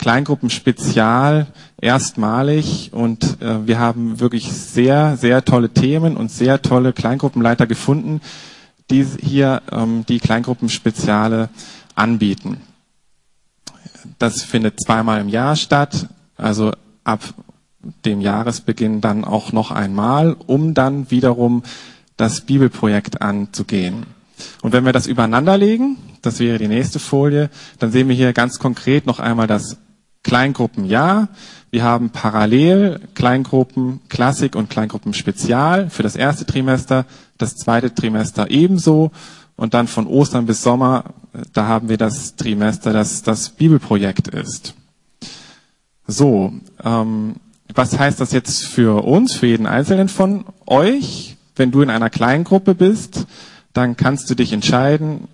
Kleingruppen 0.01 0.49
spezial, 0.49 1.47
erstmalig 1.79 2.91
und 2.95 3.43
äh, 3.43 3.67
wir 3.67 3.79
haben 3.79 4.19
wirklich 4.19 4.51
sehr, 4.51 5.19
sehr 5.19 5.45
tolle 5.45 5.69
Themen 5.69 6.17
und 6.17 6.31
sehr 6.31 6.63
tolle 6.63 6.95
Kleingruppenleiter 6.95 7.67
gefunden, 7.67 8.23
die 8.91 9.05
hier 9.21 9.61
ähm, 9.71 10.07
die 10.09 10.19
Kleingruppenspeziale 10.19 11.51
anbieten. 11.95 12.63
Das 14.19 14.43
findet 14.43 14.81
zweimal 14.83 15.21
im 15.21 15.29
Jahr 15.29 15.55
statt, 15.55 16.07
also 16.39 16.73
ab 17.05 17.21
dem 18.07 18.23
Jahresbeginn 18.23 19.03
dann 19.03 19.23
auch 19.27 19.53
noch 19.53 19.71
einmal, 19.71 20.35
um 20.47 20.73
dann 20.73 21.11
wiederum 21.11 21.63
das 22.17 22.41
Bibelprojekt 22.41 23.21
anzugehen. 23.21 24.07
Und 24.63 24.73
wenn 24.73 24.87
wir 24.87 24.95
das 24.95 25.07
übereinander 25.07 25.59
legen, 25.59 25.99
das 26.23 26.41
wäre 26.41 26.57
die 26.57 26.69
nächste 26.69 26.99
Folie, 26.99 27.51
dann 27.79 27.93
sehen 27.93 28.09
wir 28.09 28.17
hier 28.17 28.33
ganz 28.33 28.59
konkret 28.59 29.05
noch 29.05 29.19
einmal 29.19 29.47
das 29.47 29.77
Kleingruppen 30.23 30.85
ja. 30.85 31.29
Wir 31.71 31.85
haben 31.85 32.11
parallel 32.11 33.01
Kleingruppen 33.15 34.01
Klassik 34.09 34.57
und 34.57 34.71
Kleingruppen 34.71 35.15
Spezial 35.15 35.89
für 35.89 36.03
das 36.03 36.17
erste 36.17 36.45
Trimester, 36.45 37.07
das 37.39 37.57
zweite 37.57 37.95
Trimester 37.95 38.51
ebenso 38.51 39.13
und 39.57 39.75
dann 39.75 39.87
von 39.87 40.07
Ostern 40.07 40.47
bis 40.47 40.63
Sommer, 40.63 41.05
da 41.53 41.67
haben 41.67 41.89
wir 41.89 41.97
das 41.97 42.37
Trimester, 42.37 42.93
das 42.93 43.23
das 43.23 43.51
Bibelprojekt 43.51 44.29
ist. 44.29 44.75
So, 46.07 46.53
ähm, 46.83 47.37
was 47.75 47.99
heißt 47.99 48.21
das 48.21 48.33
jetzt 48.33 48.65
für 48.65 49.05
uns, 49.05 49.35
für 49.35 49.47
jeden 49.47 49.67
Einzelnen 49.67 50.09
von 50.09 50.45
euch? 50.67 51.37
Wenn 51.57 51.71
du 51.71 51.83
in 51.83 51.91
einer 51.91 52.11
Kleingruppe 52.11 52.75
bist, 52.75 53.27
dann 53.73 53.97
kannst 53.97 54.29
du 54.31 54.35
dich 54.35 54.53
entscheiden, 54.53 55.29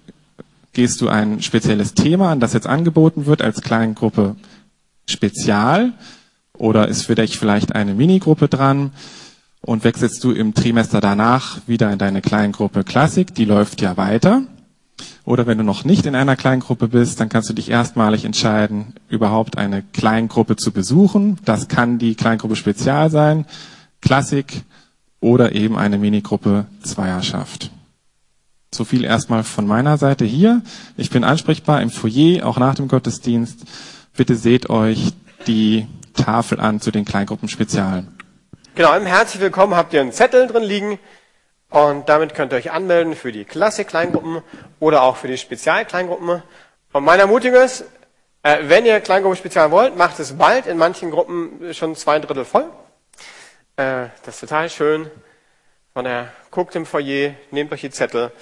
gehst 0.72 1.00
du 1.00 1.08
ein 1.08 1.40
spezielles 1.40 1.94
Thema 1.94 2.32
an, 2.32 2.40
das 2.40 2.52
jetzt 2.52 2.66
angeboten 2.66 3.26
wird 3.26 3.42
als 3.42 3.62
Kleingruppe 3.62 4.36
Spezial, 5.08 5.92
oder 6.56 6.88
ist 6.88 7.02
für 7.02 7.14
dich 7.14 7.38
vielleicht 7.38 7.74
eine 7.74 7.94
Minigruppe 7.94 8.48
dran? 8.48 8.92
und 9.66 9.82
wechselst 9.84 10.22
du 10.22 10.30
im 10.30 10.54
Trimester 10.54 11.00
danach 11.00 11.58
wieder 11.66 11.92
in 11.92 11.98
deine 11.98 12.22
Kleingruppe 12.22 12.84
Klassik, 12.84 13.34
die 13.34 13.44
läuft 13.44 13.82
ja 13.82 13.96
weiter. 13.96 14.42
Oder 15.24 15.46
wenn 15.46 15.58
du 15.58 15.64
noch 15.64 15.84
nicht 15.84 16.06
in 16.06 16.14
einer 16.14 16.36
Kleingruppe 16.36 16.88
bist, 16.88 17.20
dann 17.20 17.28
kannst 17.28 17.50
du 17.50 17.52
dich 17.52 17.68
erstmalig 17.68 18.24
entscheiden, 18.24 18.94
überhaupt 19.08 19.58
eine 19.58 19.82
Kleingruppe 19.82 20.54
zu 20.54 20.70
besuchen. 20.70 21.38
Das 21.44 21.66
kann 21.66 21.98
die 21.98 22.14
Kleingruppe 22.14 22.54
Spezial 22.54 23.10
sein, 23.10 23.44
Klassik 24.00 24.62
oder 25.20 25.52
eben 25.52 25.76
eine 25.76 25.98
Minigruppe 25.98 26.66
Zweierschaft. 26.82 27.72
So 28.72 28.84
viel 28.84 29.04
erstmal 29.04 29.42
von 29.42 29.66
meiner 29.66 29.98
Seite 29.98 30.24
hier. 30.24 30.62
Ich 30.96 31.10
bin 31.10 31.24
ansprechbar 31.24 31.82
im 31.82 31.90
Foyer, 31.90 32.46
auch 32.46 32.58
nach 32.58 32.76
dem 32.76 32.86
Gottesdienst. 32.86 33.64
Bitte 34.16 34.34
seht 34.34 34.70
euch 34.70 35.12
die 35.46 35.86
Tafel 36.14 36.58
an 36.58 36.80
zu 36.80 36.90
den 36.90 37.04
Kleingruppen 37.04 37.50
Spezialen. 37.50 38.16
Genau, 38.74 38.96
im 38.96 39.04
Herzlich 39.04 39.42
Willkommen 39.42 39.76
habt 39.76 39.92
ihr 39.92 40.00
einen 40.00 40.12
Zettel 40.12 40.46
drin 40.46 40.62
liegen 40.62 40.98
und 41.68 42.08
damit 42.08 42.34
könnt 42.34 42.52
ihr 42.54 42.56
euch 42.56 42.70
anmelden 42.70 43.14
für 43.14 43.30
die 43.30 43.44
Klassik-Kleingruppen 43.44 44.40
oder 44.80 45.02
auch 45.02 45.16
für 45.16 45.28
die 45.28 45.36
Spezial-Kleingruppen. 45.36 46.42
Und 46.92 47.04
meine 47.04 47.22
Ermutigung 47.22 47.60
ist, 47.60 47.84
äh, 48.42 48.60
wenn 48.62 48.86
ihr 48.86 49.00
Kleingruppen 49.00 49.36
Spezial 49.36 49.70
wollt, 49.70 49.98
macht 49.98 50.18
es 50.18 50.38
bald 50.38 50.66
in 50.66 50.78
manchen 50.78 51.10
Gruppen 51.10 51.74
schon 51.74 51.94
zwei 51.94 52.18
Drittel 52.18 52.46
voll. 52.46 52.70
Äh, 53.76 54.06
das 54.24 54.36
ist 54.36 54.40
total 54.40 54.70
schön. 54.70 55.10
Von 55.92 56.06
der 56.06 56.32
guckt 56.50 56.74
im 56.74 56.86
Foyer, 56.86 57.34
nehmt 57.50 57.70
euch 57.70 57.82
die 57.82 57.90
Zettel 57.90 58.32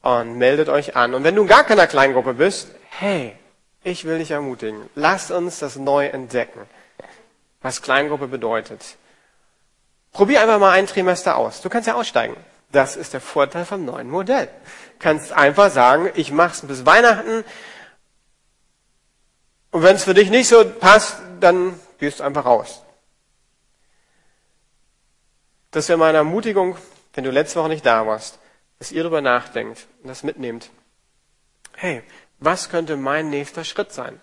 und 0.00 0.38
meldet 0.38 0.70
euch 0.70 0.96
an. 0.96 1.12
Und 1.12 1.24
wenn 1.24 1.34
du 1.34 1.44
gar 1.44 1.64
keiner 1.64 1.86
Kleingruppe 1.86 2.32
bist, 2.32 2.70
hey, 2.88 3.36
ich 3.82 4.04
will 4.04 4.18
dich 4.18 4.30
ermutigen. 4.30 4.88
Lasst 4.94 5.30
uns 5.30 5.58
das 5.58 5.76
neu 5.76 6.06
entdecken, 6.06 6.60
was 7.62 7.82
Kleingruppe 7.82 8.28
bedeutet. 8.28 8.96
Probier 10.12 10.42
einfach 10.42 10.58
mal 10.58 10.72
ein 10.72 10.86
Trimester 10.86 11.36
aus. 11.36 11.62
Du 11.62 11.68
kannst 11.68 11.86
ja 11.86 11.94
aussteigen. 11.94 12.36
Das 12.72 12.96
ist 12.96 13.14
der 13.14 13.20
Vorteil 13.20 13.64
vom 13.64 13.84
neuen 13.84 14.08
Modell. 14.08 14.46
Du 14.46 14.98
kannst 14.98 15.32
einfach 15.32 15.70
sagen, 15.70 16.10
ich 16.14 16.30
mach's 16.30 16.60
bis 16.62 16.86
Weihnachten. 16.86 17.44
Und 19.70 19.82
wenn 19.82 19.96
es 19.96 20.04
für 20.04 20.14
dich 20.14 20.30
nicht 20.30 20.48
so 20.48 20.64
passt, 20.64 21.16
dann 21.40 21.78
gehst 21.98 22.20
du 22.20 22.24
einfach 22.24 22.44
raus. 22.44 22.82
Das 25.70 25.88
wäre 25.88 25.98
meine 25.98 26.18
Ermutigung, 26.18 26.76
wenn 27.14 27.24
du 27.24 27.30
letzte 27.30 27.60
Woche 27.60 27.68
nicht 27.68 27.86
da 27.86 28.06
warst, 28.06 28.38
dass 28.78 28.92
ihr 28.92 29.02
darüber 29.02 29.20
nachdenkt 29.20 29.86
und 30.02 30.08
das 30.08 30.22
mitnehmt. 30.22 30.70
Hey, 31.76 32.02
was 32.40 32.70
könnte 32.70 32.96
mein 32.96 33.30
nächster 33.30 33.64
Schritt 33.64 33.92
sein? 33.92 34.20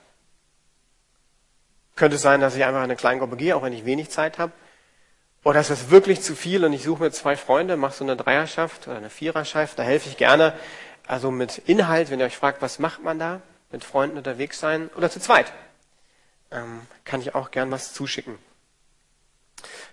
Könnte 1.95 2.15
es 2.15 2.21
sein, 2.21 2.41
dass 2.41 2.55
ich 2.55 2.63
einfach 2.63 2.79
in 2.79 2.85
eine 2.85 2.95
Kleingruppe 2.95 3.37
gehe, 3.37 3.55
auch 3.55 3.63
wenn 3.63 3.73
ich 3.73 3.85
wenig 3.85 4.09
Zeit 4.09 4.39
habe? 4.39 4.51
Oder 5.43 5.61
ist 5.61 5.69
das 5.69 5.91
wirklich 5.91 6.21
zu 6.21 6.35
viel 6.35 6.65
und 6.65 6.73
ich 6.73 6.83
suche 6.83 7.03
mir 7.03 7.11
zwei 7.11 7.37
Freunde, 7.37 7.77
mache 7.77 7.93
so 7.93 8.03
eine 8.03 8.17
Dreierschaft 8.17 8.87
oder 8.87 8.97
eine 8.97 9.09
Viererschaft, 9.09 9.79
da 9.79 9.83
helfe 9.83 10.09
ich 10.09 10.17
gerne. 10.17 10.53
Also 11.07 11.31
mit 11.31 11.59
Inhalt, 11.59 12.09
wenn 12.09 12.19
ihr 12.19 12.25
euch 12.25 12.35
fragt, 12.35 12.61
was 12.61 12.79
macht 12.79 13.03
man 13.03 13.17
da? 13.17 13.41
Mit 13.71 13.83
Freunden 13.83 14.17
unterwegs 14.17 14.59
sein 14.59 14.89
oder 14.97 15.09
zu 15.09 15.19
zweit. 15.19 15.53
Ähm, 16.51 16.81
kann 17.05 17.21
ich 17.21 17.35
auch 17.35 17.51
gern 17.51 17.71
was 17.71 17.93
zuschicken. 17.93 18.37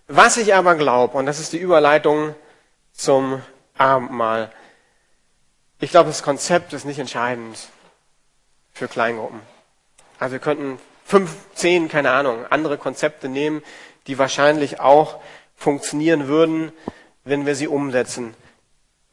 Was 0.09 0.37
ich 0.37 0.55
aber 0.55 0.75
glaube, 0.75 1.17
und 1.17 1.27
das 1.27 1.41
ist 1.41 1.53
die 1.53 1.59
Überleitung 1.59 2.35
zum 2.93 3.43
Abendmahl, 3.77 4.51
ich 5.81 5.91
glaube, 5.91 6.09
das 6.09 6.23
Konzept 6.23 6.73
ist 6.73 6.85
nicht 6.85 6.99
entscheidend 6.99 7.59
für 8.75 8.89
Kleingruppen. 8.89 9.41
Also 10.19 10.33
wir 10.33 10.41
könnten 10.41 10.79
fünf, 11.05 11.35
zehn, 11.55 11.89
keine 11.89 12.11
Ahnung, 12.11 12.45
andere 12.51 12.77
Konzepte 12.77 13.29
nehmen, 13.29 13.63
die 14.07 14.19
wahrscheinlich 14.19 14.81
auch 14.81 15.23
funktionieren 15.55 16.29
würden, 16.29 16.73
wenn 17.25 17.47
wir 17.47 17.55
sie 17.55 17.69
umsetzen. 17.69 18.35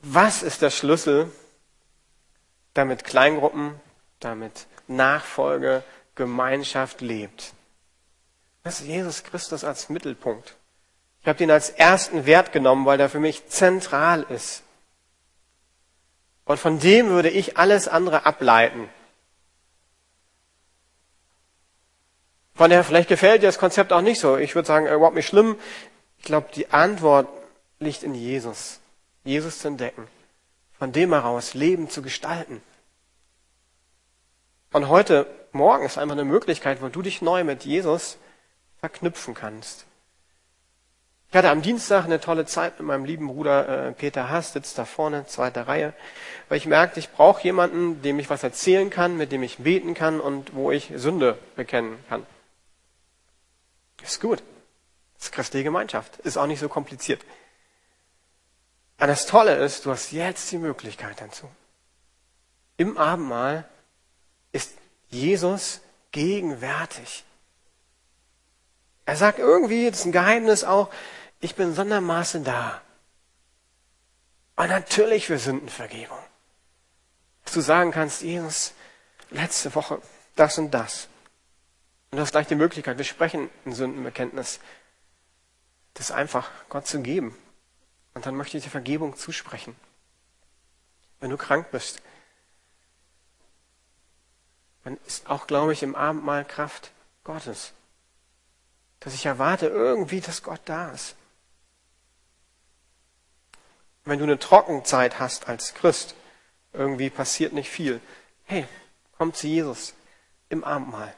Was 0.01 0.43
ist 0.43 0.61
der 0.61 0.71
Schlüssel, 0.71 1.31
damit 2.73 3.03
Kleingruppen, 3.03 3.79
damit 4.19 4.65
Nachfolge, 4.87 5.83
Gemeinschaft 6.15 7.01
lebt? 7.01 7.53
Das 8.63 8.81
ist 8.81 8.87
Jesus 8.87 9.23
Christus 9.23 9.63
als 9.63 9.89
Mittelpunkt. 9.89 10.55
Ich 11.21 11.27
habe 11.27 11.43
ihn 11.43 11.51
als 11.51 11.69
ersten 11.69 12.25
Wert 12.25 12.51
genommen, 12.51 12.85
weil 12.85 12.99
er 12.99 13.09
für 13.09 13.19
mich 13.19 13.47
zentral 13.47 14.25
ist. 14.29 14.63
Und 16.45 16.59
von 16.59 16.79
dem 16.79 17.09
würde 17.09 17.29
ich 17.29 17.57
alles 17.57 17.87
andere 17.87 18.25
ableiten. 18.25 18.89
Von 22.53 22.69
daher, 22.69 22.83
vielleicht 22.83 23.09
gefällt 23.09 23.41
dir 23.41 23.47
das 23.47 23.57
Konzept 23.57 23.93
auch 23.93 24.01
nicht 24.01 24.19
so. 24.19 24.37
Ich 24.37 24.55
würde 24.55 24.67
sagen, 24.67 24.87
überhaupt 24.87 25.15
nicht 25.15 25.27
schlimm. 25.27 25.55
Ich 26.19 26.25
glaube, 26.25 26.47
die 26.55 26.69
Antwort 26.71 27.27
liegt 27.79 28.03
in 28.03 28.13
Jesus. 28.13 28.79
Jesus 29.23 29.59
zu 29.59 29.69
entdecken. 29.69 30.07
Von 30.77 30.91
dem 30.91 31.13
heraus 31.13 31.53
Leben 31.53 31.89
zu 31.89 32.01
gestalten. 32.01 32.61
Und 34.73 34.87
heute 34.87 35.27
Morgen 35.51 35.85
ist 35.85 35.97
einfach 35.97 36.15
eine 36.15 36.23
Möglichkeit, 36.23 36.81
wo 36.81 36.87
du 36.87 37.01
dich 37.01 37.21
neu 37.21 37.43
mit 37.43 37.65
Jesus 37.65 38.17
verknüpfen 38.79 39.33
kannst. 39.33 39.85
Ich 41.29 41.37
hatte 41.37 41.49
am 41.49 41.61
Dienstag 41.61 42.03
eine 42.03 42.19
tolle 42.19 42.45
Zeit 42.45 42.77
mit 42.79 42.87
meinem 42.87 43.05
lieben 43.05 43.27
Bruder 43.27 43.87
äh, 43.87 43.91
Peter 43.93 44.29
Haas, 44.29 44.53
sitzt 44.53 44.77
da 44.77 44.83
vorne, 44.83 45.25
zweite 45.27 45.65
Reihe, 45.65 45.93
weil 46.49 46.57
ich 46.57 46.65
merkte, 46.65 46.99
ich 46.99 47.09
brauche 47.09 47.41
jemanden, 47.43 48.01
dem 48.01 48.19
ich 48.19 48.29
was 48.29 48.43
erzählen 48.43 48.89
kann, 48.89 49.15
mit 49.15 49.31
dem 49.31 49.41
ich 49.41 49.59
beten 49.59 49.93
kann 49.93 50.19
und 50.19 50.53
wo 50.53 50.71
ich 50.71 50.91
Sünde 50.95 51.37
bekennen 51.55 51.97
kann. 52.09 52.25
Ist 54.03 54.21
gut. 54.21 54.43
Das 55.15 55.25
ist 55.25 55.31
christliche 55.31 55.65
Gemeinschaft. 55.65 56.17
Ist 56.19 56.37
auch 56.37 56.47
nicht 56.47 56.59
so 56.59 56.69
kompliziert. 56.69 57.21
Und 58.99 59.07
das 59.07 59.25
Tolle 59.25 59.55
ist, 59.55 59.85
du 59.85 59.91
hast 59.91 60.11
jetzt 60.11 60.51
die 60.51 60.57
Möglichkeit 60.57 61.19
dazu. 61.21 61.49
Im 62.77 62.97
Abendmahl 62.97 63.67
ist 64.51 64.73
Jesus 65.09 65.81
gegenwärtig. 66.11 67.23
Er 69.05 69.15
sagt 69.15 69.39
irgendwie, 69.39 69.89
das 69.89 69.99
ist 69.99 70.05
ein 70.05 70.11
Geheimnis 70.11 70.63
auch, 70.63 70.89
ich 71.39 71.55
bin 71.55 71.73
sondermaßen 71.73 72.43
da. 72.43 72.81
Und 74.55 74.69
natürlich 74.69 75.25
für 75.25 75.39
Sündenvergebung. 75.39 76.17
Dass 77.43 77.53
du 77.53 77.61
sagen 77.61 77.91
kannst, 77.91 78.21
Jesus, 78.21 78.73
letzte 79.31 79.73
Woche 79.73 80.01
das 80.35 80.57
und 80.57 80.71
das. 80.71 81.07
Und 82.11 82.17
du 82.17 82.21
hast 82.21 82.31
gleich 82.31 82.47
die 82.47 82.55
Möglichkeit, 82.55 82.97
wir 82.97 83.05
sprechen 83.05 83.49
ein 83.65 83.73
Sündenbekenntnis, 83.73 84.59
das 85.93 86.11
einfach 86.11 86.49
Gott 86.67 86.85
zu 86.85 87.01
geben. 87.01 87.37
Und 88.13 88.25
dann 88.25 88.35
möchte 88.35 88.57
ich 88.57 88.63
dir 88.63 88.69
Vergebung 88.69 89.15
zusprechen. 89.15 89.75
Wenn 91.21 91.29
du 91.29 91.37
krank 91.37 91.71
bist, 91.71 92.01
dann 94.83 94.97
ist 95.05 95.29
auch, 95.29 95.47
glaube 95.47 95.71
ich, 95.71 95.83
im 95.83 95.95
Abendmahl 95.95 96.43
Kraft 96.43 96.91
Gottes. 97.23 97.71
Dass 98.99 99.13
ich 99.13 99.25
erwarte 99.25 99.67
irgendwie, 99.67 100.19
dass 100.19 100.43
Gott 100.43 100.61
da 100.65 100.91
ist. 100.91 101.15
Wenn 104.03 104.17
du 104.17 104.25
eine 104.25 104.39
Trockenzeit 104.39 105.19
hast 105.19 105.47
als 105.47 105.75
Christ, 105.75 106.15
irgendwie 106.73 107.09
passiert 107.09 107.53
nicht 107.53 107.69
viel. 107.69 108.01
Hey, 108.43 108.67
komm 109.17 109.33
zu 109.33 109.47
Jesus 109.47 109.93
im 110.49 110.63
Abendmahl. 110.63 111.15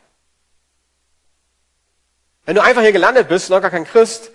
Wenn 2.46 2.56
du 2.56 2.62
einfach 2.62 2.82
hier 2.82 2.92
gelandet 2.92 3.30
bist, 3.30 3.50
noch 3.50 3.62
gar 3.62 3.72
kein 3.72 3.86
Christ, 3.86 4.32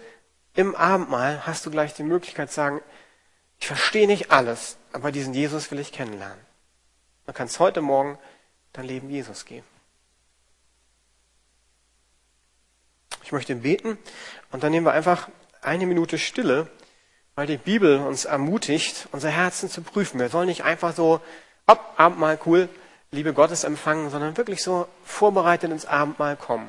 im 0.55 0.75
Abendmahl 0.75 1.47
hast 1.47 1.67
du 1.67 1.71
gleich 1.71 1.95
die 1.95 2.03
Möglichkeit 2.03 2.49
zu 2.51 2.57
sagen, 2.57 2.81
ich 3.61 3.67
verstehe 3.67 4.07
nicht 4.07 4.31
alles, 4.31 4.77
aber 4.93 5.13
diesen 5.13 5.35
Jesus 5.35 5.71
will 5.71 5.79
ich 5.79 5.93
kennenlernen. 5.93 6.39
Du 7.27 7.33
kannst 7.33 7.59
heute 7.59 7.81
Morgen 7.81 8.19
dein 8.73 8.87
Leben 8.87 9.11
Jesus 9.11 9.45
geben. 9.45 9.67
Ich 13.23 13.33
möchte 13.33 13.55
beten 13.57 13.99
und 14.53 14.63
dann 14.63 14.73
nehmen 14.73 14.87
wir 14.87 14.93
einfach 14.93 15.29
eine 15.61 15.87
Minute 15.87 16.19
Stille 16.19 16.69
weil 17.39 17.47
die 17.47 17.57
Bibel 17.57 18.01
uns 18.01 18.25
ermutigt, 18.25 19.07
unser 19.13 19.29
Herzen 19.29 19.71
zu 19.71 19.83
prüfen. 19.83 20.19
Wir 20.19 20.29
sollen 20.29 20.49
nicht 20.49 20.65
einfach 20.65 20.93
so, 20.93 21.21
hopp, 21.69 21.79
Abendmahl 21.97 22.37
cool, 22.47 22.69
Liebe 23.13 23.33
Gottes 23.33 23.63
empfangen, 23.63 24.11
sondern 24.11 24.37
wirklich 24.37 24.61
so 24.61 24.89
vorbereitet 25.05 25.71
ins 25.71 25.87
Abendmahl 25.87 26.35
kommen. 26.35 26.69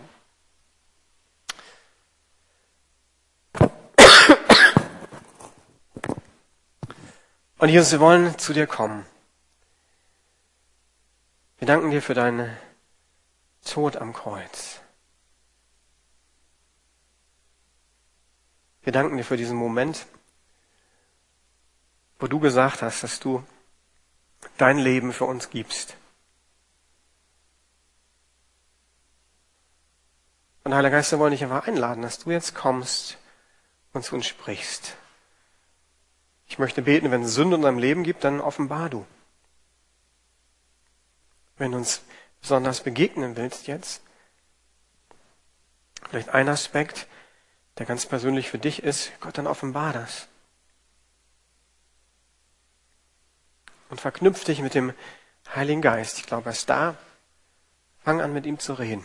Und 7.60 7.68
Jesus, 7.68 7.92
wir 7.92 8.00
wollen 8.00 8.38
zu 8.40 8.54
dir 8.54 8.68
kommen. 8.68 9.06
Wir 11.58 11.68
danken 11.68 11.92
dir 11.92 12.02
für 12.02 12.14
deinen 12.14 12.58
Tod 13.66 13.98
am 13.98 14.14
Kreuz. 14.14 14.80
Wir 18.82 18.94
danken 18.94 19.18
dir 19.18 19.26
für 19.26 19.36
diesen 19.36 19.58
Moment, 19.58 20.06
wo 22.18 22.28
du 22.28 22.40
gesagt 22.40 22.82
hast, 22.82 23.04
dass 23.04 23.20
du 23.20 23.44
dein 24.58 24.78
Leben 24.78 25.12
für 25.12 25.26
uns 25.26 25.50
gibst. 25.50 25.98
Und 30.64 30.74
Heiliger 30.74 30.96
Geist, 30.96 31.12
wir 31.12 31.20
wollen 31.20 31.32
dich 31.32 31.44
einfach 31.44 31.68
einladen, 31.68 32.04
dass 32.04 32.20
du 32.20 32.32
jetzt 32.32 32.56
kommst 32.56 33.18
und 33.92 34.06
zu 34.06 34.16
uns 34.16 34.28
sprichst. 34.28 34.96
Ich 36.50 36.60
möchte 36.60 36.82
beten, 36.82 37.12
wenn 37.12 37.24
es 37.24 37.34
Sünde 37.34 37.56
in 37.56 37.62
deinem 37.62 37.78
Leben 37.78 38.04
gibt, 38.04 38.24
dann 38.24 38.42
offenbar 38.42 38.90
du. 38.90 39.06
Wenn 41.58 41.72
du 41.72 41.78
uns 41.78 42.02
besonders 42.42 42.82
begegnen 42.82 43.38
willst 43.38 43.68
jetzt, 43.68 44.02
vielleicht 46.10 46.30
ein 46.30 46.50
Aspekt, 46.50 47.08
der 47.78 47.86
ganz 47.86 48.06
persönlich 48.06 48.50
für 48.50 48.60
dich 48.60 48.84
ist, 48.84 49.12
Gott, 49.22 49.38
dann 49.38 49.48
offenbar 49.48 49.94
das. 49.94 50.28
und 53.90 54.00
verknüpf 54.00 54.44
dich 54.44 54.62
mit 54.62 54.76
dem 54.76 54.94
Heiligen 55.54 55.82
Geist. 55.82 56.20
Ich 56.20 56.26
glaube, 56.26 56.50
er 56.50 56.54
ist 56.54 56.70
da. 56.70 56.96
Fang 58.04 58.22
an, 58.22 58.34
mit 58.34 58.46
ihm 58.46 58.60
zu 58.60 58.74
reden. 58.74 59.04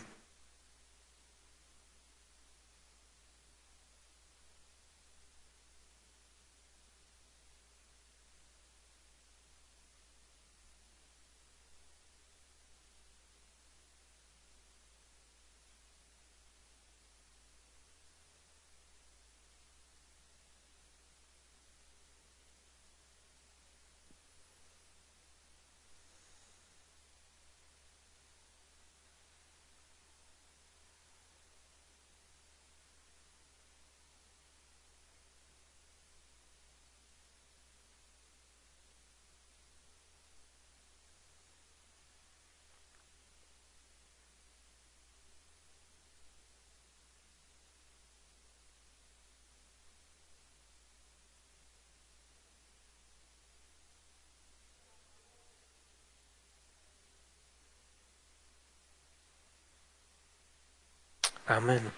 Amen. 61.47 61.93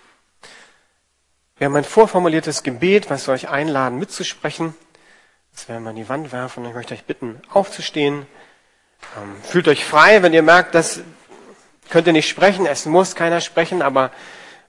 Wir 1.56 1.66
haben 1.66 1.76
ein 1.76 1.84
vorformuliertes 1.84 2.64
Gebet, 2.64 3.10
was 3.10 3.28
wir 3.28 3.34
euch 3.34 3.48
einladen 3.48 3.96
mitzusprechen. 3.96 4.74
Das 5.54 5.68
werden 5.68 5.84
wir 5.84 5.90
an 5.90 5.96
die 5.96 6.08
Wand 6.08 6.32
werfen 6.32 6.64
und 6.64 6.70
ich 6.70 6.74
möchte 6.74 6.94
euch 6.94 7.04
bitten, 7.04 7.40
aufzustehen. 7.52 8.26
Ähm, 9.16 9.36
fühlt 9.44 9.68
euch 9.68 9.84
frei, 9.84 10.22
wenn 10.24 10.34
ihr 10.34 10.42
merkt, 10.42 10.74
das 10.74 11.00
könnt 11.90 12.08
ihr 12.08 12.12
nicht 12.12 12.28
sprechen, 12.28 12.66
es 12.66 12.86
muss 12.86 13.14
keiner 13.14 13.40
sprechen, 13.40 13.82
aber 13.82 14.10